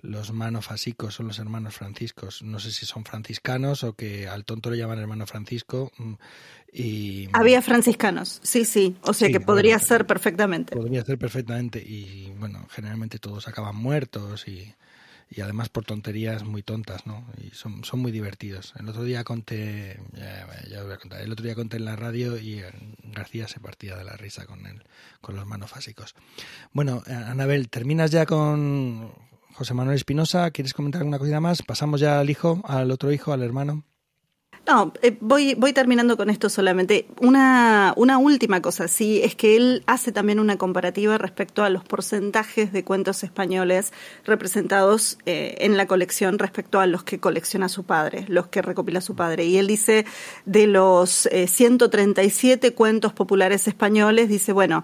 Los 0.02 0.32
manofasicos 0.32 1.14
son 1.14 1.28
los 1.28 1.40
hermanos 1.40 1.76
franciscos. 1.76 2.42
No 2.42 2.60
sé 2.60 2.72
si 2.72 2.86
son 2.86 3.04
franciscanos 3.04 3.84
o 3.84 3.94
que 3.94 4.28
al 4.28 4.46
tonto 4.46 4.70
le 4.70 4.78
llaman 4.78 5.00
hermano 5.00 5.28
Francisco. 5.28 5.92
Mm, 5.98 6.14
y, 6.72 7.30
Había 7.34 7.62
franciscanos, 7.62 8.40
sí, 8.44 8.64
sí. 8.64 8.96
O 9.02 9.14
sea 9.14 9.30
que 9.30 9.40
podría 9.40 9.80
ser 9.80 10.06
perfectamente. 10.06 10.76
Podría 10.76 11.04
ser 11.04 11.18
perfectamente. 11.18 11.80
Y 11.80 12.32
bueno, 12.38 12.66
generalmente 12.70 13.20
todos 13.20 13.48
acaban 13.48 13.76
muertos 13.76 14.48
y, 14.48 14.74
y 15.30 15.42
además 15.42 15.70
por 15.70 15.84
tonterías 15.84 16.44
muy 16.44 16.64
tontas, 16.64 17.06
¿no? 17.06 17.26
Y 17.38 17.50
son, 17.56 17.84
son 17.84 18.00
muy 18.00 18.12
divertidos. 18.12 18.74
El 18.80 18.88
otro 18.88 19.04
día 19.04 19.24
conté, 19.24 20.00
ya, 20.14 20.84
voy 20.84 20.94
a 20.94 20.98
contar, 20.98 21.22
el 21.22 21.32
otro 21.32 21.44
día 21.44 21.56
conté 21.56 21.78
en 21.78 21.86
la 21.86 21.96
radio 21.96 22.38
y 22.38 22.62
García 23.04 23.48
se 23.48 23.60
partía 23.60 23.98
de 23.98 24.06
la 24.06 24.14
risa 24.14 24.46
con 24.46 24.66
el, 24.66 24.84
con 25.20 25.36
los 25.36 25.46
manofásicos. 25.46 26.16
Bueno, 26.72 27.04
Anabel, 27.08 27.70
¿terminas 27.70 28.12
ya 28.12 28.26
con 28.26 29.12
José 29.54 29.74
Manuel 29.74 29.96
Espinosa, 29.96 30.52
¿quieres 30.52 30.74
comentar 30.74 31.02
alguna 31.02 31.20
cosita 31.20 31.40
más? 31.40 31.62
Pasamos 31.62 32.00
ya 32.00 32.20
al 32.20 32.30
hijo, 32.30 32.62
al 32.64 32.92
otro 32.92 33.12
hijo, 33.12 33.34
al 33.34 33.44
hermano. 33.44 33.84
No, 34.70 34.94
eh, 35.02 35.18
voy, 35.20 35.56
voy 35.56 35.74
terminando 35.74 36.16
con 36.16 36.30
esto 36.30 36.48
solamente. 36.48 37.08
Una, 37.22 37.92
una 37.98 38.20
última 38.20 38.62
cosa, 38.62 38.88
sí, 38.88 39.20
es 39.24 39.34
que 39.34 39.56
él 39.56 39.82
hace 39.88 40.12
también 40.12 40.40
una 40.40 40.60
comparativa 40.60 41.18
respecto 41.18 41.64
a 41.64 41.72
los 41.72 41.84
porcentajes 41.84 42.72
de 42.72 42.84
cuentos 42.84 43.24
españoles 43.24 43.92
representados 44.26 45.18
eh, 45.26 45.56
en 45.62 45.76
la 45.76 45.88
colección 45.88 46.38
respecto 46.38 46.80
a 46.80 46.86
los 46.86 47.04
que 47.04 47.20
colecciona 47.20 47.68
su 47.68 47.84
padre, 47.84 48.26
los 48.28 48.46
que 48.50 48.62
recopila 48.62 49.02
su 49.02 49.16
padre. 49.16 49.46
Y 49.46 49.58
él 49.58 49.66
dice, 49.66 50.06
de 50.46 50.68
los 50.68 51.28
137 51.48 52.68
eh, 52.68 52.74
cuentos 52.76 53.12
populares 53.12 53.68
españoles, 53.68 54.30
dice, 54.30 54.54
bueno, 54.54 54.84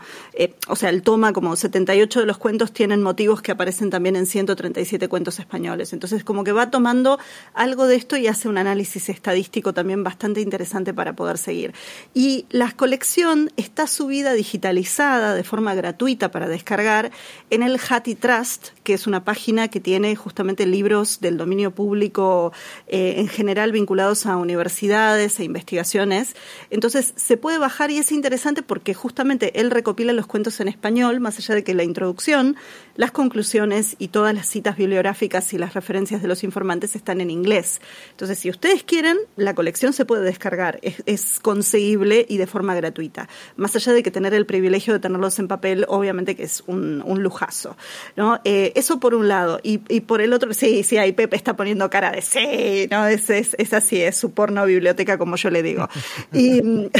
o 0.67 0.75
sea, 0.75 0.89
él 0.89 1.03
toma 1.03 1.31
como 1.31 1.55
78 1.55 2.21
de 2.21 2.25
los 2.25 2.39
cuentos 2.39 2.73
tienen 2.73 3.03
motivos 3.03 3.43
que 3.43 3.51
aparecen 3.51 3.91
también 3.91 4.15
en 4.15 4.25
137 4.25 5.07
cuentos 5.09 5.37
españoles. 5.37 5.93
Entonces, 5.93 6.23
como 6.23 6.43
que 6.43 6.53
va 6.53 6.71
tomando 6.71 7.19
algo 7.53 7.85
de 7.85 7.97
esto 7.97 8.17
y 8.17 8.25
hace 8.25 8.49
un 8.49 8.57
análisis 8.57 9.09
estadístico 9.09 9.74
también 9.75 10.03
bastante 10.03 10.41
interesante 10.41 10.91
para 10.91 11.15
poder 11.15 11.37
seguir. 11.37 11.75
Y 12.15 12.45
la 12.49 12.71
colección 12.71 13.51
está 13.57 13.85
subida 13.85 14.33
digitalizada 14.33 15.35
de 15.35 15.43
forma 15.43 15.75
gratuita 15.75 16.31
para 16.31 16.47
descargar 16.47 17.11
en 17.51 17.61
el 17.61 17.79
Hattie 17.87 18.15
Trust, 18.15 18.69
que 18.85 18.93
es 18.93 19.07
una 19.07 19.25
página 19.25 19.67
que 19.67 19.81
tiene 19.81 20.15
justamente 20.15 20.65
libros 20.65 21.19
del 21.19 21.35
dominio 21.35 21.71
público 21.71 22.53
eh, 22.87 23.15
en 23.17 23.27
general 23.27 23.73
vinculados 23.73 24.25
a 24.25 24.37
universidades 24.37 25.37
e 25.39 25.43
investigaciones. 25.43 26.35
Entonces 26.69 27.13
se 27.17 27.35
puede 27.35 27.57
bajar 27.57 27.91
y 27.91 27.97
es 27.97 28.13
interesante 28.13 28.61
porque 28.61 28.93
justamente 28.93 29.59
él 29.59 29.71
recopila 29.71 30.13
los 30.13 30.27
cuentos 30.27 30.61
en 30.61 30.69
español, 30.69 31.19
más 31.19 31.37
allá 31.39 31.55
de 31.55 31.63
que 31.63 31.73
la 31.73 31.83
introducción, 31.83 32.55
las 32.95 33.11
conclusiones 33.11 33.95
y 33.99 34.09
todas 34.09 34.33
las 34.33 34.47
citas 34.47 34.77
bibliográficas 34.77 35.51
y 35.53 35.57
las 35.57 35.73
referencias 35.73 36.21
de 36.21 36.27
los 36.27 36.43
informantes 36.43 36.95
están 36.95 37.19
en 37.19 37.29
inglés. 37.29 37.81
Entonces, 38.11 38.39
si 38.39 38.49
ustedes 38.49 38.83
quieren, 38.83 39.17
la 39.35 39.55
colección 39.55 39.91
se 39.91 40.05
puede 40.05 40.23
descargar, 40.23 40.79
es, 40.81 41.39
conseguible 41.41 42.25
y 42.29 42.37
de 42.37 42.47
forma 42.47 42.75
gratuita. 42.75 43.27
Más 43.55 43.75
allá 43.75 43.93
de 43.93 44.03
que 44.03 44.11
tener 44.11 44.33
el 44.33 44.45
privilegio 44.45 44.93
de 44.93 44.99
tenerlos 44.99 45.39
en 45.39 45.47
papel, 45.47 45.85
obviamente 45.87 46.35
que 46.35 46.43
es 46.43 46.63
un, 46.67 47.03
lujazo. 47.15 47.75
¿no? 48.15 48.39
Eh, 48.43 48.73
eso 48.75 48.99
por 48.99 49.15
un 49.15 49.27
lado. 49.27 49.59
Y, 49.63 49.77
por 50.01 50.21
el 50.21 50.33
otro, 50.33 50.53
sí, 50.53 50.83
sí, 50.83 50.97
ahí 50.97 51.11
Pepe 51.11 51.35
está 51.35 51.55
poniendo 51.55 51.89
cara 51.89 52.11
de 52.11 52.21
sí, 52.21 52.87
¿no? 52.91 53.07
Es, 53.07 53.29
es, 53.29 53.73
así, 53.73 54.01
es 54.01 54.17
su 54.17 54.31
porno 54.31 54.65
biblioteca, 54.65 55.17
como 55.17 55.35
yo 55.35 55.49
le 55.49 55.63
digo. 55.63 55.87
y, 56.31 56.91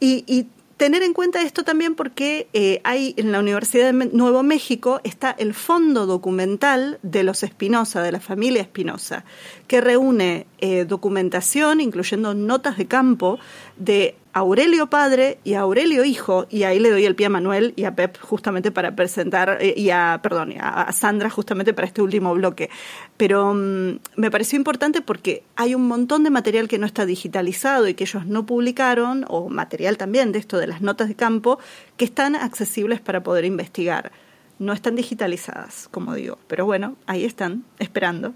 y 0.00 0.46
tener 0.78 1.02
en 1.02 1.12
cuenta 1.12 1.42
esto 1.42 1.64
también 1.64 1.96
porque 1.96 2.48
eh, 2.52 2.80
hay 2.84 3.12
en 3.18 3.32
la 3.32 3.40
Universidad 3.40 3.92
de 3.92 4.10
Nuevo 4.12 4.44
México 4.44 5.00
está 5.02 5.32
el 5.32 5.52
fondo 5.52 6.06
documental 6.06 7.00
de 7.02 7.24
los 7.24 7.42
Espinosa, 7.42 8.00
de 8.00 8.12
la 8.12 8.20
familia 8.20 8.62
Espinosa, 8.62 9.24
que 9.66 9.80
reúne 9.80 10.46
eh, 10.58 10.84
documentación, 10.84 11.80
incluyendo 11.80 12.32
notas 12.32 12.78
de 12.78 12.86
campo, 12.86 13.40
de 13.78 14.16
Aurelio 14.32 14.88
padre 14.88 15.38
y 15.42 15.54
Aurelio 15.54 16.04
hijo, 16.04 16.46
y 16.50 16.64
ahí 16.64 16.78
le 16.78 16.90
doy 16.90 17.04
el 17.04 17.14
pie 17.14 17.26
a 17.26 17.30
Manuel 17.30 17.72
y 17.76 17.84
a 17.84 17.94
Pep 17.94 18.18
justamente 18.20 18.70
para 18.70 18.94
presentar, 18.94 19.58
eh, 19.60 19.74
y 19.76 19.90
a, 19.90 20.20
perdón, 20.22 20.54
a 20.60 20.92
Sandra 20.92 21.30
justamente 21.30 21.72
para 21.74 21.86
este 21.86 22.02
último 22.02 22.34
bloque. 22.34 22.70
Pero 23.16 23.54
mm, 23.54 23.98
me 24.16 24.30
pareció 24.30 24.56
importante 24.56 25.00
porque 25.00 25.42
hay 25.56 25.74
un 25.74 25.88
montón 25.88 26.24
de 26.24 26.30
material 26.30 26.68
que 26.68 26.78
no 26.78 26.86
está 26.86 27.06
digitalizado 27.06 27.88
y 27.88 27.94
que 27.94 28.04
ellos 28.04 28.26
no 28.26 28.46
publicaron, 28.46 29.24
o 29.28 29.48
material 29.48 29.96
también 29.96 30.32
de 30.32 30.38
esto 30.38 30.58
de 30.58 30.66
las 30.66 30.82
notas 30.82 31.08
de 31.08 31.16
campo, 31.16 31.58
que 31.96 32.04
están 32.04 32.36
accesibles 32.36 33.00
para 33.00 33.22
poder 33.22 33.44
investigar. 33.44 34.12
No 34.58 34.72
están 34.72 34.96
digitalizadas, 34.96 35.88
como 35.90 36.14
digo, 36.14 36.38
pero 36.48 36.66
bueno, 36.66 36.96
ahí 37.06 37.24
están, 37.24 37.64
esperando. 37.78 38.34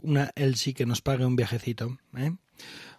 Una 0.00 0.30
Elsie 0.36 0.74
que 0.74 0.86
nos 0.86 1.02
pague 1.02 1.24
un 1.24 1.36
viajecito, 1.36 1.98
¿eh? 2.16 2.32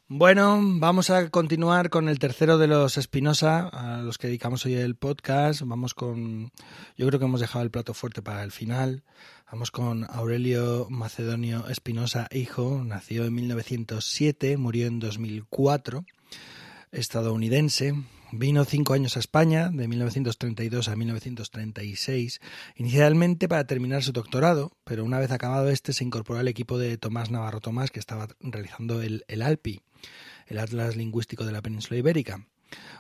Bueno, 0.10 0.62
vamos 0.64 1.10
a 1.10 1.30
continuar 1.30 1.90
con 1.90 2.08
el 2.08 2.18
tercero 2.18 2.58
de 2.58 2.68
los 2.68 2.98
Espinosa, 2.98 3.68
a 3.68 4.02
los 4.02 4.18
que 4.18 4.28
dedicamos 4.28 4.66
hoy 4.66 4.76
el 4.76 4.96
podcast. 4.96 5.64
Vamos 5.66 5.94
con, 5.94 6.54
yo 6.96 7.08
creo 7.08 7.20
que 7.20 7.26
hemos 7.26 7.42
dejado 7.42 7.66
el 7.66 7.72
plato 7.72 7.94
fuerte 7.94 8.22
para 8.22 8.42
el 8.44 8.54
final. 8.54 9.04
Vamos 9.52 9.70
con 9.70 10.06
Aurelio 10.10 10.88
Macedonio 10.90 11.68
Espinosa, 11.68 12.30
hijo, 12.32 12.84
nació 12.86 13.26
en 13.26 13.36
1907, 13.36 14.56
murió 14.56 14.88
en 14.88 15.00
2004, 15.00 16.06
estadounidense. 16.94 17.94
Vino 18.32 18.64
cinco 18.64 18.94
años 18.94 19.18
a 19.18 19.20
España, 19.20 19.70
de 19.70 19.90
1932 19.90 20.88
a 20.88 20.96
1936, 20.96 22.40
inicialmente 22.76 23.48
para 23.48 23.68
terminar 23.68 24.04
su 24.04 24.12
doctorado, 24.14 24.72
pero 24.86 25.04
una 25.06 25.20
vez 25.20 25.32
acabado 25.32 25.70
este 25.70 25.92
se 25.92 26.04
incorporó 26.04 26.40
al 26.40 26.50
equipo 26.50 26.78
de 26.78 26.98
Tomás 26.98 27.30
Navarro 27.32 27.62
Tomás, 27.62 27.90
que 27.90 28.00
estaba 28.00 28.28
realizando 28.42 29.02
el, 29.02 29.24
el 29.30 29.42
ALPI, 29.42 29.82
el 30.48 30.60
Atlas 30.60 30.96
Lingüístico 30.96 31.46
de 31.46 31.52
la 31.52 31.62
Península 31.62 31.98
Ibérica. 31.98 32.48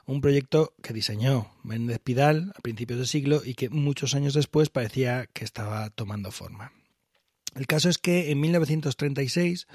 Un 0.06 0.22
proyecto 0.22 0.74
que 0.82 0.94
diseñó 0.94 1.52
Méndez 1.64 2.00
Pidal 2.00 2.54
a 2.56 2.62
principios 2.62 3.00
del 3.00 3.08
siglo 3.08 3.42
y 3.44 3.54
que 3.54 3.70
muchos 3.70 4.16
años 4.16 4.34
después 4.34 4.70
parecía 4.70 5.28
que 5.34 5.44
estaba 5.44 5.90
tomando 5.90 6.32
forma. 6.32 6.72
El 7.56 7.66
caso 7.66 7.90
es 7.90 7.98
que 7.98 8.32
en 8.32 8.40
1936, 8.40 9.68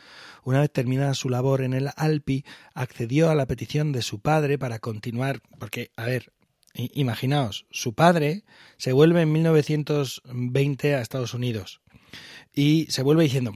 una 0.44 0.60
vez 0.60 0.72
terminada 0.72 1.14
su 1.14 1.28
labor 1.28 1.62
en 1.62 1.74
el 1.74 1.90
Alpi, 1.96 2.44
accedió 2.74 3.28
a 3.28 3.34
la 3.34 3.46
petición 3.46 3.92
de 3.92 4.02
su 4.02 4.20
padre 4.20 4.56
para 4.56 4.78
continuar, 4.78 5.40
porque, 5.58 5.90
a 5.96 6.04
ver, 6.04 6.32
imaginaos, 6.74 7.66
su 7.70 7.94
padre 7.94 8.44
se 8.76 8.92
vuelve 8.92 9.22
en 9.22 9.32
1920 9.32 10.94
a 10.94 11.00
Estados 11.00 11.34
Unidos 11.34 11.80
y 12.54 12.86
se 12.88 13.02
vuelve 13.02 13.24
diciendo, 13.24 13.52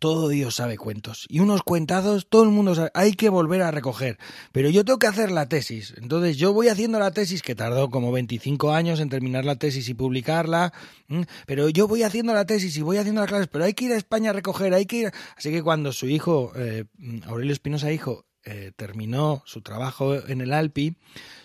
todo 0.00 0.28
Dios 0.28 0.56
sabe 0.56 0.78
cuentos. 0.78 1.26
Y 1.28 1.40
unos 1.40 1.62
cuentados, 1.62 2.26
todo 2.28 2.42
el 2.42 2.48
mundo 2.48 2.74
sabe. 2.74 2.90
Hay 2.94 3.12
que 3.12 3.28
volver 3.28 3.62
a 3.62 3.70
recoger. 3.70 4.18
Pero 4.50 4.70
yo 4.70 4.84
tengo 4.84 4.98
que 4.98 5.06
hacer 5.06 5.30
la 5.30 5.46
tesis. 5.46 5.94
Entonces 5.98 6.38
yo 6.38 6.52
voy 6.52 6.68
haciendo 6.68 6.98
la 6.98 7.10
tesis, 7.12 7.42
que 7.42 7.54
tardó 7.54 7.90
como 7.90 8.10
25 8.10 8.72
años 8.72 8.98
en 8.98 9.10
terminar 9.10 9.44
la 9.44 9.56
tesis 9.56 9.88
y 9.88 9.94
publicarla. 9.94 10.72
Pero 11.46 11.68
yo 11.68 11.86
voy 11.86 12.02
haciendo 12.02 12.32
la 12.32 12.46
tesis 12.46 12.76
y 12.78 12.82
voy 12.82 12.96
haciendo 12.96 13.20
las 13.20 13.28
clases. 13.28 13.48
Pero 13.48 13.66
hay 13.66 13.74
que 13.74 13.84
ir 13.84 13.92
a 13.92 13.96
España 13.96 14.30
a 14.30 14.32
recoger, 14.32 14.72
hay 14.72 14.86
que 14.86 14.96
ir. 14.96 15.12
Así 15.36 15.50
que 15.50 15.62
cuando 15.62 15.92
su 15.92 16.08
hijo, 16.08 16.52
eh, 16.56 16.86
Aurelio 17.26 17.52
Espinosa, 17.52 17.92
hijo, 17.92 18.24
eh, 18.44 18.72
terminó 18.74 19.42
su 19.44 19.62
trabajo 19.62 20.14
en 20.26 20.40
el 20.40 20.52
Alpi, 20.52 20.96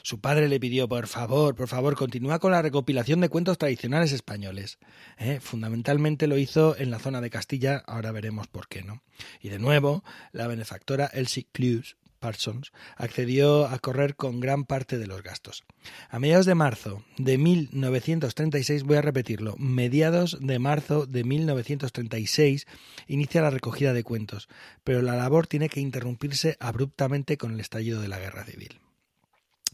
su 0.01 0.21
padre 0.21 0.47
le 0.47 0.59
pidió, 0.59 0.87
por 0.87 1.07
favor, 1.07 1.55
por 1.55 1.67
favor, 1.67 1.95
continúa 1.95 2.39
con 2.39 2.51
la 2.51 2.61
recopilación 2.61 3.21
de 3.21 3.29
cuentos 3.29 3.57
tradicionales 3.57 4.11
españoles. 4.11 4.79
¿eh? 5.17 5.39
Fundamentalmente 5.41 6.27
lo 6.27 6.37
hizo 6.37 6.77
en 6.77 6.91
la 6.91 6.99
zona 6.99 7.21
de 7.21 7.29
Castilla, 7.29 7.83
ahora 7.85 8.11
veremos 8.11 8.47
por 8.47 8.67
qué, 8.67 8.83
¿no? 8.83 9.03
Y 9.41 9.49
de 9.49 9.59
nuevo, 9.59 10.03
la 10.31 10.47
benefactora 10.47 11.05
Elsie 11.07 11.47
Clues 11.51 11.97
Parsons 12.25 12.71
accedió 12.97 13.67
a 13.67 13.77
correr 13.77 14.15
con 14.15 14.39
gran 14.39 14.65
parte 14.65 14.97
de 14.97 15.05
los 15.05 15.21
gastos. 15.21 15.63
A 16.09 16.17
mediados 16.17 16.47
de 16.47 16.55
marzo 16.55 17.05
de 17.19 17.37
1936, 17.37 18.81
voy 18.81 18.97
a 18.97 19.03
repetirlo, 19.03 19.55
mediados 19.59 20.39
de 20.41 20.57
marzo 20.57 21.05
de 21.05 21.23
1936 21.23 22.65
inicia 23.05 23.43
la 23.43 23.51
recogida 23.51 23.93
de 23.93 24.03
cuentos, 24.03 24.49
pero 24.83 25.03
la 25.03 25.15
labor 25.15 25.45
tiene 25.45 25.69
que 25.69 25.81
interrumpirse 25.81 26.57
abruptamente 26.59 27.37
con 27.37 27.53
el 27.53 27.59
estallido 27.59 28.01
de 28.01 28.07
la 28.07 28.17
guerra 28.17 28.43
civil. 28.43 28.79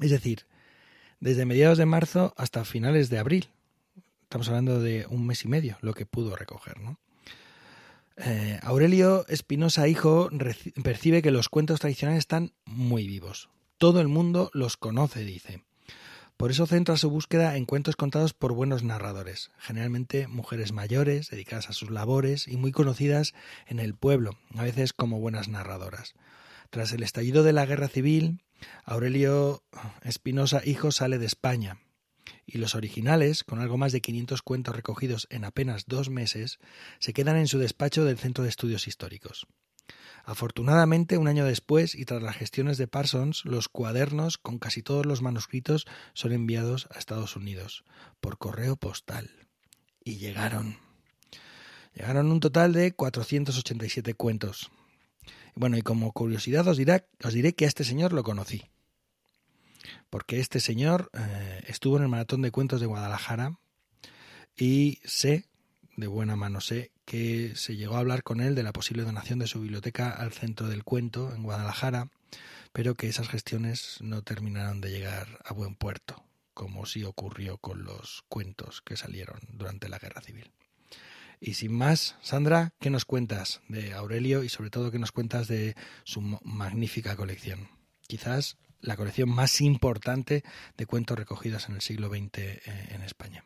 Es 0.01 0.11
decir, 0.11 0.45
desde 1.21 1.45
mediados 1.45 1.77
de 1.77 1.85
marzo 1.85 2.33
hasta 2.35 2.65
finales 2.65 3.09
de 3.09 3.19
abril. 3.19 3.47
Estamos 4.23 4.49
hablando 4.49 4.81
de 4.81 5.05
un 5.09 5.25
mes 5.25 5.45
y 5.45 5.47
medio, 5.47 5.77
lo 5.79 5.93
que 5.93 6.05
pudo 6.05 6.35
recoger, 6.35 6.81
¿no? 6.81 6.99
Eh, 8.17 8.59
Aurelio 8.61 9.25
Espinosa, 9.27 9.87
hijo, 9.87 10.29
percibe 10.83 11.21
que 11.21 11.31
los 11.31 11.49
cuentos 11.49 11.79
tradicionales 11.79 12.19
están 12.19 12.53
muy 12.65 13.07
vivos. 13.07 13.49
Todo 13.77 14.01
el 14.01 14.07
mundo 14.07 14.51
los 14.53 14.77
conoce, 14.77 15.23
dice. 15.23 15.63
Por 16.37 16.51
eso 16.51 16.65
centra 16.65 16.97
su 16.97 17.09
búsqueda 17.09 17.55
en 17.55 17.65
cuentos 17.65 17.95
contados 17.95 18.33
por 18.33 18.53
buenos 18.53 18.83
narradores, 18.83 19.51
generalmente 19.59 20.27
mujeres 20.27 20.71
mayores, 20.71 21.29
dedicadas 21.29 21.69
a 21.69 21.73
sus 21.73 21.91
labores 21.91 22.47
y 22.47 22.57
muy 22.57 22.71
conocidas 22.71 23.33
en 23.67 23.79
el 23.79 23.93
pueblo, 23.93 24.39
a 24.55 24.63
veces 24.63 24.91
como 24.91 25.19
buenas 25.19 25.49
narradoras. 25.49 26.15
Tras 26.71 26.93
el 26.93 27.03
estallido 27.03 27.43
de 27.43 27.53
la 27.53 27.65
guerra 27.67 27.89
civil, 27.89 28.41
Aurelio 28.85 29.63
Espinosa, 30.03 30.61
hijo, 30.65 30.91
sale 30.91 31.19
de 31.19 31.27
España 31.27 31.77
y 32.45 32.57
los 32.57 32.75
originales, 32.75 33.43
con 33.43 33.59
algo 33.59 33.77
más 33.77 33.91
de 33.91 34.01
500 34.01 34.41
cuentos 34.41 34.75
recogidos 34.75 35.27
en 35.29 35.45
apenas 35.45 35.85
dos 35.87 36.09
meses, 36.09 36.59
se 36.99 37.13
quedan 37.13 37.37
en 37.37 37.47
su 37.47 37.59
despacho 37.59 38.05
del 38.05 38.17
Centro 38.17 38.43
de 38.43 38.49
Estudios 38.49 38.87
Históricos. 38.87 39.47
Afortunadamente, 40.23 41.17
un 41.17 41.27
año 41.27 41.45
después, 41.45 41.95
y 41.95 42.05
tras 42.05 42.21
las 42.21 42.35
gestiones 42.35 42.77
de 42.77 42.87
Parsons, 42.87 43.43
los 43.45 43.69
cuadernos 43.69 44.37
con 44.37 44.59
casi 44.59 44.83
todos 44.83 45.05
los 45.05 45.21
manuscritos 45.21 45.87
son 46.13 46.31
enviados 46.31 46.87
a 46.91 46.99
Estados 46.99 47.35
Unidos 47.35 47.83
por 48.19 48.37
correo 48.37 48.75
postal. 48.75 49.47
Y 50.03 50.17
llegaron. 50.17 50.77
Llegaron 51.93 52.31
un 52.31 52.39
total 52.39 52.73
de 52.73 52.91
487 52.93 54.13
cuentos. 54.13 54.71
Bueno, 55.55 55.77
y 55.77 55.81
como 55.81 56.11
curiosidad 56.13 56.67
os, 56.67 56.77
dirá, 56.77 57.05
os 57.23 57.33
diré 57.33 57.53
que 57.53 57.65
a 57.65 57.67
este 57.67 57.83
señor 57.83 58.13
lo 58.13 58.23
conocí. 58.23 58.70
Porque 60.09 60.39
este 60.39 60.59
señor 60.59 61.09
eh, 61.13 61.63
estuvo 61.67 61.97
en 61.97 62.03
el 62.03 62.09
Maratón 62.09 62.41
de 62.41 62.51
Cuentos 62.51 62.81
de 62.81 62.87
Guadalajara 62.87 63.59
y 64.55 64.99
sé, 65.05 65.45
de 65.95 66.07
buena 66.07 66.35
mano 66.35 66.61
sé, 66.61 66.91
que 67.05 67.55
se 67.55 67.75
llegó 67.75 67.95
a 67.95 67.99
hablar 67.99 68.23
con 68.23 68.41
él 68.41 68.55
de 68.55 68.63
la 68.63 68.73
posible 68.73 69.03
donación 69.03 69.39
de 69.39 69.47
su 69.47 69.61
biblioteca 69.61 70.11
al 70.11 70.31
Centro 70.31 70.67
del 70.67 70.83
Cuento 70.83 71.33
en 71.33 71.43
Guadalajara, 71.43 72.09
pero 72.73 72.95
que 72.95 73.07
esas 73.07 73.27
gestiones 73.27 73.97
no 74.01 74.21
terminaron 74.21 74.81
de 74.81 74.91
llegar 74.91 75.39
a 75.43 75.53
buen 75.53 75.75
puerto, 75.75 76.23
como 76.53 76.85
sí 76.85 77.03
ocurrió 77.03 77.57
con 77.57 77.83
los 77.83 78.23
cuentos 78.29 78.81
que 78.81 78.97
salieron 78.97 79.39
durante 79.51 79.89
la 79.89 79.99
Guerra 79.99 80.21
Civil. 80.21 80.51
Y 81.43 81.55
sin 81.55 81.73
más, 81.73 82.17
Sandra, 82.21 82.75
¿qué 82.79 82.91
nos 82.91 83.03
cuentas 83.03 83.61
de 83.67 83.93
Aurelio 83.93 84.43
y 84.43 84.49
sobre 84.49 84.69
todo 84.69 84.91
qué 84.91 84.99
nos 84.99 85.11
cuentas 85.11 85.47
de 85.47 85.75
su 86.03 86.21
magnífica 86.21 87.15
colección? 87.15 87.67
Quizás 88.07 88.57
la 88.81 88.95
colección 88.95 89.29
más 89.29 89.61
importante 89.61 90.43
de 90.77 90.85
cuentos 90.85 91.17
recogidos 91.17 91.69
en 91.69 91.75
el 91.75 91.81
siglo 91.81 92.09
XX 92.09 92.37
eh, 92.37 92.61
en 92.95 93.01
España. 93.03 93.43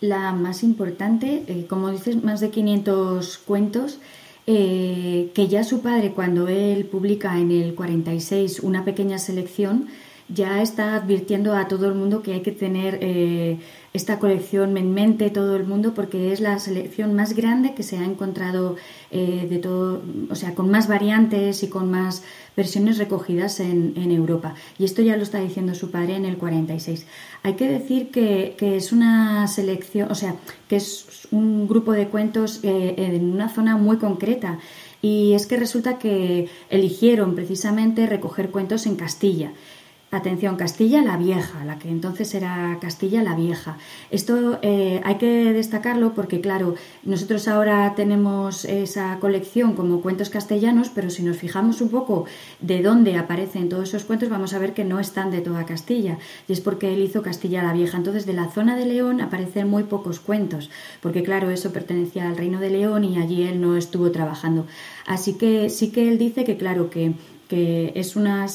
La 0.00 0.32
más 0.32 0.62
importante, 0.62 1.44
eh, 1.46 1.66
como 1.68 1.90
dices, 1.90 2.22
más 2.22 2.40
de 2.40 2.50
500 2.50 3.38
cuentos, 3.38 3.98
eh, 4.46 5.32
que 5.34 5.48
ya 5.48 5.64
su 5.64 5.80
padre, 5.80 6.12
cuando 6.12 6.48
él 6.48 6.84
publica 6.86 7.38
en 7.38 7.50
el 7.50 7.74
46 7.74 8.60
una 8.60 8.84
pequeña 8.84 9.18
selección, 9.18 9.88
ya 10.28 10.60
está 10.60 10.94
advirtiendo 10.94 11.54
a 11.54 11.68
todo 11.68 11.86
el 11.86 11.94
mundo 11.94 12.22
que 12.22 12.34
hay 12.34 12.42
que 12.42 12.52
tener 12.52 12.98
esta 13.96 14.18
colección 14.18 14.76
en 14.76 14.92
mente 14.92 15.30
todo 15.30 15.56
el 15.56 15.64
mundo 15.64 15.94
porque 15.94 16.32
es 16.32 16.40
la 16.40 16.58
selección 16.58 17.14
más 17.14 17.34
grande 17.34 17.74
que 17.74 17.82
se 17.82 17.98
ha 17.98 18.04
encontrado 18.04 18.76
eh, 19.10 19.46
de 19.48 19.58
todo, 19.58 20.02
o 20.30 20.34
sea, 20.34 20.54
con 20.54 20.70
más 20.70 20.86
variantes 20.86 21.62
y 21.62 21.68
con 21.68 21.90
más 21.90 22.22
versiones 22.56 22.98
recogidas 22.98 23.60
en, 23.60 23.96
Europa. 23.96 24.54
Y 24.78 24.84
esto 24.84 25.02
ya 25.02 25.16
lo 25.16 25.22
está 25.22 25.40
diciendo 25.40 25.74
su 25.74 25.90
padre 25.90 26.16
en 26.16 26.24
el 26.24 26.36
46. 26.36 27.06
Hay 27.42 27.54
que 27.54 27.68
decir 27.68 28.10
que, 28.10 28.56
es 28.58 28.92
una 28.92 29.46
selección, 29.48 30.10
o 30.10 30.14
sea, 30.14 30.36
que 30.68 30.76
es 30.76 31.28
un 31.30 31.68
grupo 31.68 31.92
de 31.92 32.08
cuentos 32.08 32.60
eh, 32.62 32.94
en 32.96 33.32
una 33.32 33.48
zona 33.48 33.76
muy 33.76 33.98
concreta. 33.98 34.58
Y 35.02 35.34
es 35.34 35.46
que 35.46 35.56
resulta 35.56 35.98
que 35.98 36.48
eligieron 36.70 37.34
precisamente 37.34 38.06
recoger 38.06 38.50
cuentos 38.50 38.86
en 38.86 38.96
Castilla. 38.96 39.52
Atención, 40.16 40.56
Castilla 40.56 41.02
la 41.02 41.16
Vieja, 41.16 41.64
la 41.64 41.78
que 41.78 41.88
entonces 41.88 42.34
era 42.34 42.78
Castilla 42.80 43.22
la 43.22 43.34
Vieja. 43.34 43.76
Esto 44.10 44.58
eh, 44.62 45.00
hay 45.04 45.16
que 45.16 45.52
destacarlo 45.52 46.14
porque, 46.14 46.40
claro, 46.40 46.74
nosotros 47.04 47.48
ahora 47.48 47.94
tenemos 47.94 48.64
esa 48.64 49.18
colección 49.18 49.74
como 49.74 50.00
cuentos 50.00 50.30
castellanos, 50.30 50.90
pero 50.94 51.10
si 51.10 51.22
nos 51.22 51.36
fijamos 51.36 51.80
un 51.80 51.90
poco 51.90 52.24
de 52.60 52.82
dónde 52.82 53.16
aparecen 53.16 53.68
todos 53.68 53.90
esos 53.90 54.04
cuentos, 54.04 54.28
vamos 54.28 54.54
a 54.54 54.58
ver 54.58 54.72
que 54.72 54.84
no 54.84 55.00
están 55.00 55.30
de 55.30 55.40
toda 55.40 55.66
Castilla. 55.66 56.18
Y 56.48 56.52
es 56.52 56.60
porque 56.60 56.94
él 56.94 57.02
hizo 57.02 57.22
Castilla 57.22 57.62
la 57.62 57.72
Vieja. 57.72 57.96
Entonces, 57.96 58.26
de 58.26 58.32
la 58.32 58.48
zona 58.50 58.76
de 58.76 58.86
León 58.86 59.20
aparecen 59.20 59.68
muy 59.68 59.84
pocos 59.84 60.20
cuentos, 60.20 60.70
porque, 61.02 61.22
claro, 61.22 61.50
eso 61.50 61.72
pertenecía 61.72 62.28
al 62.28 62.36
Reino 62.36 62.60
de 62.60 62.70
León 62.70 63.04
y 63.04 63.18
allí 63.18 63.42
él 63.42 63.60
no 63.60 63.76
estuvo 63.76 64.10
trabajando. 64.10 64.66
Así 65.06 65.34
que 65.34 65.70
sí 65.70 65.90
que 65.90 66.08
él 66.08 66.18
dice 66.18 66.44
que, 66.44 66.56
claro, 66.56 66.90
que 66.90 67.14
que 67.48 67.92
es 67.94 68.16
una, 68.16 68.46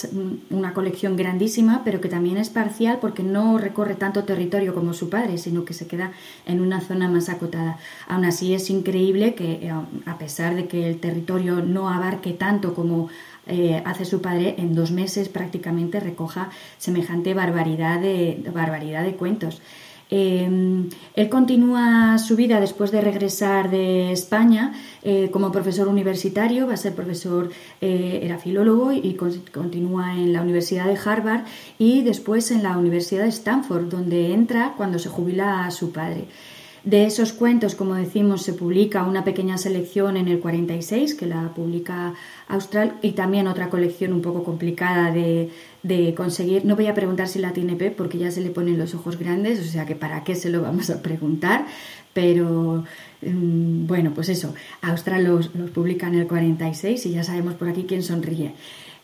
una, 0.50 0.74
colección 0.74 1.16
grandísima, 1.16 1.82
pero 1.86 2.02
que 2.02 2.10
también 2.10 2.38
es 2.38 2.50
parcial 2.50 2.98
porque 3.00 3.24
no 3.24 3.58
recorre 3.58 3.96
tanto 3.96 4.26
territorio 4.26 4.74
como 4.74 4.94
su 4.94 5.10
padre, 5.10 5.38
sino 5.38 5.64
que 5.64 5.74
se 5.74 5.88
queda 5.88 6.12
en 6.46 6.60
una 6.60 6.82
zona 6.82 7.08
más 7.08 7.30
acotada. 7.30 7.78
Aún 8.08 8.26
así 8.26 8.54
es 8.54 8.70
increíble 8.70 9.34
que, 9.34 9.54
eh, 9.54 9.72
a 10.06 10.18
pesar 10.18 10.56
de 10.56 10.68
que 10.68 10.89
el 10.89 11.00
territorio 11.00 11.64
no 11.64 11.89
abarque 11.89 12.34
tanto 12.34 12.74
como 12.74 13.10
eh, 13.48 13.82
hace 13.86 14.06
su 14.06 14.22
padre, 14.22 14.56
en 14.58 14.76
dos 14.76 14.92
meses 14.92 15.30
prácticamente 15.30 16.00
recoja 16.00 16.52
semejante 16.78 17.34
barbaridad 17.34 18.00
de, 18.00 18.44
barbaridad 18.54 19.04
de 19.04 19.16
cuentos. 19.16 19.62
Em, 20.14 20.89
él 21.16 21.30
continúa 21.30 22.18
su 22.18 22.36
vida 22.36 22.59
después 22.59 22.91
de 22.91 22.99
regresar 22.99 23.72
de 23.72 24.12
España 24.12 24.74
eh, 25.03 25.30
como 25.32 25.53
profesor 25.53 25.88
universitario, 25.88 26.68
va 26.68 26.74
a 26.74 26.78
ser 26.78 26.93
profesor, 26.93 27.49
eh, 27.80 28.20
era 28.22 28.38
filólogo 28.38 28.91
y, 28.91 29.18
continúa 29.53 30.14
en 30.16 30.34
la 30.34 30.41
Universidad 30.41 30.88
de 30.88 30.99
Harvard 31.03 31.45
y 31.80 32.01
después 32.01 32.51
en 32.51 32.62
la 32.62 32.78
Universidad 32.78 33.24
de 33.24 33.30
Stanford, 33.30 33.86
donde 33.86 34.34
entra 34.34 34.74
cuando 34.76 34.99
se 34.99 35.07
jubila 35.07 35.66
a 35.66 35.72
su 35.72 35.93
padre. 35.93 36.26
De 36.84 37.05
esos 37.05 37.32
cuentos, 37.32 37.75
como 37.75 37.93
decimos, 37.93 38.41
se 38.41 38.53
publica 38.53 39.03
una 39.03 39.23
pequeña 39.23 39.59
selección 39.59 40.17
en 40.17 40.27
el 40.27 40.39
46, 40.39 41.13
que 41.13 41.27
la 41.27 41.53
publica 41.53 42.15
Austral, 42.47 42.95
y 43.03 43.11
también 43.11 43.47
otra 43.47 43.69
colección 43.69 44.13
un 44.13 44.21
poco 44.23 44.43
complicada 44.43 45.11
de, 45.11 45.51
de 45.84 46.15
conseguir. 46.15 46.65
No 46.65 46.75
voy 46.75 46.88
a 46.88 46.95
preguntar 46.95 47.27
si 47.27 47.38
la 47.38 47.53
tiene 47.53 47.75
P 47.75 47.91
porque 47.91 48.17
ya 48.17 48.32
se 48.32 48.41
le 48.41 48.49
ponen 48.49 48.79
los 48.79 48.95
ojos 48.95 49.19
grandes, 49.19 49.59
o 49.59 49.63
sea 49.63 49.86
que 49.86 49.95
para 49.95 50.23
qué 50.23 50.34
se 50.34 50.49
lo 50.49 50.63
vamos 50.63 50.89
a 50.89 51.03
preguntar, 51.03 51.67
pero 52.13 52.84
mm, 53.21 53.86
bueno, 53.86 54.11
pues 54.15 54.29
eso, 54.29 54.55
Austral 54.82 55.23
los, 55.23 55.49
publica 55.73 56.07
en 56.07 56.15
el 56.15 56.27
46 56.27 57.05
y 57.05 57.11
ya 57.11 57.23
sabemos 57.23 57.53
por 57.53 57.69
aquí 57.69 57.86
quién 57.88 58.01
sonríe. 58.01 58.53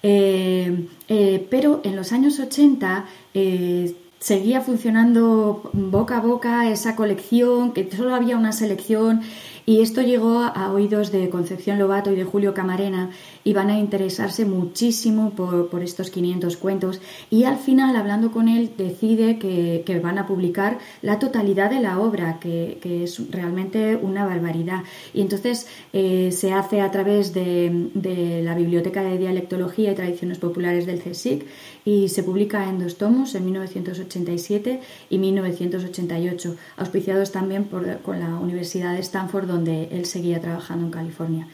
Eh, 0.04 0.86
eh, 1.08 1.48
pero 1.50 1.82
en 1.84 1.96
los 1.96 2.12
años 2.12 2.40
80 2.40 3.06
eh, 3.34 3.94
seguía 4.20 4.62
funcionando 4.62 5.70
boca 5.74 6.18
a 6.18 6.22
boca 6.22 6.70
esa 6.70 6.96
colección, 6.96 7.74
que 7.74 7.90
solo 7.92 8.16
había 8.16 8.38
una 8.38 8.52
selección 8.52 9.22
y 9.70 9.82
esto 9.82 10.02
llegó 10.02 10.40
a 10.40 10.72
oídos 10.72 11.12
de 11.12 11.30
Concepción 11.30 11.78
Lobato 11.78 12.10
y 12.14 12.16
de 12.16 12.24
Julio 12.24 12.54
Camarena 12.54 13.10
y 13.44 13.52
van 13.52 13.70
a 13.70 13.78
interesarse 13.78 14.46
muchísimo 14.46 15.32
por, 15.32 15.84
estos 15.84 16.10
500 16.10 16.56
cuentos 16.56 17.02
y 17.30 17.44
al 17.44 17.58
final, 17.58 17.98
hablando 17.98 18.32
con 18.32 18.48
él, 18.48 18.72
decide 18.78 19.38
que, 19.40 20.00
van 20.02 20.20
a 20.20 20.26
publicar 20.26 20.78
la 21.02 21.20
totalidad 21.20 21.70
de 21.70 21.82
la 21.82 22.00
obra, 22.00 22.40
que, 22.40 22.80
es 23.04 23.30
realmente 23.30 23.98
una 23.98 24.26
barbaridad. 24.26 24.84
Y 25.14 25.20
entonces 25.20 25.68
eh, 25.92 26.32
se 26.32 26.54
hace 26.54 26.80
a 26.80 26.90
través 26.90 27.34
de, 27.34 28.42
la 28.46 28.56
Biblioteca 28.56 29.04
de 29.04 29.18
Dialectología 29.18 29.92
y 29.92 29.96
Tradiciones 29.96 30.38
Populares 30.38 30.86
del 30.86 31.02
CSIC 31.02 31.46
y 31.84 32.08
se 32.08 32.24
publica 32.24 32.70
en 32.70 32.80
dos 32.80 32.98
tomos, 32.98 33.36
en 33.36 33.44
1987 33.44 34.80
y 35.10 35.18
1988, 35.18 36.56
auspiciados 36.78 37.34
también 37.34 37.66
por, 37.66 37.98
con 37.98 38.22
la 38.22 38.36
Universidad 38.36 38.94
de 38.94 39.02
Stanford, 39.02 39.57
donde 39.58 39.90
él 39.92 40.06
seguía 40.06 40.40
trabajando 40.40 40.86
en 40.86 40.92
California. 40.92 41.48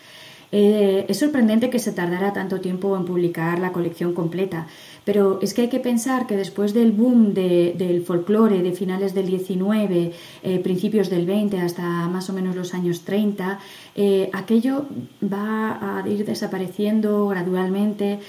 Eh, 0.56 1.08
es 1.10 1.18
sorprendente 1.18 1.72
que 1.72 1.80
se 1.80 1.94
tardara 1.94 2.32
tanto 2.32 2.62
tiempo 2.62 2.96
en 2.96 3.06
publicar 3.06 3.58
la 3.58 3.72
colección 3.72 4.14
completa, 4.14 4.68
pero 5.04 5.40
es 5.42 5.56
que 5.56 5.64
hay 5.64 5.68
que 5.68 5.80
pensar 5.80 6.28
que 6.28 6.38
después 6.38 6.76
del 6.76 6.92
boom 6.92 7.34
del 7.34 8.04
folclore 8.06 8.62
de 8.62 8.72
finales 8.74 9.16
del 9.16 9.26
19, 9.26 10.12
eh, 10.44 10.60
principios 10.60 11.10
del 11.10 11.26
20 11.26 11.60
hasta 11.60 12.08
más 12.08 12.30
o 12.30 12.34
menos 12.34 12.56
los 12.56 12.76
años 12.76 13.02
30, 13.02 13.58
eh, 13.96 14.30
aquello 14.32 14.86
va 15.24 16.02
a 16.02 16.08
ir 16.08 16.24
desapareciendo 16.24 17.28
gradualmente. 17.28 18.20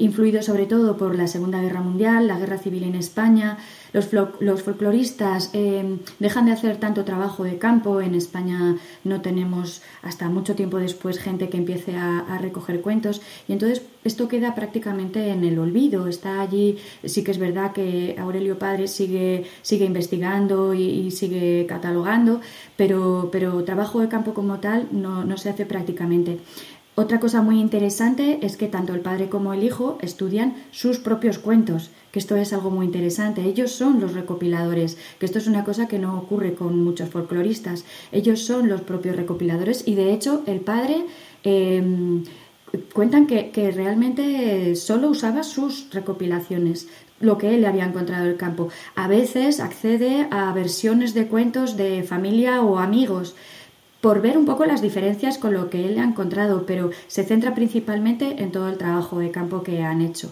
Influido 0.00 0.40
sobre 0.40 0.66
todo 0.66 0.96
por 0.96 1.16
la 1.16 1.26
Segunda 1.26 1.60
Guerra 1.60 1.82
Mundial, 1.82 2.28
la 2.28 2.38
Guerra 2.38 2.58
Civil 2.58 2.84
en 2.84 2.94
España. 2.94 3.58
Los, 3.92 4.08
los 4.12 4.62
folcloristas 4.62 5.50
eh, 5.52 5.98
dejan 6.18 6.46
de 6.46 6.52
hacer 6.52 6.76
tanto 6.76 7.04
trabajo 7.04 7.44
de 7.44 7.58
campo. 7.58 8.00
En 8.00 8.14
España 8.14 8.76
no 9.04 9.20
tenemos 9.20 9.82
hasta 10.02 10.28
mucho 10.28 10.54
tiempo 10.54 10.78
después 10.78 11.18
gente 11.18 11.48
que 11.48 11.56
empiece 11.56 11.96
a, 11.96 12.38
recoger 12.38 12.80
cuentos 12.82 13.20
y 13.48 13.52
entonces 13.52 13.82
esto 14.04 14.28
queda 14.28 14.54
prácticamente 14.54 15.30
en 15.30 15.44
el 15.44 15.58
olvido. 15.58 16.06
Está 16.06 16.40
allí, 16.40 16.78
sí 17.04 17.24
que 17.24 17.32
es 17.32 17.38
verdad 17.38 17.72
que 17.72 18.16
Aurelio 18.18 18.58
Padre 18.58 18.86
sigue, 18.86 19.44
sigue 19.62 19.84
investigando 19.84 20.74
y, 20.74 21.10
sigue 21.10 21.66
catalogando, 21.66 22.40
pero, 22.76 23.28
pero 23.32 23.64
trabajo 23.64 24.00
de 24.00 24.08
campo 24.08 24.34
como 24.34 24.58
tal 24.58 24.88
no, 24.92 25.24
no 25.24 25.36
se 25.36 25.50
hace 25.50 25.66
prácticamente. 25.66 26.38
Otra 26.98 27.20
cosa 27.20 27.42
muy 27.42 27.60
interesante 27.60 28.40
es 28.42 28.56
que 28.56 28.66
tanto 28.66 28.92
el 28.92 29.02
padre 29.02 29.28
como 29.28 29.52
el 29.52 29.62
hijo 29.62 29.98
estudian 30.02 30.56
sus 30.72 30.98
propios 30.98 31.38
cuentos, 31.38 31.92
que 32.18 32.22
esto 32.22 32.34
es 32.34 32.52
algo 32.52 32.70
muy 32.70 32.86
interesante. 32.86 33.42
Ellos 33.42 33.70
son 33.70 34.00
los 34.00 34.12
recopiladores, 34.12 34.96
que 35.20 35.26
esto 35.26 35.38
es 35.38 35.46
una 35.46 35.62
cosa 35.62 35.86
que 35.86 36.00
no 36.00 36.18
ocurre 36.18 36.54
con 36.54 36.82
muchos 36.82 37.10
folcloristas. 37.10 37.84
Ellos 38.10 38.40
son 38.40 38.68
los 38.68 38.80
propios 38.80 39.14
recopiladores 39.14 39.86
y 39.86 39.94
de 39.94 40.12
hecho 40.12 40.42
el 40.46 40.60
padre... 40.60 41.06
Em, 41.44 42.24
cuentan 42.92 43.26
que, 43.26 43.70
realmente 43.70 44.74
solo 44.76 45.08
usaba 45.08 45.42
sus 45.42 45.88
recopilaciones. 45.92 46.88
lo 47.20 47.36
que 47.36 47.54
él 47.54 47.64
había 47.64 47.84
encontrado 47.84 48.24
en 48.24 48.30
el 48.30 48.36
campo. 48.36 48.68
A 48.94 49.08
veces 49.08 49.58
accede 49.58 50.28
a 50.30 50.52
versiones 50.52 51.14
de 51.14 51.26
cuentos 51.26 51.76
de 51.76 52.04
familia 52.04 52.62
o 52.62 52.78
amigos 52.78 53.34
por 54.00 54.20
ver 54.22 54.38
un 54.38 54.44
poco 54.44 54.66
las 54.66 54.82
diferencias 54.82 55.38
con 55.38 55.52
lo 55.52 55.68
que 55.70 55.84
él 55.88 55.98
ha 55.98 56.04
encontrado, 56.04 56.64
pero 56.64 56.90
se 57.08 57.24
centra 57.24 57.54
principalmente 57.54 58.42
en 58.42 58.52
todo 58.52 58.68
el 58.68 58.78
trabajo 58.78 59.18
de 59.18 59.32
campo 59.32 59.64
que 59.64 59.82
han 59.82 60.00
hecho. 60.00 60.30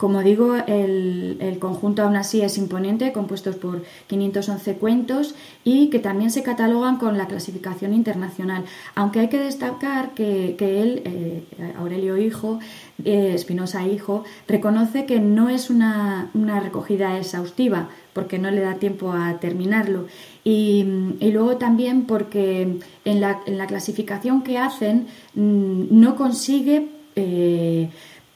Como 0.00 0.22
digo, 0.22 0.56
el, 0.56 1.58
conjunto 1.60 2.02
aún 2.02 2.16
así 2.16 2.40
es 2.40 2.56
imponente, 2.56 3.12
compuestos 3.12 3.56
por 3.56 3.82
511 4.06 4.76
cuentos 4.76 5.34
y 5.62 5.90
que 5.90 5.98
también 5.98 6.30
se 6.30 6.42
catalogan 6.42 6.96
con 6.96 7.18
la 7.18 7.26
clasificación 7.26 7.92
internacional. 7.92 8.64
Aunque 8.94 9.20
hay 9.20 9.28
que 9.28 9.38
destacar 9.38 10.14
que, 10.14 10.56
él, 10.58 11.02
eh, 11.04 11.42
Aurelio 11.76 12.16
Hijo, 12.16 12.60
eh, 13.04 13.32
Espinosa 13.34 13.86
Hijo, 13.86 14.24
reconoce 14.48 15.04
que 15.04 15.20
no 15.20 15.50
es 15.50 15.68
una, 15.68 16.30
recogida 16.62 17.18
exhaustiva 17.18 17.90
porque 18.14 18.38
no 18.38 18.50
le 18.50 18.62
da 18.62 18.76
tiempo 18.76 19.12
a 19.12 19.38
terminarlo. 19.38 20.06
Y, 20.44 20.82
luego 21.20 21.58
también 21.58 22.06
porque 22.06 22.78
en 23.04 23.20
la, 23.20 23.66
clasificación 23.66 24.44
que 24.44 24.56
hacen 24.56 25.08
mm, 25.34 25.88
no 25.90 26.16
consigue... 26.16 26.88
Eh, 27.16 27.90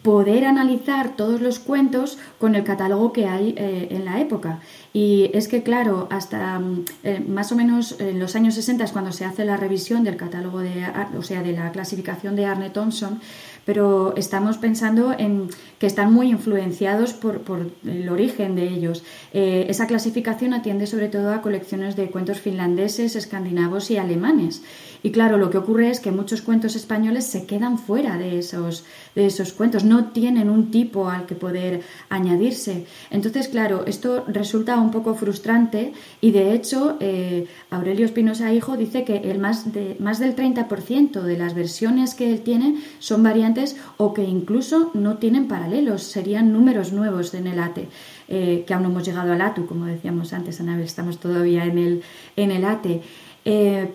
poder 0.05 0.45
analizar 0.45 1.17
todos 1.17 1.41
los 1.41 1.59
cuentos 1.59 2.19
con 2.39 2.55
el 2.57 2.63
catálogo 2.63 3.15
que 3.15 3.25
hay 3.27 3.55
eh, 3.57 3.89
en 3.91 4.05
la 4.05 4.21
época. 4.21 4.61
Y 4.93 5.31
es 5.33 5.49
que, 5.49 5.63
claro, 5.63 6.09
hasta 6.11 6.59
mm, 6.59 6.85
eh, 7.05 7.25
más 7.27 7.51
o 7.53 7.57
menos 7.57 7.99
en 7.99 8.19
los 8.21 8.37
años 8.37 8.55
60 8.55 8.85
es 8.85 8.93
cuando 8.93 9.13
se 9.13 9.25
hace 9.25 9.47
la 9.47 9.57
revisión 9.57 10.05
del 10.05 10.19
catálogo 10.19 10.59
de, 10.61 10.85
o 11.19 11.23
sea, 11.23 11.43
de 11.43 11.53
la 11.53 11.73
clasificación 11.73 12.37
de 12.37 12.45
Arne 12.45 12.69
Thompson, 12.69 13.19
pero 13.65 14.15
estamos 14.19 14.59
pensando 14.59 15.15
en 15.17 15.49
que 15.79 15.87
están 15.87 16.13
muy 16.13 16.29
influenciados 16.29 17.15
por, 17.15 17.41
el 17.87 18.09
origen 18.11 18.57
de 18.57 18.69
ellos. 18.69 19.05
Eh, 19.33 19.65
esa 19.71 19.87
clasificación 19.87 20.53
atiende 20.53 20.87
sobre 20.87 21.09
todo 21.09 21.33
a 21.33 21.41
colecciones 21.41 21.97
de 21.97 22.11
cuentos 22.11 22.41
finlandeses, 22.41 23.17
escandinavos 23.17 23.91
y 23.91 23.97
alemanes. 23.97 24.63
Y 25.05 25.11
claro, 25.11 25.37
lo 25.37 25.51
que 25.51 25.59
ocurre 25.59 25.91
es 25.91 26.01
que 26.01 26.11
muchos 26.11 26.41
cuentos 26.41 26.77
españoles 26.77 27.27
se 27.27 27.45
quedan 27.45 27.77
fuera 27.79 28.17
de 28.17 28.39
esos, 28.39 28.87
de 29.15 29.27
esos 29.27 29.53
cuentos, 29.53 29.85
no 29.85 30.07
tienen 30.07 30.49
un 30.49 30.71
tipo 30.71 31.11
al 31.11 31.27
que 31.27 31.35
poder 31.35 31.83
añadirse. 32.09 32.87
Entonces, 33.11 33.49
claro, 33.49 33.85
esto 33.87 34.25
resulta 34.29 34.79
un 34.79 34.91
poco 34.91 35.15
frustrante 35.15 35.93
y 36.23 36.31
de 36.31 36.55
hecho 36.55 36.97
eh, 37.01 37.47
Aurelio 37.69 38.07
Espinosa 38.07 38.51
Hijo 38.55 38.79
dice 38.79 39.05
que 39.05 39.31
el 39.31 39.39
más, 39.39 39.75
de, 39.75 39.95
más 40.01 40.21
del 40.21 40.35
30% 40.35 41.21
de 41.21 41.37
las 41.37 41.55
versiones 41.55 42.15
que 42.15 42.33
él 42.33 42.41
tiene 42.41 42.77
son 42.99 43.23
variantes 43.23 43.77
o 43.99 44.15
que 44.15 44.25
incluso 44.25 44.91
no 44.95 45.19
tienen 45.19 45.49
paralelos, 45.49 46.03
serían 46.03 46.51
números 46.51 46.95
nuevos 46.95 47.35
en 47.35 47.47
el 47.47 47.59
ATE. 47.59 47.89
Eh, 48.27 48.65
que 48.67 48.73
aún 48.73 48.85
no 48.85 48.89
hemos 48.89 49.05
llegado 49.05 49.35
al 49.35 49.41
ATU, 49.43 49.67
como 49.67 49.85
decíamos 49.85 50.33
antes, 50.33 50.59
Anabel, 50.59 50.85
estamos 50.85 51.19
todavía 51.19 51.67
en 51.67 51.77
el, 51.77 52.03
en 52.37 52.53
el 52.53 52.65
ATE. 52.65 53.03
Eh, 53.47 53.91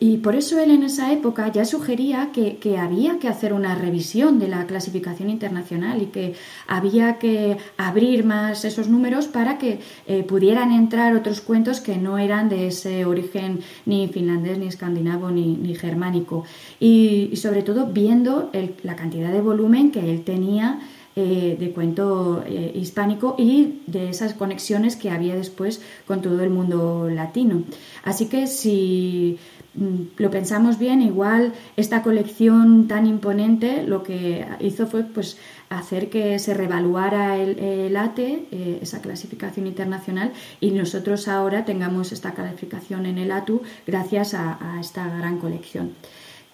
y 0.00 0.16
por 0.16 0.34
eso 0.34 0.58
él 0.58 0.72
en 0.72 0.82
esa 0.82 1.12
época 1.12 1.52
ya 1.52 1.64
sugería 1.64 2.30
que, 2.32 2.58
había 2.78 3.18
que 3.18 3.28
hacer 3.28 3.52
una 3.52 3.76
revisión 3.76 4.40
de 4.40 4.48
la 4.48 4.66
clasificación 4.66 5.30
internacional 5.30 6.02
y 6.02 6.06
que 6.06 6.34
había 6.66 7.18
que 7.18 7.58
abrir 7.76 8.24
más 8.24 8.64
esos 8.64 8.88
números 8.88 9.28
para 9.28 9.56
que 9.58 9.78
eh, 10.06 10.24
pudieran 10.24 10.72
entrar 10.72 11.14
otros 11.14 11.40
cuentos 11.40 11.80
que 11.80 11.96
no 11.96 12.18
eran 12.18 12.48
de 12.48 12.66
ese 12.68 13.04
origen 13.04 13.60
ni 13.86 14.08
finlandés, 14.08 14.58
ni 14.58 14.66
escandinavo, 14.66 15.30
ni, 15.30 15.74
germánico. 15.74 16.44
Y, 16.80 17.30
sobre 17.36 17.62
todo 17.62 17.86
viendo 17.86 18.50
la 18.82 18.96
cantidad 18.96 19.30
de 19.32 19.40
volumen 19.40 19.92
que 19.92 20.00
él 20.00 20.24
tenía 20.24 20.80
eh, 21.20 21.56
de 21.58 21.72
cuento 21.72 22.44
hispánico 22.74 23.34
y 23.36 23.80
de 23.88 24.08
esas 24.08 24.34
conexiones 24.34 24.94
que 24.94 25.10
había 25.10 25.34
después 25.34 25.80
con 26.06 26.22
todo 26.22 26.44
el 26.44 26.50
mundo 26.50 27.08
latino. 27.10 27.64
Así 28.04 28.26
que 28.26 28.46
si 28.46 29.36
mm, 29.74 29.96
lo 30.16 30.30
pensamos 30.30 30.78
bien, 30.78 31.02
igual 31.02 31.54
esta 31.76 32.04
colección 32.04 32.86
tan 32.86 33.04
imponente 33.04 33.82
lo 33.82 34.04
que 34.04 34.46
hizo 34.60 34.86
fue 34.86 35.02
pues 35.02 35.38
hacer 35.70 36.08
que 36.08 36.38
se 36.38 36.54
revaluara 36.54 37.36
el, 37.36 37.96
ATE, 37.96 38.46
eh, 38.52 38.78
esa 38.80 39.02
clasificación 39.02 39.66
internacional, 39.66 40.32
y 40.60 40.70
nosotros 40.70 41.26
ahora 41.26 41.64
tengamos 41.64 42.12
esta 42.12 42.32
calificación 42.32 43.06
en 43.06 43.18
el 43.18 43.32
ATU 43.32 43.62
gracias 43.88 44.34
a 44.34 44.78
esta 44.80 45.08
gran 45.18 45.38
colección. 45.38 45.94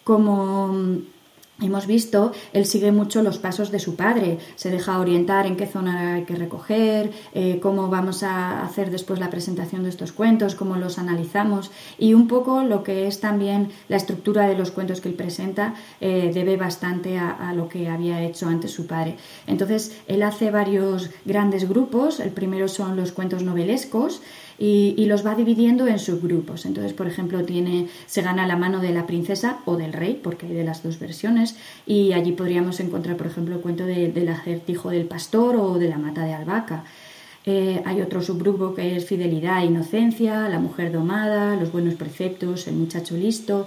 Como 0.04 1.02
Hemos 1.62 1.86
visto, 1.86 2.32
él 2.52 2.66
sigue 2.66 2.90
mucho 2.90 3.22
los 3.22 3.38
pasos 3.38 3.70
de 3.70 3.78
su 3.78 3.94
padre, 3.94 4.38
se 4.56 4.70
deja 4.70 4.98
orientar 4.98 5.46
en 5.46 5.56
qué 5.56 5.68
zona 5.68 6.14
hay 6.14 6.24
que 6.24 6.34
recoger, 6.34 7.12
eh, 7.32 7.60
cómo 7.62 7.88
vamos 7.88 8.24
a 8.24 8.64
hacer 8.64 8.90
después 8.90 9.20
la 9.20 9.30
presentación 9.30 9.84
de 9.84 9.90
estos 9.90 10.10
cuentos, 10.10 10.56
cómo 10.56 10.74
los 10.74 10.98
analizamos. 10.98 11.70
Y 11.96 12.14
un 12.14 12.26
poco 12.26 12.64
lo 12.64 12.82
que 12.82 13.06
es 13.06 13.20
también 13.20 13.70
la 13.88 13.96
estructura 13.96 14.48
de 14.48 14.56
los 14.56 14.72
cuentos 14.72 15.00
que 15.00 15.08
él 15.08 15.14
presenta 15.14 15.74
eh, 16.00 16.32
debe 16.34 16.56
bastante 16.56 17.18
a, 17.18 17.30
a, 17.30 17.54
lo 17.54 17.68
que 17.68 17.88
había 17.88 18.20
hecho 18.24 18.48
antes 18.48 18.72
su 18.72 18.88
padre. 18.88 19.16
Entonces, 19.46 19.96
él 20.08 20.24
hace 20.24 20.50
varios 20.50 21.10
grandes 21.24 21.68
grupos, 21.68 22.18
el 22.18 22.30
primero 22.30 22.66
son 22.66 22.96
los 22.96 23.12
cuentos 23.12 23.44
novelescos, 23.44 24.22
y, 24.58 25.04
los 25.06 25.24
va 25.24 25.34
dividiendo 25.34 25.86
en 25.86 25.98
subgrupos. 25.98 26.66
Entonces, 26.66 26.92
por 26.92 27.06
ejemplo, 27.06 27.44
tiene, 27.44 27.88
se 28.06 28.22
gana 28.22 28.46
la 28.46 28.56
mano 28.56 28.80
de 28.80 28.92
la 28.92 29.06
princesa 29.06 29.58
o 29.64 29.76
del 29.76 29.92
rey, 29.92 30.18
porque 30.22 30.46
hay 30.46 30.54
de 30.54 30.64
las 30.64 30.82
dos 30.82 30.98
versiones, 30.98 31.56
y 31.86 32.12
allí 32.12 32.32
podríamos 32.32 32.80
encontrar, 32.80 33.16
por 33.16 33.26
ejemplo, 33.26 33.56
el 33.56 33.60
cuento 33.60 33.84
del 33.84 34.28
acertijo 34.28 34.90
del 34.90 35.06
pastor 35.06 35.56
o 35.56 35.78
de 35.78 35.88
la 35.88 35.98
mata 35.98 36.24
de 36.24 36.34
albahaca. 36.34 36.84
Eh, 37.46 37.82
hay 37.84 38.00
otro 38.00 38.22
subgrupo 38.22 38.74
que 38.74 38.96
es 38.96 39.04
fidelidad 39.04 39.62
e 39.62 39.66
inocencia, 39.66 40.48
la 40.48 40.58
mujer 40.58 40.90
domada, 40.92 41.56
los 41.56 41.72
buenos 41.72 41.94
preceptos, 41.94 42.66
el 42.68 42.76
muchacho 42.76 43.16
listo, 43.16 43.66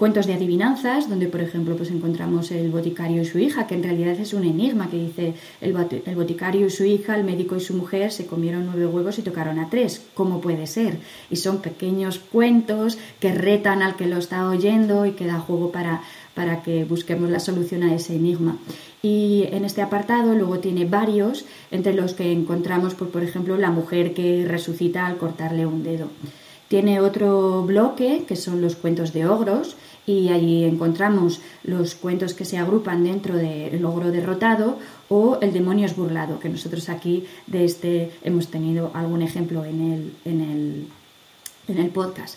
cuentos 0.00 0.26
de 0.26 0.32
adivinanzas, 0.32 1.10
donde 1.10 1.28
por 1.28 1.42
ejemplo 1.42 1.76
pues 1.76 1.90
encontramos 1.90 2.50
el 2.52 2.70
boticario 2.70 3.20
y 3.20 3.26
su 3.26 3.38
hija, 3.38 3.66
que 3.66 3.74
en 3.74 3.82
realidad 3.82 4.18
es 4.18 4.32
un 4.32 4.44
enigma 4.44 4.88
que 4.88 4.96
dice 4.96 5.34
el, 5.60 5.74
boticario 6.14 6.66
y 6.66 6.70
su 6.70 6.84
hija, 6.84 7.14
el 7.16 7.24
médico 7.24 7.56
y 7.56 7.60
su 7.60 7.74
mujer 7.74 8.10
se 8.10 8.24
comieron 8.24 8.64
nueve 8.64 8.86
huevos 8.86 9.18
y 9.18 9.22
tocaron 9.22 9.58
a 9.58 9.68
tres. 9.68 10.00
¿Cómo 10.14 10.40
puede 10.40 10.66
ser? 10.66 10.96
Y 11.28 11.36
son 11.36 11.58
pequeños 11.58 12.18
cuentos 12.18 12.96
que 13.20 13.34
retan 13.34 13.82
al 13.82 13.96
que 13.96 14.06
lo 14.06 14.16
está 14.16 14.48
oyendo 14.48 15.04
y 15.04 15.12
que 15.12 15.26
da 15.26 15.38
juego 15.38 15.70
para, 15.70 16.00
para 16.34 16.62
que 16.62 16.86
busquemos 16.86 17.28
la 17.28 17.38
solución 17.38 17.82
a 17.82 17.94
ese 17.94 18.14
enigma. 18.14 18.56
Y 19.02 19.48
en 19.52 19.66
este 19.66 19.82
apartado 19.82 20.32
luego 20.34 20.60
tiene 20.60 20.86
varios, 20.86 21.44
entre 21.70 21.92
los 21.92 22.14
que 22.14 22.32
encontramos, 22.32 22.94
pues, 22.94 23.10
por 23.10 23.22
ejemplo, 23.22 23.58
la 23.58 23.70
mujer 23.70 24.14
que 24.14 24.46
resucita 24.48 25.06
al 25.06 25.18
cortarle 25.18 25.66
un 25.66 25.82
dedo. 25.82 26.08
Tiene 26.70 27.00
otro 27.00 27.64
bloque 27.64 28.24
que 28.28 28.36
son 28.36 28.62
los 28.62 28.76
cuentos 28.76 29.12
de 29.12 29.26
ogros, 29.26 29.76
y 30.10 30.28
allí 30.28 30.64
encontramos 30.64 31.40
los 31.62 31.94
cuentos 31.94 32.34
que 32.34 32.44
se 32.44 32.58
agrupan 32.58 33.04
dentro 33.04 33.36
del 33.36 33.80
logro 33.80 34.10
derrotado 34.10 34.78
o 35.08 35.38
el 35.40 35.52
demonio 35.52 35.86
es 35.86 35.96
burlado, 35.96 36.40
que 36.40 36.48
nosotros 36.48 36.88
aquí 36.88 37.26
de 37.46 37.64
este 37.64 38.10
hemos 38.22 38.48
tenido 38.48 38.90
algún 38.94 39.22
ejemplo 39.22 39.64
en 39.64 39.80
el, 39.80 40.12
en 40.24 40.40
el, 40.40 40.86
en 41.68 41.78
el 41.78 41.90
podcast. 41.90 42.36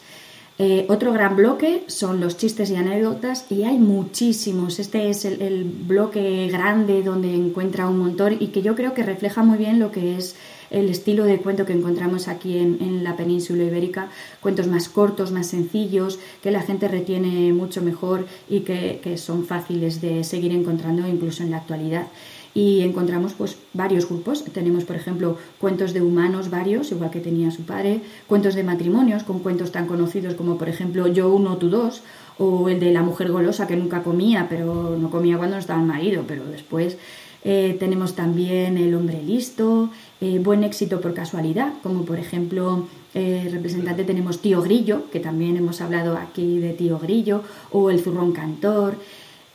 Eh, 0.59 0.85
otro 0.87 1.11
gran 1.13 1.35
bloque 1.35 1.83
son 1.87 2.19
los 2.19 2.37
chistes 2.37 2.69
y 2.69 2.75
anécdotas 2.75 3.47
y 3.49 3.63
hay 3.63 3.79
muchísimos. 3.79 4.77
Este 4.77 5.09
es 5.09 5.25
el, 5.25 5.41
el, 5.41 5.63
bloque 5.63 6.47
grande 6.51 7.01
donde 7.01 7.33
encuentra 7.33 7.87
un 7.87 7.97
montón 7.97 8.37
y 8.39 8.47
que 8.47 8.61
yo 8.61 8.75
creo 8.75 8.93
que 8.93 9.01
refleja 9.01 9.41
muy 9.41 9.57
bien 9.57 9.79
lo 9.79 9.91
que 9.91 10.15
es 10.15 10.35
el 10.73 10.89
estilo 10.89 11.23
de 11.23 11.37
cuento 11.37 11.65
que 11.65 11.73
encontramos 11.73 12.27
aquí 12.27 12.57
en, 12.57 13.03
la 13.03 13.15
península 13.15 13.63
ibérica, 13.63 14.09
cuentos 14.41 14.67
más 14.67 14.89
cortos, 14.89 15.31
más 15.31 15.47
sencillos, 15.47 16.19
que 16.41 16.51
la 16.51 16.61
gente 16.61 16.87
retiene 16.87 17.53
mucho 17.53 17.81
mejor 17.81 18.25
y 18.49 18.61
que, 18.61 19.17
son 19.17 19.45
fáciles 19.45 20.01
de 20.01 20.23
seguir 20.23 20.51
encontrando 20.51 21.07
incluso 21.07 21.43
en 21.43 21.51
la 21.51 21.57
actualidad 21.57 22.07
y 22.55 22.81
encontramos 22.81 23.33
pues 23.33 23.57
varios 23.73 24.07
grupos. 24.07 24.43
Tenemos, 24.45 24.83
por 24.83 24.95
ejemplo, 24.95 25.37
cuentos 25.59 25.93
de 25.93 26.01
humanos 26.01 26.49
varios, 26.49 26.91
igual 26.91 27.11
que 27.11 27.19
tenía 27.19 27.51
su 27.51 27.63
padre, 27.63 28.01
cuentos 28.27 28.55
de 28.55 28.63
matrimonios 28.63 29.23
con 29.23 29.39
cuentos 29.39 29.71
tan 29.71 29.87
conocidos 29.87 30.33
como 30.33 30.57
por 30.57 30.69
ejemplo 30.69 31.07
Yo 31.07 31.29
uno, 31.29 31.57
tú 31.57 31.69
dos, 31.69 32.01
o 32.37 32.69
el 32.69 32.79
de 32.79 32.91
la 32.91 33.03
mujer 33.03 33.31
golosa 33.31 33.67
que 33.67 33.75
nunca 33.75 34.03
comía, 34.03 34.47
pero 34.49 34.97
no 34.99 35.09
comía 35.11 35.37
cuando 35.37 35.55
no 35.55 35.59
estaba 35.59 35.81
el 35.81 35.87
marido, 35.87 36.23
pero 36.27 36.45
después 36.45 36.97
eh, 37.43 37.75
tenemos 37.77 38.15
también 38.15 38.77
El 38.77 38.95
hombre 38.95 39.21
listo, 39.21 39.89
eh, 40.23 40.39
Buen 40.39 40.63
éxito 40.63 41.01
por 41.01 41.13
casualidad, 41.13 41.73
como 41.83 42.05
por 42.05 42.17
ejemplo 42.17 42.87
eh, 43.13 43.47
representante 43.51 44.03
tenemos 44.03 44.39
Tío 44.39 44.61
Grillo, 44.61 45.09
que 45.11 45.19
también 45.19 45.57
hemos 45.57 45.81
hablado 45.81 46.17
aquí 46.17 46.59
de 46.59 46.73
Tío 46.73 46.97
Grillo, 46.97 47.43
o 47.71 47.89
El 47.89 47.99
zurrón 47.99 48.31
cantor. 48.31 48.95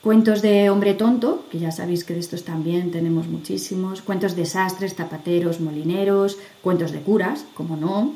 Cuentos 0.02 0.42
de 0.42 0.70
hombre 0.70 0.94
tonto, 0.94 1.44
que 1.50 1.58
ya 1.58 1.72
sabéis 1.72 2.04
que 2.04 2.14
de 2.14 2.20
estos 2.20 2.44
también 2.44 2.92
tenemos 2.92 3.26
muchísimos. 3.26 4.00
Cuentos 4.02 4.36
de 4.36 4.46
sastres, 4.46 4.94
zapateros, 4.94 5.60
molineros, 5.60 6.38
cuentos 6.62 6.92
de 6.92 7.00
curas, 7.00 7.44
como 7.54 7.76
no. 7.76 8.14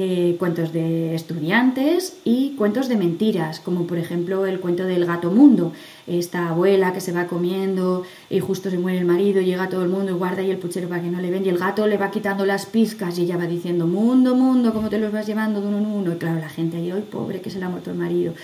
Eh, 0.00 0.36
cuentos 0.38 0.72
de 0.72 1.16
estudiantes 1.16 2.18
y 2.24 2.50
cuentos 2.50 2.88
de 2.88 2.96
mentiras, 2.96 3.58
como 3.58 3.88
por 3.88 3.98
ejemplo 3.98 4.46
el 4.46 4.60
cuento 4.60 4.84
del 4.84 5.04
gato 5.06 5.32
mundo, 5.32 5.72
esta 6.06 6.50
abuela 6.50 6.92
que 6.92 7.00
se 7.00 7.10
va 7.10 7.26
comiendo 7.26 8.04
y 8.30 8.38
justo 8.38 8.70
se 8.70 8.78
muere 8.78 8.98
el 8.98 9.06
marido, 9.06 9.40
llega 9.40 9.68
todo 9.68 9.82
el 9.82 9.88
mundo 9.88 10.12
y 10.12 10.14
guarda 10.14 10.42
ahí 10.42 10.52
el 10.52 10.58
puchero 10.58 10.88
para 10.88 11.02
que 11.02 11.10
no 11.10 11.20
le 11.20 11.32
ven 11.32 11.44
y 11.44 11.48
el 11.48 11.58
gato 11.58 11.84
le 11.88 11.96
va 11.96 12.12
quitando 12.12 12.46
las 12.46 12.66
pizcas 12.66 13.18
y 13.18 13.22
ella 13.22 13.36
va 13.36 13.48
diciendo, 13.48 13.88
mundo, 13.88 14.36
mundo, 14.36 14.72
¿cómo 14.72 14.88
te 14.88 15.00
los 15.00 15.10
vas 15.10 15.26
llevando 15.26 15.60
de 15.60 15.66
uno 15.66 15.78
en 15.78 15.86
uno? 15.86 16.12
Y 16.12 16.16
claro, 16.16 16.38
la 16.38 16.48
gente 16.48 16.76
ahí, 16.76 16.92
hoy 16.92 17.02
pobre 17.02 17.40
que 17.40 17.50
se 17.50 17.58
le 17.58 17.64
ha 17.64 17.68
muerto 17.68 17.90
el 17.90 17.98
marido. 17.98 18.34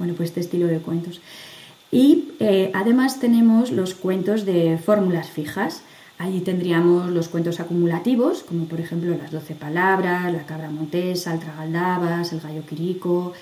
Bueno, 0.00 0.14
pues 0.14 0.30
este 0.30 0.40
estilo 0.40 0.66
de 0.66 0.78
cuentos. 0.78 1.20
Y 1.92 2.32
eh, 2.40 2.72
además 2.74 3.20
tenemos 3.20 3.70
los 3.70 3.94
cuentos 3.94 4.44
de 4.44 4.78
fórmulas 4.78 5.30
fijas. 5.30 5.82
Allí 6.16 6.40
tendríamos 6.40 7.10
los 7.10 7.28
cuentos 7.28 7.58
acumulativos, 7.58 8.44
como 8.44 8.66
por 8.66 8.80
ejemplo 8.80 9.16
las 9.16 9.32
doce 9.32 9.54
palabras, 9.54 10.32
la 10.32 10.46
cabra 10.46 10.70
montesa, 10.70 11.34
el 11.34 11.40
tragaldabas, 11.40 12.32
el 12.32 12.40
gallo 12.40 12.62
quirico. 12.64 13.32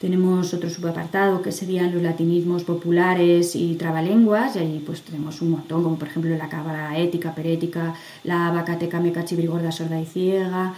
Tenemos 0.00 0.52
otro 0.54 0.70
subapartado 0.70 1.42
que 1.42 1.52
serían 1.52 1.92
los 1.92 2.02
latinismos 2.02 2.64
populares 2.64 3.54
y 3.54 3.74
trabalenguas, 3.74 4.56
y 4.56 4.58
ahí 4.60 4.82
pues 4.84 5.02
tenemos 5.02 5.42
un 5.42 5.50
montón, 5.50 5.82
como 5.82 5.98
por 5.98 6.08
ejemplo 6.08 6.34
la 6.36 6.48
cabra 6.48 6.98
ética, 6.98 7.34
perética, 7.34 7.94
la 8.24 8.50
vacateca 8.50 9.00
meca 9.00 9.24
chibrigorda 9.24 9.70
sorda 9.70 10.00
y 10.00 10.06
ciega. 10.06 10.74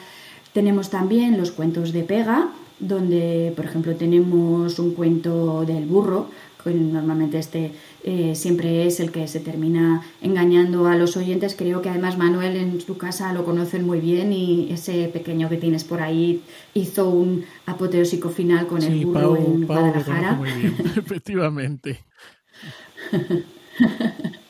Tenemos 0.53 0.91
también 0.91 1.39
los 1.39 1.53
cuentos 1.53 1.93
de 1.93 2.03
pega, 2.03 2.49
donde 2.79 3.53
por 3.57 3.65
ejemplo 3.65 3.95
tenemos 3.95 4.79
un 4.79 4.95
cuento 4.95 5.65
del 5.65 5.87
burro, 5.87 6.29
normalmente 6.75 7.39
este 7.39 7.73
eh, 8.05 8.35
siempre 8.35 8.87
es 8.87 9.01
el 9.01 9.11
que 9.11 9.27
se 9.29 9.41
termina 9.41 10.03
engañando 10.21 10.87
a 10.87 10.97
los 10.97 11.17
oyentes. 11.17 11.55
Creo 11.57 11.83
que 11.83 11.89
además 11.89 12.19
Manuel 12.19 12.57
en 12.57 12.81
su 12.81 12.97
casa 12.97 13.33
lo 13.33 13.45
conocen 13.45 13.85
muy 13.85 14.01
bien 14.01 14.33
y 14.33 14.73
ese 14.73 15.09
pequeño 15.09 15.49
que 15.49 15.57
tienes 15.57 15.85
por 15.85 16.03
ahí 16.03 16.43
hizo 16.75 17.09
un 17.09 17.45
apoteósico 17.67 18.31
final 18.31 18.67
con 18.67 18.83
el 18.83 19.05
burro 19.05 19.37
en 19.37 19.67
Guadalajara. 19.67 20.41
efectivamente. 20.97 22.05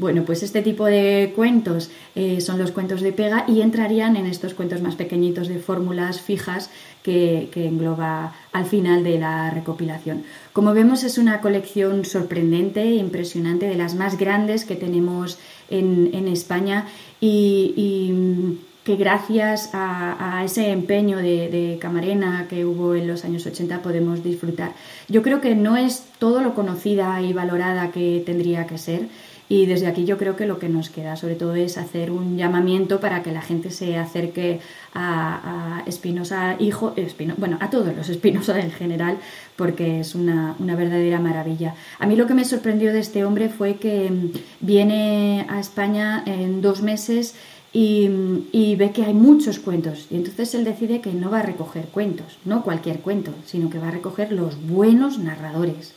Bueno, 0.00 0.24
pues 0.24 0.42
este 0.42 0.62
tipo 0.62 0.86
de 0.86 1.34
cuentos 1.36 1.90
eh, 2.14 2.40
son 2.40 2.58
los 2.58 2.72
cuentos 2.72 3.02
de 3.02 3.12
pega 3.12 3.44
y 3.46 3.60
entrarían 3.60 4.16
en 4.16 4.24
estos 4.24 4.54
cuentos 4.54 4.80
más 4.80 4.94
pequeñitos 4.94 5.46
de 5.46 5.58
fórmulas 5.58 6.22
fijas 6.22 6.70
que, 7.02 7.50
engloba 7.54 8.32
al 8.52 8.64
final 8.64 9.04
de 9.04 9.18
la 9.18 9.50
recopilación. 9.50 10.22
Como 10.54 10.72
vemos 10.72 11.04
es 11.04 11.18
una 11.18 11.42
colección 11.42 12.06
sorprendente 12.06 12.80
e 12.80 12.94
impresionante, 12.94 13.66
de 13.66 13.74
las 13.74 13.94
más 13.94 14.16
grandes 14.16 14.64
que 14.64 14.74
tenemos 14.74 15.38
en, 15.68 16.28
España 16.28 16.86
y, 17.20 18.56
que 18.82 18.96
gracias 18.96 19.68
a, 19.74 20.42
ese 20.46 20.70
empeño 20.70 21.18
de, 21.18 21.50
de, 21.50 21.78
Camarena 21.78 22.46
que 22.48 22.64
hubo 22.64 22.94
en 22.94 23.06
los 23.06 23.26
años 23.26 23.44
80 23.44 23.82
podemos 23.82 24.24
disfrutar. 24.24 24.72
Yo 25.08 25.20
creo 25.20 25.42
que 25.42 25.54
no 25.54 25.76
es 25.76 26.04
todo 26.18 26.40
lo 26.40 26.54
conocida 26.54 27.20
y 27.20 27.34
valorada 27.34 27.90
que 27.90 28.22
tendría 28.24 28.66
que 28.66 28.78
ser 28.78 29.02
y 29.50 29.66
desde 29.66 29.88
aquí 29.88 30.04
yo 30.04 30.16
creo 30.16 30.36
que 30.36 30.46
lo 30.46 30.60
que 30.60 30.68
nos 30.68 30.90
queda 30.90 31.16
sobre 31.16 31.34
todo 31.34 31.56
es 31.56 31.76
hacer 31.76 32.12
un 32.12 32.38
llamamiento 32.38 33.00
para 33.00 33.24
que 33.24 33.32
la 33.32 33.42
gente 33.42 33.72
se 33.72 33.98
acerque 33.98 34.60
a, 34.94 35.82
Espinosa 35.86 36.54
Hijo, 36.60 36.94
bueno, 37.36 37.58
a 37.60 37.68
todos 37.68 37.96
los 37.96 38.08
Espinosa 38.08 38.60
en 38.60 38.70
general, 38.70 39.18
porque 39.56 40.00
es 40.00 40.14
una, 40.14 40.54
verdadera 40.60 41.18
maravilla. 41.18 41.74
A 41.98 42.06
mí 42.06 42.14
lo 42.14 42.28
que 42.28 42.34
me 42.34 42.44
sorprendió 42.44 42.92
de 42.92 43.00
este 43.00 43.24
hombre 43.24 43.48
fue 43.48 43.74
que 43.74 44.08
mm, 44.08 44.32
viene 44.60 45.46
a 45.48 45.58
España 45.58 46.22
en 46.26 46.62
dos 46.62 46.80
meses 46.80 47.34
y, 47.72 48.08
y, 48.52 48.76
ve 48.76 48.92
que 48.92 49.04
hay 49.04 49.14
muchos 49.14 49.58
cuentos. 49.58 50.06
Y 50.10 50.16
entonces 50.16 50.54
él 50.54 50.62
decide 50.64 51.00
que 51.00 51.12
no 51.12 51.28
va 51.28 51.40
a 51.40 51.42
recoger 51.42 51.86
cuentos, 51.86 52.38
no 52.44 52.62
cualquier 52.62 53.00
cuento, 53.00 53.32
sino 53.46 53.68
que 53.68 53.80
va 53.80 53.88
a 53.88 53.92
recoger 53.92 54.30
los 54.30 54.64
buenos 54.68 55.18
narradores 55.18 55.92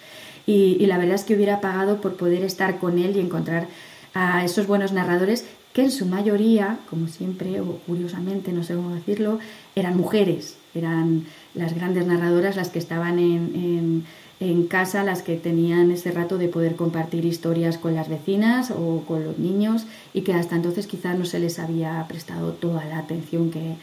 y, 0.46 0.86
la 0.86 0.98
verdad 0.98 1.16
es 1.16 1.24
que 1.24 1.36
hubiera 1.36 1.62
pagado 1.62 2.02
por 2.02 2.16
poder 2.16 2.44
estar 2.44 2.80
con 2.80 3.00
él 3.00 3.16
y 3.16 3.20
encontrar 3.20 3.68
a 4.14 4.44
esos 4.44 4.68
buenos 4.68 4.92
narradores 4.92 5.46
que 5.74 5.84
en 5.84 5.92
su 5.92 6.06
mayoría, 6.06 6.80
como 6.90 7.08
siempre, 7.08 7.60
o 7.62 7.80
curiosamente, 7.88 8.52
no 8.52 8.64
sé 8.64 8.76
cómo 8.76 8.94
decirlo, 8.94 9.40
eran 9.76 9.98
mujeres, 9.98 10.58
eran 10.76 11.26
las 11.56 11.74
grandes 11.74 12.06
narradoras 12.06 12.56
las 12.56 12.70
que 12.70 12.78
estaban 12.78 13.18
en, 13.18 14.06
en, 14.40 14.68
casa, 14.68 15.04
las 15.04 15.24
que 15.24 15.38
tenían 15.38 15.90
ese 15.90 16.12
rato 16.12 16.38
de 16.38 16.50
poder 16.50 16.76
compartir 16.76 17.26
historias 17.26 17.78
con 17.78 17.96
las 17.96 18.10
vecinas 18.10 18.72
o 18.72 19.04
con 19.08 19.24
los 19.24 19.40
niños 19.40 19.86
y 20.14 20.22
que 20.22 20.34
hasta 20.34 20.56
entonces 20.56 20.86
quizás 20.86 21.18
no 21.18 21.26
se 21.26 21.40
les 21.40 21.58
había 21.58 22.06
prestado 22.08 22.52
toda 22.52 22.86
la 22.86 23.00
atención 23.00 23.50
que, 23.50 23.76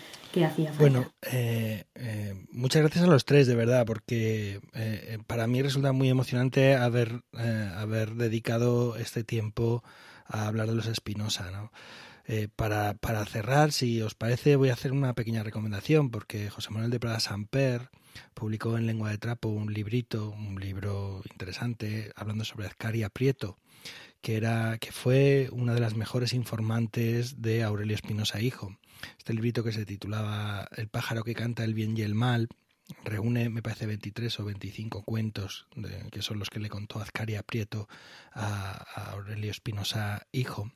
hacía 0.44 0.72
Bueno, 0.78 1.12
eh, 1.22 1.84
eh, 1.94 2.34
muchas 2.52 2.82
gracias 2.82 3.04
a 3.04 3.08
los 3.08 3.24
tres, 3.24 3.46
de 3.46 3.54
verdad, 3.54 3.84
porque 3.86 4.60
eh, 4.74 5.18
para 5.26 5.46
mí 5.46 5.62
resulta 5.62 5.92
muy 5.92 6.08
emocionante 6.08 6.74
haber, 6.74 7.22
dedicado 8.14 8.96
este 8.96 9.24
tiempo 9.24 9.82
a 10.26 10.46
hablar 10.46 10.68
de 10.68 10.74
los 10.74 10.86
Espinosa, 10.86 11.50
¿no? 11.50 11.72
para, 12.54 12.94
para 12.94 13.26
cerrar, 13.26 13.72
si 13.72 14.00
os 14.02 14.14
parece, 14.14 14.54
voy 14.54 14.68
a 14.68 14.74
hacer 14.74 14.92
una 14.92 15.14
pequeña 15.14 15.42
recomendación, 15.42 16.10
porque 16.10 16.48
José 16.48 16.70
Manuel 16.70 16.92
de 16.92 17.00
Prada 17.00 17.18
Samper 17.18 17.90
publicó 18.34 18.78
en 18.78 18.86
Lengua 18.86 19.10
de 19.10 19.18
Trapo 19.18 19.48
un 19.48 19.72
librito, 19.72 20.30
un 20.30 20.60
libro 20.60 21.22
interesante, 21.32 22.12
hablando 22.14 22.44
sobre 22.44 22.66
Azcaria 22.66 23.08
Prieto, 23.08 23.58
que, 24.20 24.36
era, 24.36 24.78
que 24.78 24.92
fue 24.92 25.48
una 25.50 25.74
de 25.74 25.80
las 25.80 25.96
mejores 25.96 26.32
informantes 26.32 27.42
de 27.42 27.64
Aurelio 27.64 27.96
Espinosa 27.96 28.40
Hijo. 28.40 28.76
Este 29.18 29.32
librito 29.32 29.64
que 29.64 29.72
se 29.72 29.86
titulaba 29.86 30.68
El 30.76 30.88
pájaro 30.88 31.24
que 31.24 31.34
canta 31.34 31.64
el 31.64 31.74
bien 31.74 31.96
y 31.96 32.02
el 32.02 32.14
mal 32.14 32.48
reúne, 33.04 33.48
me 33.48 33.62
parece, 33.62 33.86
23 33.86 34.40
o 34.40 34.44
25 34.44 35.02
cuentos 35.02 35.66
que 36.10 36.22
son 36.22 36.38
los 36.38 36.50
que 36.50 36.60
le 36.60 36.68
contó 36.68 37.00
Azcaria 37.00 37.42
Prieto 37.42 37.88
a, 38.32 39.10
Aurelio 39.12 39.50
Espinosa 39.50 40.26
Hijo. 40.32 40.72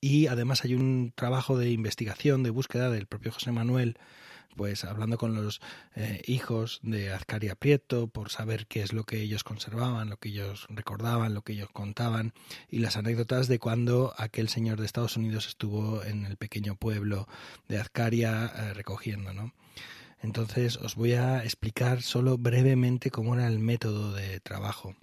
Y 0.00 0.28
además 0.28 0.64
hay 0.64 0.74
un 0.74 1.12
trabajo 1.14 1.58
de 1.58 1.70
investigación, 1.70 2.42
de 2.42 2.50
búsqueda 2.50 2.90
del 2.90 3.06
propio 3.06 3.32
José 3.32 3.52
Manuel 3.52 3.98
pues 4.58 4.82
hablando 4.82 5.18
con 5.18 5.36
los 5.36 5.60
eh, 5.94 6.20
hijos 6.26 6.80
de 6.82 7.12
Azcaria 7.12 7.54
Prieto 7.54 8.08
por 8.08 8.28
saber 8.28 8.66
qué 8.66 8.82
es 8.82 8.92
lo 8.92 9.04
que 9.04 9.20
ellos 9.20 9.44
conservaban, 9.44 10.10
lo 10.10 10.16
que 10.16 10.30
ellos 10.30 10.66
recordaban, 10.68 11.32
lo 11.32 11.42
que 11.42 11.52
ellos 11.52 11.68
contaban 11.72 12.34
y 12.68 12.80
las 12.80 12.96
anécdotas 12.96 13.46
de 13.46 13.60
cuando 13.60 14.12
aquel 14.18 14.48
señor 14.48 14.80
de 14.80 14.86
Estados 14.86 15.16
Unidos 15.16 15.46
estuvo 15.46 16.02
en 16.02 16.24
el 16.24 16.36
pequeño 16.36 16.74
pueblo 16.74 17.28
de 17.68 17.78
Azcaria 17.78 18.46
eh, 18.46 18.74
recogiendo, 18.74 19.32
¿no? 19.32 19.54
Entonces 20.20 20.76
os 20.76 20.96
voy 20.96 21.12
a 21.12 21.44
explicar 21.44 22.02
solo 22.02 22.36
brevemente 22.36 23.12
cómo 23.12 23.36
era 23.36 23.46
el 23.46 23.60
método 23.60 24.12
de 24.12 24.40
trabajo. 24.40 24.96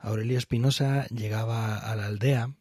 Aurelio 0.00 0.36
Espinosa 0.36 1.06
llegaba 1.10 1.78
a 1.78 1.94
la 1.94 2.06
aldea, 2.06 2.52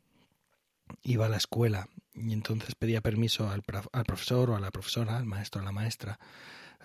iba 1.02 1.26
a 1.26 1.30
la 1.30 1.38
escuela 1.38 1.90
y 2.20 2.34
entonces 2.34 2.76
pedía 2.76 3.02
permiso 3.02 3.50
al, 3.50 3.64
profesor 3.64 4.50
o 4.50 4.56
a 4.56 4.60
la 4.60 4.72
profesora, 4.72 5.18
al 5.18 5.26
maestro 5.26 5.60
o 5.60 5.64
a 5.64 5.66
la 5.66 5.72
maestra, 5.72 6.20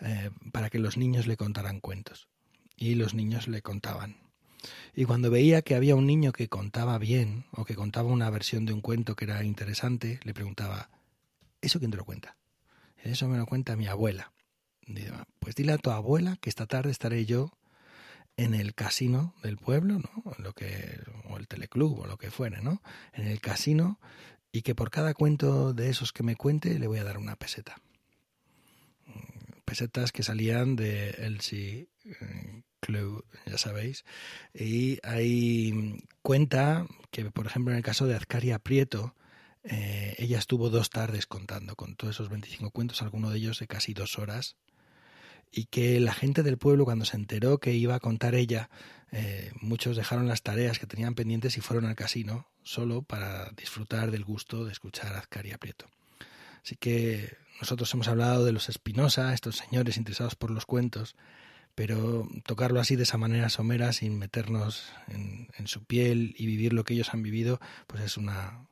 eh, 0.01 0.31
para 0.53 0.71
que 0.71 0.79
los 0.79 0.97
niños 0.97 1.27
le 1.27 1.37
contaran 1.37 1.81
cuentos. 1.81 2.29
Y 2.77 2.95
los 2.95 3.15
niños 3.15 3.49
le 3.49 3.63
contaban. 3.63 4.17
Y 4.95 5.05
cuando 5.05 5.31
veía 5.31 5.63
que 5.63 5.75
había 5.75 5.97
un 5.97 6.07
niño 6.07 6.33
que 6.33 6.49
contaba 6.49 6.99
bien 6.99 7.45
o 7.53 7.65
que 7.65 7.75
contaba 7.75 8.11
una 8.11 8.31
versión 8.31 8.65
de 8.67 8.73
un 8.73 8.81
cuento 8.81 9.15
que 9.15 9.27
era 9.27 9.45
interesante, 9.45 10.21
le 10.25 10.35
preguntaba, 10.35 10.91
¿eso 11.61 11.79
quién 11.79 11.91
te 11.91 11.97
lo 11.97 12.05
cuenta? 12.05 12.37
Eso 12.97 13.29
me 13.29 13.37
lo 13.37 13.47
cuenta 13.47 13.77
mi 13.77 13.87
abuela. 13.87 14.33
pues 15.39 15.55
dile 15.55 15.73
a 15.73 15.79
tu 15.79 15.91
abuela 15.91 16.37
que 16.41 16.49
esta 16.49 16.67
tarde 16.67 16.91
estaré 16.91 17.27
yo 17.27 17.53
en 18.37 18.55
el 18.55 18.75
casino 18.75 19.35
del 19.43 19.59
pueblo, 19.59 19.99
¿no? 19.99 20.35
Lo 20.39 20.55
que, 20.55 21.01
o 21.29 21.37
el 21.37 21.47
teleclub 21.47 22.01
o 22.01 22.07
lo 22.07 22.17
que 22.17 22.31
fuere, 22.31 22.63
¿no? 22.63 22.83
En 23.13 23.27
el 23.27 23.41
casino 23.41 24.01
y 24.55 24.63
que 24.63 24.77
por 24.77 24.93
cada 24.93 25.15
cuento 25.15 25.75
de 25.75 25.91
esos 25.91 26.13
que 26.13 26.23
me 26.23 26.37
cuente 26.37 26.79
le 26.79 26.87
voy 26.87 27.01
a 27.01 27.05
dar 27.05 27.19
una 27.19 27.35
peseta. 27.35 27.75
Pesetas 29.65 30.13
que 30.13 30.23
salían 30.23 30.77
de 30.77 31.11
Elsie 31.11 31.89
eh, 32.05 32.63
Club, 32.79 33.25
ya 33.47 33.59
sabéis. 33.59 34.05
Y 34.55 35.01
hay 35.03 35.99
cuenta 36.23 36.87
que, 37.11 37.25
por 37.33 37.49
ejemplo, 37.49 37.73
en 37.73 37.79
el 37.79 37.83
caso 37.83 38.07
de 38.07 38.15
Azcaria 38.15 38.61
Prieto, 38.61 39.17
eh, 39.65 40.15
ella 40.19 40.39
estuvo 40.39 40.71
dos 40.71 40.89
tardes 40.89 41.27
contando 41.27 41.75
con 41.75 41.97
todos 41.97 42.15
esos 42.15 42.29
25 42.29 42.71
cuentos, 42.71 43.03
alguno 43.03 43.31
de 43.31 43.39
ellos 43.39 43.59
de 43.59 43.67
casi 43.67 43.93
dos 43.93 44.21
horas, 44.21 44.55
y 45.55 45.67
que 45.67 46.01
la 46.01 46.13
gente 46.13 46.43
del 46.43 46.59
pueblo, 46.59 46.85
cuando 46.85 47.05
se 47.05 47.17
enteró 47.17 47.59
que 47.59 47.75
iba 47.75 47.95
a 47.95 48.01
contar 48.01 48.35
ella, 48.35 48.71
eh, 49.13 49.53
muchos 49.61 49.97
dejaron 49.97 50.27
las 50.27 50.43
tareas 50.43 50.81
que 50.81 50.87
tenían 50.87 51.15
pendientes 51.15 51.57
y 51.57 51.61
fueron 51.61 51.87
al 51.87 51.95
casino 51.95 52.49
solo 52.65 53.03
para 53.03 53.51
disfrutar 53.51 54.11
del 54.11 54.25
gusto 54.25 54.65
de 54.65 54.73
escuchar 54.73 55.15
a 55.15 55.21
Azcaria 55.21 55.59
Prieto. 55.59 55.87
Así 56.65 56.75
que 56.75 57.37
nosotros 57.61 57.93
hemos 57.95 58.09
hablado 58.09 58.45
de 58.45 58.53
los 58.53 58.69
Espinosa, 58.69 59.33
estos 59.33 59.57
señores 59.57 59.97
interesados 59.97 60.35
por 60.35 60.51
los 60.51 60.67
cuentos, 60.67 61.15
pero 61.75 62.29
tocarlo 62.45 62.81
así 62.81 62.97
de 62.97 63.05
esa 63.05 63.19
manera 63.19 63.49
somera, 63.49 63.93
sin 63.93 64.19
meternos 64.19 64.85
en, 65.09 65.49
su 65.67 65.85
piel 65.85 66.35
y 66.37 66.47
vivir 66.47 66.73
lo 66.73 66.85
que 66.85 66.95
ellos 66.95 67.15
han 67.15 67.23
vivido, 67.23 67.61
pues 67.87 68.03
es 68.03 68.17
una 68.17 68.67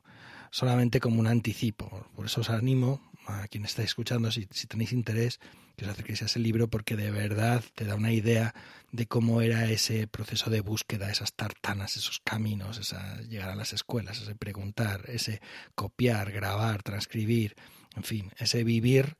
solamente 0.51 0.99
como 0.99 1.19
un 1.19 1.27
anticipo. 1.27 2.07
Por 2.15 2.25
eso 2.25 2.41
os 2.41 2.49
animo 2.49 3.01
a 3.25 3.47
quien 3.47 3.65
estáis 3.65 3.89
escuchando, 3.89 4.31
si, 4.31 4.45
tenéis 4.45 4.91
interés, 4.91 5.39
que 5.75 5.85
os 5.85 5.91
acerquéis 5.91 6.21
a 6.21 6.25
ese 6.25 6.39
libro 6.39 6.67
porque 6.67 6.95
de 6.95 7.11
verdad 7.11 7.63
te 7.75 7.85
da 7.85 7.95
una 7.95 8.11
idea 8.11 8.53
de 8.91 9.07
cómo 9.07 9.41
era 9.41 9.69
ese 9.69 10.07
proceso 10.07 10.49
de 10.49 10.61
búsqueda, 10.61 11.09
esas 11.09 11.33
tartanas, 11.33 11.97
esos 11.97 12.19
caminos, 12.23 12.77
esa, 12.77 13.21
llegar 13.21 13.49
a 13.49 13.55
las 13.55 13.73
escuelas, 13.73 14.21
ese 14.21 14.35
preguntar, 14.35 15.05
ese 15.07 15.41
copiar, 15.75 16.31
grabar, 16.31 16.83
transcribir, 16.83 17.55
en 17.95 18.03
fin, 18.03 18.31
ese 18.37 18.63
vivir 18.63 19.17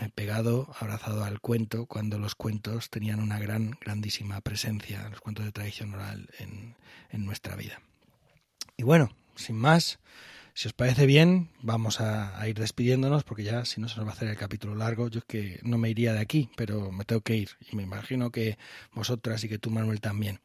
eh, 0.00 0.08
pegado, 0.14 0.74
abrazado 0.80 1.24
al 1.24 1.40
cuento, 1.40 1.86
cuando 1.86 2.18
los 2.18 2.34
cuentos 2.34 2.90
tenían 2.90 3.20
una 3.20 3.38
gran, 3.38 3.76
grandísima 3.80 4.40
presencia, 4.40 5.08
los 5.08 5.20
cuentos 5.20 5.44
de 5.44 5.52
tradición 5.52 5.94
oral 5.94 6.28
en, 6.38 6.76
en 7.10 7.24
nuestra 7.24 7.54
vida. 7.56 7.80
Y 8.76 8.84
bueno, 8.84 9.14
sin 9.36 9.56
más, 9.56 9.98
si 10.54 10.68
os 10.68 10.74
parece 10.74 11.06
bien, 11.06 11.48
vamos 11.62 12.00
a, 12.00 12.46
ir 12.46 12.58
despidiéndonos 12.58 13.24
porque 13.24 13.42
ya 13.42 13.64
si 13.64 13.80
no 13.80 13.88
se 13.88 13.96
nos 13.96 14.06
va 14.06 14.10
a 14.10 14.14
hacer 14.14 14.28
el 14.28 14.36
capítulo 14.36 14.74
largo. 14.74 15.08
Yo 15.08 15.20
es 15.20 15.24
que 15.24 15.60
no 15.62 15.78
me 15.78 15.90
iría 15.90 16.12
de 16.12 16.20
aquí, 16.20 16.50
pero 16.56 16.92
me 16.92 17.04
tengo 17.04 17.22
que 17.22 17.36
ir 17.36 17.50
y 17.70 17.76
me 17.76 17.82
imagino 17.82 18.30
que 18.30 18.58
vosotras 18.92 19.42
y 19.44 19.48
que 19.48 19.58
tú, 19.58 19.70
Manuel, 19.70 20.00
también. 20.00 20.40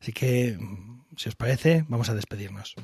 Así 0.00 0.12
que, 0.12 0.58
si 1.16 1.28
os 1.28 1.34
parece, 1.34 1.84
vamos 1.88 2.08
a 2.08 2.14
despedirnos. 2.14 2.74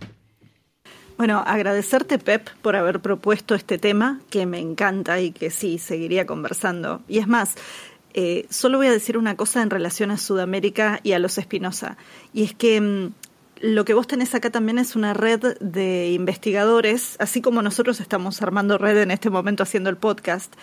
Bueno, 1.16 1.44
agradecerte, 1.46 2.18
Pep, 2.18 2.50
por 2.60 2.74
haber 2.74 3.00
propuesto 3.00 3.54
este 3.54 3.78
tema 3.78 4.20
que 4.30 4.46
me 4.46 4.58
encanta 4.58 5.20
y 5.20 5.30
que 5.30 5.50
sí, 5.50 5.78
seguiría 5.78 6.26
conversando. 6.26 7.02
Y 7.06 7.18
es 7.18 7.28
más, 7.28 7.54
eh, 8.14 8.46
solo 8.50 8.78
voy 8.78 8.88
a 8.88 8.92
decir 8.92 9.16
una 9.16 9.36
cosa 9.36 9.62
en 9.62 9.70
relación 9.70 10.10
a 10.10 10.18
Sudamérica 10.18 10.98
y 11.04 11.12
a 11.12 11.20
los 11.20 11.38
Espinosa. 11.38 11.96
Y 12.32 12.42
es 12.42 12.54
que 12.54 12.80
mm, 12.80 13.12
lo 13.60 13.84
que 13.84 13.94
vos 13.94 14.06
tenés 14.06 14.34
acá 14.34 14.50
también 14.50 14.78
es 14.78 14.96
una 14.96 15.14
red 15.14 15.56
de 15.60 16.10
investigadores, 16.10 17.16
así 17.18 17.40
como 17.40 17.62
nosotros 17.62 18.00
estamos 18.00 18.42
armando 18.42 18.78
red 18.78 18.98
en 18.98 19.10
este 19.10 19.30
momento 19.30 19.62
haciendo 19.62 19.90
el 19.90 19.96
podcast. 19.96 20.54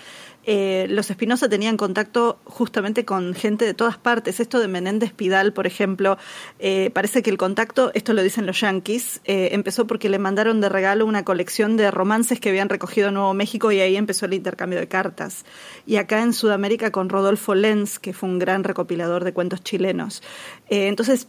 Eh, 0.44 0.88
los 0.90 1.10
Espinosa 1.12 1.48
tenían 1.50 1.78
contacto 1.78 2.40
justamente 2.46 3.06
con 3.06 3.34
gente 3.36 3.66
de 3.66 3.74
todas 3.74 3.98
partes. 3.98 4.40
Esto 4.40 4.60
de 4.60 4.68
Menéndez 4.68 5.14
Pidal, 5.14 5.54
por 5.54 5.68
ejemplo, 5.68 6.18
eh, 6.60 6.90
parece 6.94 7.22
que 7.22 7.30
el 7.30 7.38
contacto, 7.38 7.92
esto 7.94 8.14
lo 8.14 8.24
dicen 8.24 8.46
los 8.46 8.60
yankees, 8.60 9.22
eh, 9.26 9.50
empezó 9.52 9.86
porque 9.86 10.10
le 10.10 10.20
mandaron 10.20 10.60
de 10.60 10.70
regalo 10.70 11.06
una 11.06 11.24
colección 11.24 11.78
de 11.78 11.92
romances 11.92 12.40
que 12.40 12.50
habían 12.50 12.70
recogido 12.70 13.10
en 13.10 13.16
Nuevo 13.16 13.34
México 13.34 13.72
y 13.72 13.80
ahí 13.80 13.96
empezó 13.96 14.26
el 14.26 14.34
intercambio 14.34 14.80
de 14.80 14.88
cartas. 14.88 15.46
Y 15.86 15.98
acá 15.98 16.22
en 16.22 16.34
Sudamérica 16.34 16.92
con 16.92 17.10
Rodolfo 17.10 17.54
Lenz, 17.54 18.00
que 18.00 18.14
fue 18.14 18.30
un 18.30 18.40
gran 18.40 18.64
recopilador 18.64 19.24
de 19.24 19.34
cuentos 19.34 19.64
chilenos. 19.64 20.24
entonces, 20.70 21.28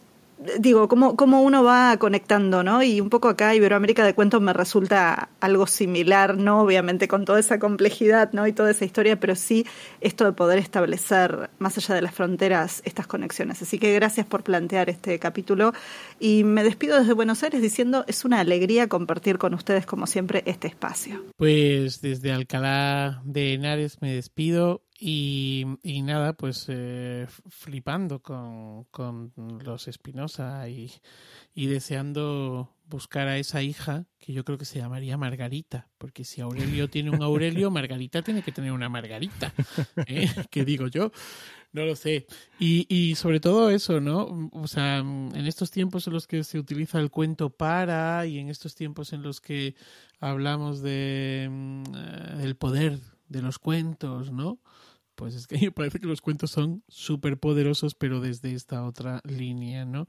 digo, 0.59 0.89
cómo, 0.89 1.17
cómo 1.17 1.43
uno 1.43 1.63
va 1.63 1.97
conectando, 1.99 2.63
¿no? 2.63 2.83
Y 2.83 3.01
un 3.01 3.11
poco 3.11 3.29
acá 3.29 3.55
Iberoamérica 3.55 4.05
de 4.05 4.15
Cuentos 4.15 4.41
me 4.41 4.53
resulta 4.53 5.29
algo 5.41 5.67
similar, 5.67 6.37
¿no? 6.37 6.63
Obviamente 6.63 7.09
con 7.09 7.25
toda 7.25 7.41
esa 7.41 7.59
complejidad, 7.59 8.33
¿no? 8.33 8.47
Y 8.47 8.53
toda 8.53 8.71
esa 8.71 8.85
historia, 8.85 9.19
pero 9.19 9.35
sí 9.35 9.67
esto 10.01 10.25
de 10.25 10.33
poder 10.33 10.59
establecer 10.59 11.51
más 11.59 11.79
allá 11.79 11.95
de 11.95 12.03
las 12.03 12.15
fronteras 12.15 12.83
estas 12.85 13.07
conexiones. 13.07 13.63
Así 13.63 13.79
que 13.79 13.93
gracias 13.95 14.27
por 14.27 14.43
plantear 14.43 14.91
este 14.91 15.19
capítulo 15.19 15.73
y 16.19 16.45
me 16.45 16.65
despido 16.65 16.99
desde 16.99 17.13
Buenos 17.13 17.43
Aires 17.43 17.63
diciendo 17.63 18.05
es 18.09 18.25
una 18.25 18.41
alegría 18.41 18.89
compartir 18.89 19.39
con 19.39 19.55
ustedes 19.55 19.87
como 19.87 20.07
siempre 20.07 20.43
este 20.47 20.69
espacio. 20.69 21.23
Pues 21.37 22.01
desde 22.01 22.33
Alcalá 22.33 23.23
de 23.25 23.55
Henares 23.55 24.01
me 24.01 24.15
despido 24.15 24.83
y, 25.05 25.67
y 25.83 26.03
nada, 26.03 26.35
pues 26.35 26.67
eh, 26.69 27.27
flipando 27.49 28.23
con, 28.23 28.85
con 28.85 29.33
los 29.65 29.89
Espinosa 29.89 30.69
y, 30.69 30.93
y 31.57 31.67
deseando 31.67 32.77
buscar 32.87 33.27
a 33.27 33.37
esa 33.37 33.63
hija 33.63 34.07
que 34.21 34.33
yo 34.33 34.45
creo 34.45 34.59
que 34.59 34.65
se 34.65 34.79
llamaría 34.79 35.17
Margarita, 35.17 35.89
porque 35.99 36.23
si 36.23 36.41
Aurelio 36.41 36.89
tiene 36.89 37.11
un 37.11 37.21
Aurelio, 37.21 37.69
Margarita 37.73 38.23
tiene 38.23 38.43
que 38.43 38.53
tener 38.53 38.71
una 38.71 38.89
Margarita, 38.89 39.53
¿eh? 40.07 40.31
¿qué 40.51 40.65
digo 40.65 40.87
yo? 40.87 41.11
No 41.73 41.85
lo 41.85 41.97
sé. 41.97 42.29
Y, 42.61 42.87
y 42.89 43.17
sobre 43.17 43.41
todo 43.41 43.71
eso, 43.71 44.01
¿no? 44.01 44.51
O 44.53 44.69
sea, 44.69 44.99
en 44.99 45.47
estos 45.49 45.73
tiempos 45.73 46.07
en 46.07 46.13
los 46.13 46.29
que 46.29 46.45
se 46.45 46.61
utiliza 46.61 47.01
el 47.01 47.11
cuento 47.11 47.51
para 47.51 48.25
y 48.27 48.39
en 48.39 48.51
estos 48.51 48.77
tiempos 48.77 49.13
en 49.13 49.23
los 49.23 49.41
que 49.41 49.75
hablamos 50.21 50.81
de 50.81 51.49
mm, 51.51 51.83
eh, 51.93 52.45
el 52.45 52.55
poder 52.55 53.01
de 53.29 53.43
los 53.43 53.59
cuentos, 53.59 54.31
¿no? 54.31 54.61
Pues 55.15 55.35
es 55.35 55.47
que 55.47 55.57
me 55.61 55.73
parece 55.73 56.01
que 56.01 56.07
los 56.07 56.21
cuentos 56.21 56.51
son 56.51 56.83
súper 56.89 57.39
poderosos, 57.39 57.95
pero 57.95 58.21
desde 58.21 58.53
esta 58.53 58.85
otra 58.85 59.21
línea, 59.25 59.85
¿no? 59.85 60.09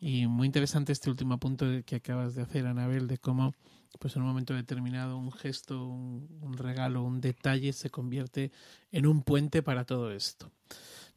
Y 0.00 0.26
muy 0.26 0.46
interesante 0.46 0.92
este 0.92 1.10
último 1.10 1.38
punto 1.38 1.66
que 1.86 1.96
acabas 1.96 2.34
de 2.34 2.42
hacer, 2.42 2.66
Anabel, 2.66 3.06
de 3.06 3.18
cómo, 3.18 3.54
pues 3.98 4.16
en 4.16 4.22
un 4.22 4.28
momento 4.28 4.54
determinado, 4.54 5.16
un 5.16 5.32
gesto, 5.32 5.86
un, 5.86 6.54
regalo, 6.56 7.02
un 7.02 7.20
detalle 7.20 7.72
se 7.72 7.90
convierte 7.90 8.52
en 8.92 9.06
un 9.06 9.22
puente 9.22 9.62
para 9.62 9.84
todo 9.84 10.12
esto. 10.12 10.50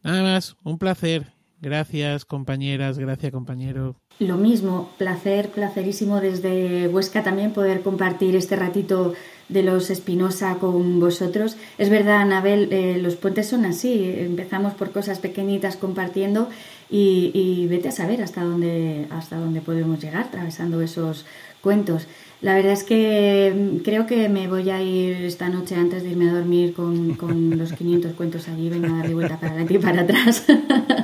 Nada 0.04 0.24
más, 0.24 0.56
un 0.64 0.78
placer. 0.78 1.37
Gracias, 1.60 2.26
compañeras, 2.26 3.00
gracias, 3.00 3.32
compañero. 3.32 3.96
Lo 4.20 4.38
mismo, 4.38 4.92
placer, 4.98 5.50
placerísimo 5.50 6.22
desde 6.22 6.88
Huesca 6.88 7.24
también 7.24 7.52
poder 7.52 7.82
compartir 7.82 8.36
este 8.36 8.56
ratito 8.56 9.14
de 9.50 9.64
los 9.64 9.90
Espinosa 9.90 10.56
con 10.56 11.00
vosotros. 11.00 11.58
Es 11.78 11.90
verdad, 11.90 12.22
Anabel, 12.22 12.72
eh, 12.72 13.00
los 13.02 13.16
puentes 13.16 13.48
son 13.48 13.66
así. 13.66 14.14
Empezamos 14.18 14.74
por 14.74 14.92
cosas 14.92 15.20
pequeñitas 15.20 15.78
compartiendo 15.78 16.50
y, 16.90 17.66
vete 17.70 17.90
a 17.90 17.92
saber 17.92 18.22
hasta 18.22 18.44
dónde, 18.44 19.08
hasta 19.10 19.38
dónde 19.38 19.62
podemos 19.62 20.00
llegar 20.02 20.24
atravesando 20.24 20.82
esos 20.82 21.26
cuentos. 21.62 22.08
La 22.42 22.54
verdad 22.54 22.74
es 22.74 22.84
que 22.84 23.54
mm, 23.56 23.78
creo 23.84 24.06
que 24.06 24.30
me 24.30 24.48
voy 24.48 24.70
a 24.70 24.82
ir 24.82 25.26
esta 25.26 25.50
noche 25.50 25.76
antes 25.76 26.04
de 26.04 26.10
irme 26.10 26.30
a 26.30 26.34
dormir 26.34 26.74
con, 26.74 27.16
con 27.16 27.58
los 27.58 27.74
500 27.74 28.14
cuentos 28.14 28.48
allí, 28.48 28.70
venga 28.70 28.90
a 28.90 28.98
darle 28.98 29.16
vuelta 29.16 29.40
para 29.40 29.54
adelante 29.54 29.74
y 29.74 29.80
para 29.80 30.02
atrás. 30.02 30.46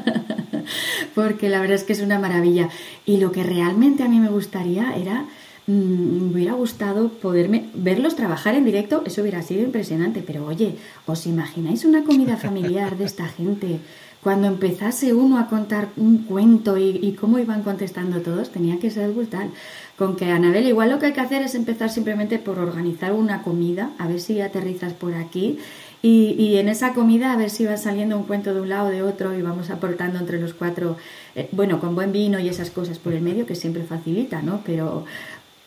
Porque 1.15 1.49
la 1.49 1.59
verdad 1.59 1.75
es 1.75 1.83
que 1.83 1.93
es 1.93 2.01
una 2.01 2.19
maravilla. 2.19 2.69
Y 3.05 3.17
lo 3.17 3.31
que 3.31 3.43
realmente 3.43 4.03
a 4.03 4.07
mí 4.07 4.19
me 4.19 4.29
gustaría 4.29 4.95
era 4.95 5.25
Mm, 5.65 6.27
me 6.27 6.33
hubiera 6.33 6.53
gustado 6.53 7.07
poderme 7.07 7.69
verlos 7.73 8.17
trabajar 8.17 8.55
en 8.55 8.65
directo, 8.65 9.01
eso 9.05 9.21
hubiera 9.21 9.41
sido 9.41 9.63
impresionante, 9.63 10.21
pero 10.21 10.45
oye, 10.45 10.75
¿os 11.05 11.25
imagináis 11.25 11.85
una 11.85 12.03
comida 12.03 12.35
familiar 12.35 12.97
de 12.97 13.05
esta 13.05 13.27
gente? 13.27 13.79
Cuando 14.21 14.47
empezase 14.47 15.13
uno 15.13 15.37
a 15.37 15.47
contar 15.47 15.89
un 15.95 16.19
cuento 16.19 16.77
y, 16.77 17.15
cómo 17.19 17.39
iban 17.39 17.63
contestando 17.63 18.21
todos, 18.21 18.51
tenía 18.51 18.79
que 18.79 18.89
ser 18.89 19.11
brutal. 19.11 19.51
Con 19.97 20.15
que 20.15 20.31
Anabel, 20.31 20.67
igual 20.67 20.89
lo 20.89 20.99
que 20.99 21.07
hay 21.07 21.13
que 21.13 21.21
hacer 21.21 21.41
es 21.43 21.55
empezar 21.55 21.89
simplemente 21.89 22.39
por 22.39 22.57
organizar 22.59 23.13
una 23.13 23.43
comida, 23.43 23.91
a 23.97 24.07
ver 24.07 24.19
si 24.21 24.39
aterrizas 24.41 24.93
por 24.93 25.13
aquí 25.13 25.59
y, 26.05 26.57
en 26.57 26.67
esa 26.67 26.93
comida 26.93 27.31
a 27.31 27.37
ver 27.37 27.49
si 27.49 27.65
va 27.65 27.77
saliendo 27.77 28.17
un 28.17 28.25
cuento 28.25 28.53
de 28.53 28.59
un 28.59 28.67
lado 28.67 28.87
o 28.87 28.91
de 28.91 29.01
otro 29.01 29.33
y 29.37 29.41
vamos 29.41 29.69
aportando 29.69 30.19
entre 30.19 30.37
los 30.37 30.53
cuatro, 30.53 30.97
eh, 31.33 31.47
bueno, 31.53 31.79
con 31.79 31.95
buen 31.95 32.11
vino 32.11 32.39
y 32.39 32.49
esas 32.49 32.71
cosas 32.71 32.99
por 32.99 33.13
el 33.13 33.21
medio 33.21 33.45
que 33.45 33.55
siempre 33.55 33.83
facilita, 33.83 34.41
¿no? 34.41 34.61
Pero 34.65 35.05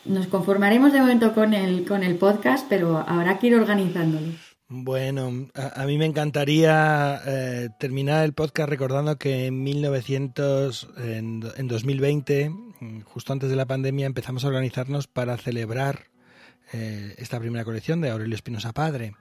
nos 0.05 0.27
conformaremos 0.27 0.93
de 0.93 0.99
momento 0.99 1.33
con 1.33 1.55
el, 1.55 1.85
con 1.85 2.03
el 2.03 2.17
podcast, 2.17 2.67
pero 2.69 3.03
habrá 3.07 3.39
que 3.39 3.47
ir 3.47 3.55
organizándolo. 3.55 4.27
Bueno, 4.69 5.47
a, 5.55 5.85
mí 5.87 5.97
me 5.97 6.05
encantaría 6.05 7.19
eh, 7.25 7.69
terminar 7.79 8.23
el 8.23 8.33
podcast 8.33 8.69
recordando 8.69 9.17
que 9.17 9.47
en 9.47 9.63
1900, 9.63 10.89
en, 10.97 11.43
en 11.57 11.67
2020, 11.67 12.51
justo 13.05 13.33
antes 13.33 13.49
de 13.49 13.55
la 13.55 13.65
pandemia, 13.65 14.05
empezamos 14.05 14.43
a 14.43 14.49
organizarnos 14.49 15.07
para 15.07 15.35
celebrar 15.37 16.09
eh, 16.73 17.15
esta 17.17 17.39
primera 17.39 17.65
colección 17.65 18.01
de 18.01 18.09
Aurelio 18.09 18.35
Espinosa 18.35 18.73
Padre. 18.73 19.13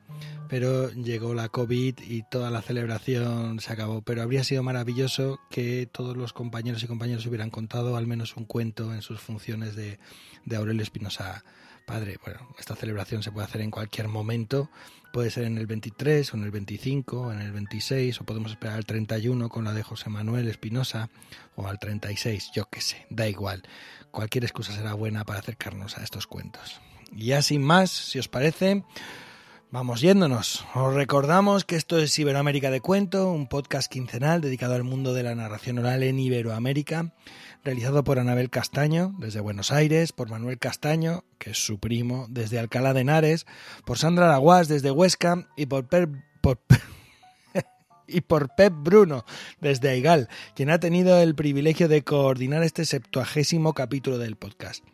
Pero 0.48 0.90
llegó 0.90 1.34
la 1.34 1.48
COVID 1.48 1.98
y 2.06 2.22
toda 2.30 2.50
la 2.50 2.62
celebración 2.62 3.60
se 3.60 3.72
acabó. 3.72 4.02
Pero 4.02 4.22
habría 4.22 4.44
sido 4.44 4.62
maravilloso 4.62 5.40
que 5.50 5.88
todos 5.90 6.16
los 6.16 6.32
compañeros 6.32 6.82
y 6.82 6.86
compañeras 6.86 7.26
hubieran 7.26 7.50
contado 7.50 7.96
al 7.96 8.06
menos 8.06 8.36
un 8.36 8.44
cuento 8.44 8.94
en 8.94 9.02
sus 9.02 9.20
funciones 9.20 9.74
de, 9.74 9.98
de 10.44 10.56
Aurelio 10.56 10.82
Espinosa 10.82 11.44
Padre. 11.86 12.18
Bueno, 12.24 12.40
esta 12.58 12.74
celebración 12.74 13.22
se 13.22 13.30
puede 13.30 13.46
hacer 13.46 13.60
en 13.60 13.70
cualquier 13.70 14.08
momento. 14.08 14.70
Puede 15.12 15.30
ser 15.30 15.44
en 15.44 15.56
el 15.56 15.66
23 15.66 16.34
o 16.34 16.36
en 16.36 16.42
el 16.42 16.50
25 16.50 17.20
o 17.20 17.32
en 17.32 17.40
el 17.40 17.52
26 17.52 18.20
o 18.20 18.24
podemos 18.24 18.50
esperar 18.50 18.76
al 18.76 18.84
31 18.84 19.48
con 19.48 19.64
la 19.64 19.72
de 19.72 19.82
José 19.82 20.10
Manuel 20.10 20.48
Espinosa 20.48 21.08
o 21.54 21.66
al 21.66 21.78
36, 21.78 22.50
yo 22.54 22.68
qué 22.68 22.80
sé, 22.82 23.06
da 23.08 23.26
igual. 23.28 23.62
Cualquier 24.10 24.44
excusa 24.44 24.72
será 24.72 24.92
buena 24.92 25.24
para 25.24 25.38
acercarnos 25.38 25.96
a 25.96 26.04
estos 26.04 26.26
cuentos. 26.26 26.80
Y 27.12 27.26
ya 27.26 27.42
sin 27.42 27.62
más, 27.62 27.90
si 27.90 28.18
os 28.18 28.28
parece, 28.28 28.84
vamos 29.70 30.00
yéndonos. 30.00 30.64
Os 30.74 30.94
recordamos 30.94 31.64
que 31.64 31.76
esto 31.76 31.98
es 31.98 32.18
Iberoamérica 32.18 32.70
de 32.70 32.80
Cuento, 32.80 33.30
un 33.30 33.48
podcast 33.48 33.90
quincenal 33.90 34.40
dedicado 34.40 34.74
al 34.74 34.84
mundo 34.84 35.14
de 35.14 35.22
la 35.22 35.34
narración 35.34 35.78
oral 35.78 36.02
en 36.02 36.18
Iberoamérica, 36.18 37.14
realizado 37.64 38.04
por 38.04 38.18
Anabel 38.18 38.50
Castaño 38.50 39.14
desde 39.18 39.40
Buenos 39.40 39.72
Aires, 39.72 40.12
por 40.12 40.30
Manuel 40.30 40.58
Castaño, 40.58 41.24
que 41.38 41.50
es 41.50 41.64
su 41.64 41.78
primo, 41.78 42.26
desde 42.28 42.58
Alcalá 42.58 42.94
de 42.94 43.02
Henares, 43.02 43.46
por 43.84 43.98
Sandra 43.98 44.28
Laguas 44.28 44.68
desde 44.68 44.90
Huesca 44.90 45.48
y 45.56 45.66
por, 45.66 45.88
y 48.06 48.20
por 48.22 48.54
Pep 48.54 48.72
Bruno 48.74 49.24
desde 49.60 49.90
Aigal, 49.90 50.28
quien 50.54 50.70
ha 50.70 50.80
tenido 50.80 51.20
el 51.20 51.34
privilegio 51.34 51.88
de 51.88 52.02
coordinar 52.02 52.62
este 52.62 52.84
septuagésimo 52.84 53.74
capítulo 53.74 54.18
del 54.18 54.36
podcast. 54.36 54.84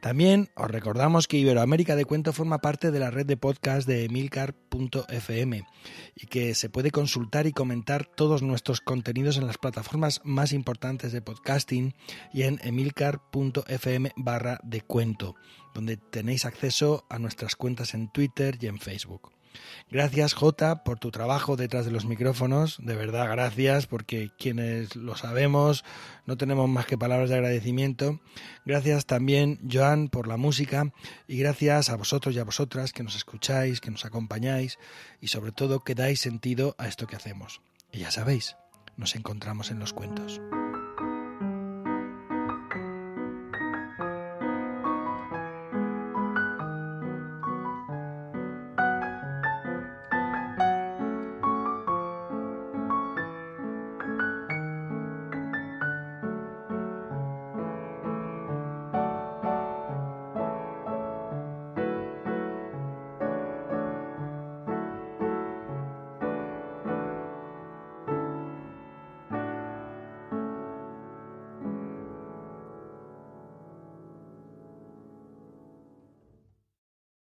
También 0.00 0.50
os 0.56 0.70
recordamos 0.70 1.28
que 1.28 1.38
Iberoamérica 1.38 1.96
de 1.96 2.04
Cuento 2.04 2.32
forma 2.32 2.58
parte 2.58 2.90
de 2.90 2.98
la 2.98 3.10
red 3.10 3.26
de 3.26 3.36
podcast 3.36 3.86
de 3.86 4.04
emilcar.fm 4.04 5.64
y 6.16 6.26
que 6.26 6.54
se 6.54 6.68
puede 6.70 6.90
consultar 6.90 7.46
y 7.46 7.52
comentar 7.52 8.06
todos 8.06 8.42
nuestros 8.42 8.80
contenidos 8.80 9.36
en 9.36 9.46
las 9.46 9.58
plataformas 9.58 10.20
más 10.24 10.52
importantes 10.52 11.12
de 11.12 11.22
podcasting 11.22 11.94
y 12.32 12.42
en 12.42 12.58
emilcar.fm 12.62 14.12
barra 14.16 14.58
de 14.62 14.80
cuento, 14.80 15.34
donde 15.74 15.96
tenéis 15.96 16.44
acceso 16.44 17.04
a 17.08 17.18
nuestras 17.18 17.56
cuentas 17.56 17.94
en 17.94 18.10
Twitter 18.10 18.58
y 18.60 18.66
en 18.66 18.78
Facebook. 18.78 19.30
Gracias 19.90 20.34
Jota 20.34 20.84
por 20.84 20.98
tu 20.98 21.10
trabajo 21.10 21.56
detrás 21.56 21.84
de 21.84 21.90
los 21.90 22.06
micrófonos, 22.06 22.78
de 22.80 22.94
verdad 22.94 23.30
gracias 23.30 23.86
porque 23.86 24.30
quienes 24.38 24.96
lo 24.96 25.16
sabemos 25.16 25.84
no 26.26 26.36
tenemos 26.36 26.68
más 26.68 26.86
que 26.86 26.96
palabras 26.96 27.28
de 27.30 27.36
agradecimiento. 27.36 28.20
Gracias 28.64 29.06
también 29.06 29.58
Joan 29.70 30.08
por 30.08 30.28
la 30.28 30.36
música 30.36 30.92
y 31.26 31.36
gracias 31.38 31.90
a 31.90 31.96
vosotros 31.96 32.34
y 32.34 32.38
a 32.38 32.44
vosotras 32.44 32.92
que 32.92 33.02
nos 33.02 33.16
escucháis, 33.16 33.80
que 33.80 33.90
nos 33.90 34.04
acompañáis 34.04 34.78
y 35.20 35.28
sobre 35.28 35.52
todo 35.52 35.80
que 35.80 35.94
dais 35.94 36.20
sentido 36.20 36.74
a 36.78 36.88
esto 36.88 37.06
que 37.06 37.16
hacemos. 37.16 37.60
Y 37.90 37.98
ya 37.98 38.10
sabéis, 38.10 38.56
nos 38.96 39.16
encontramos 39.16 39.70
en 39.70 39.78
los 39.78 39.92
cuentos. 39.92 40.40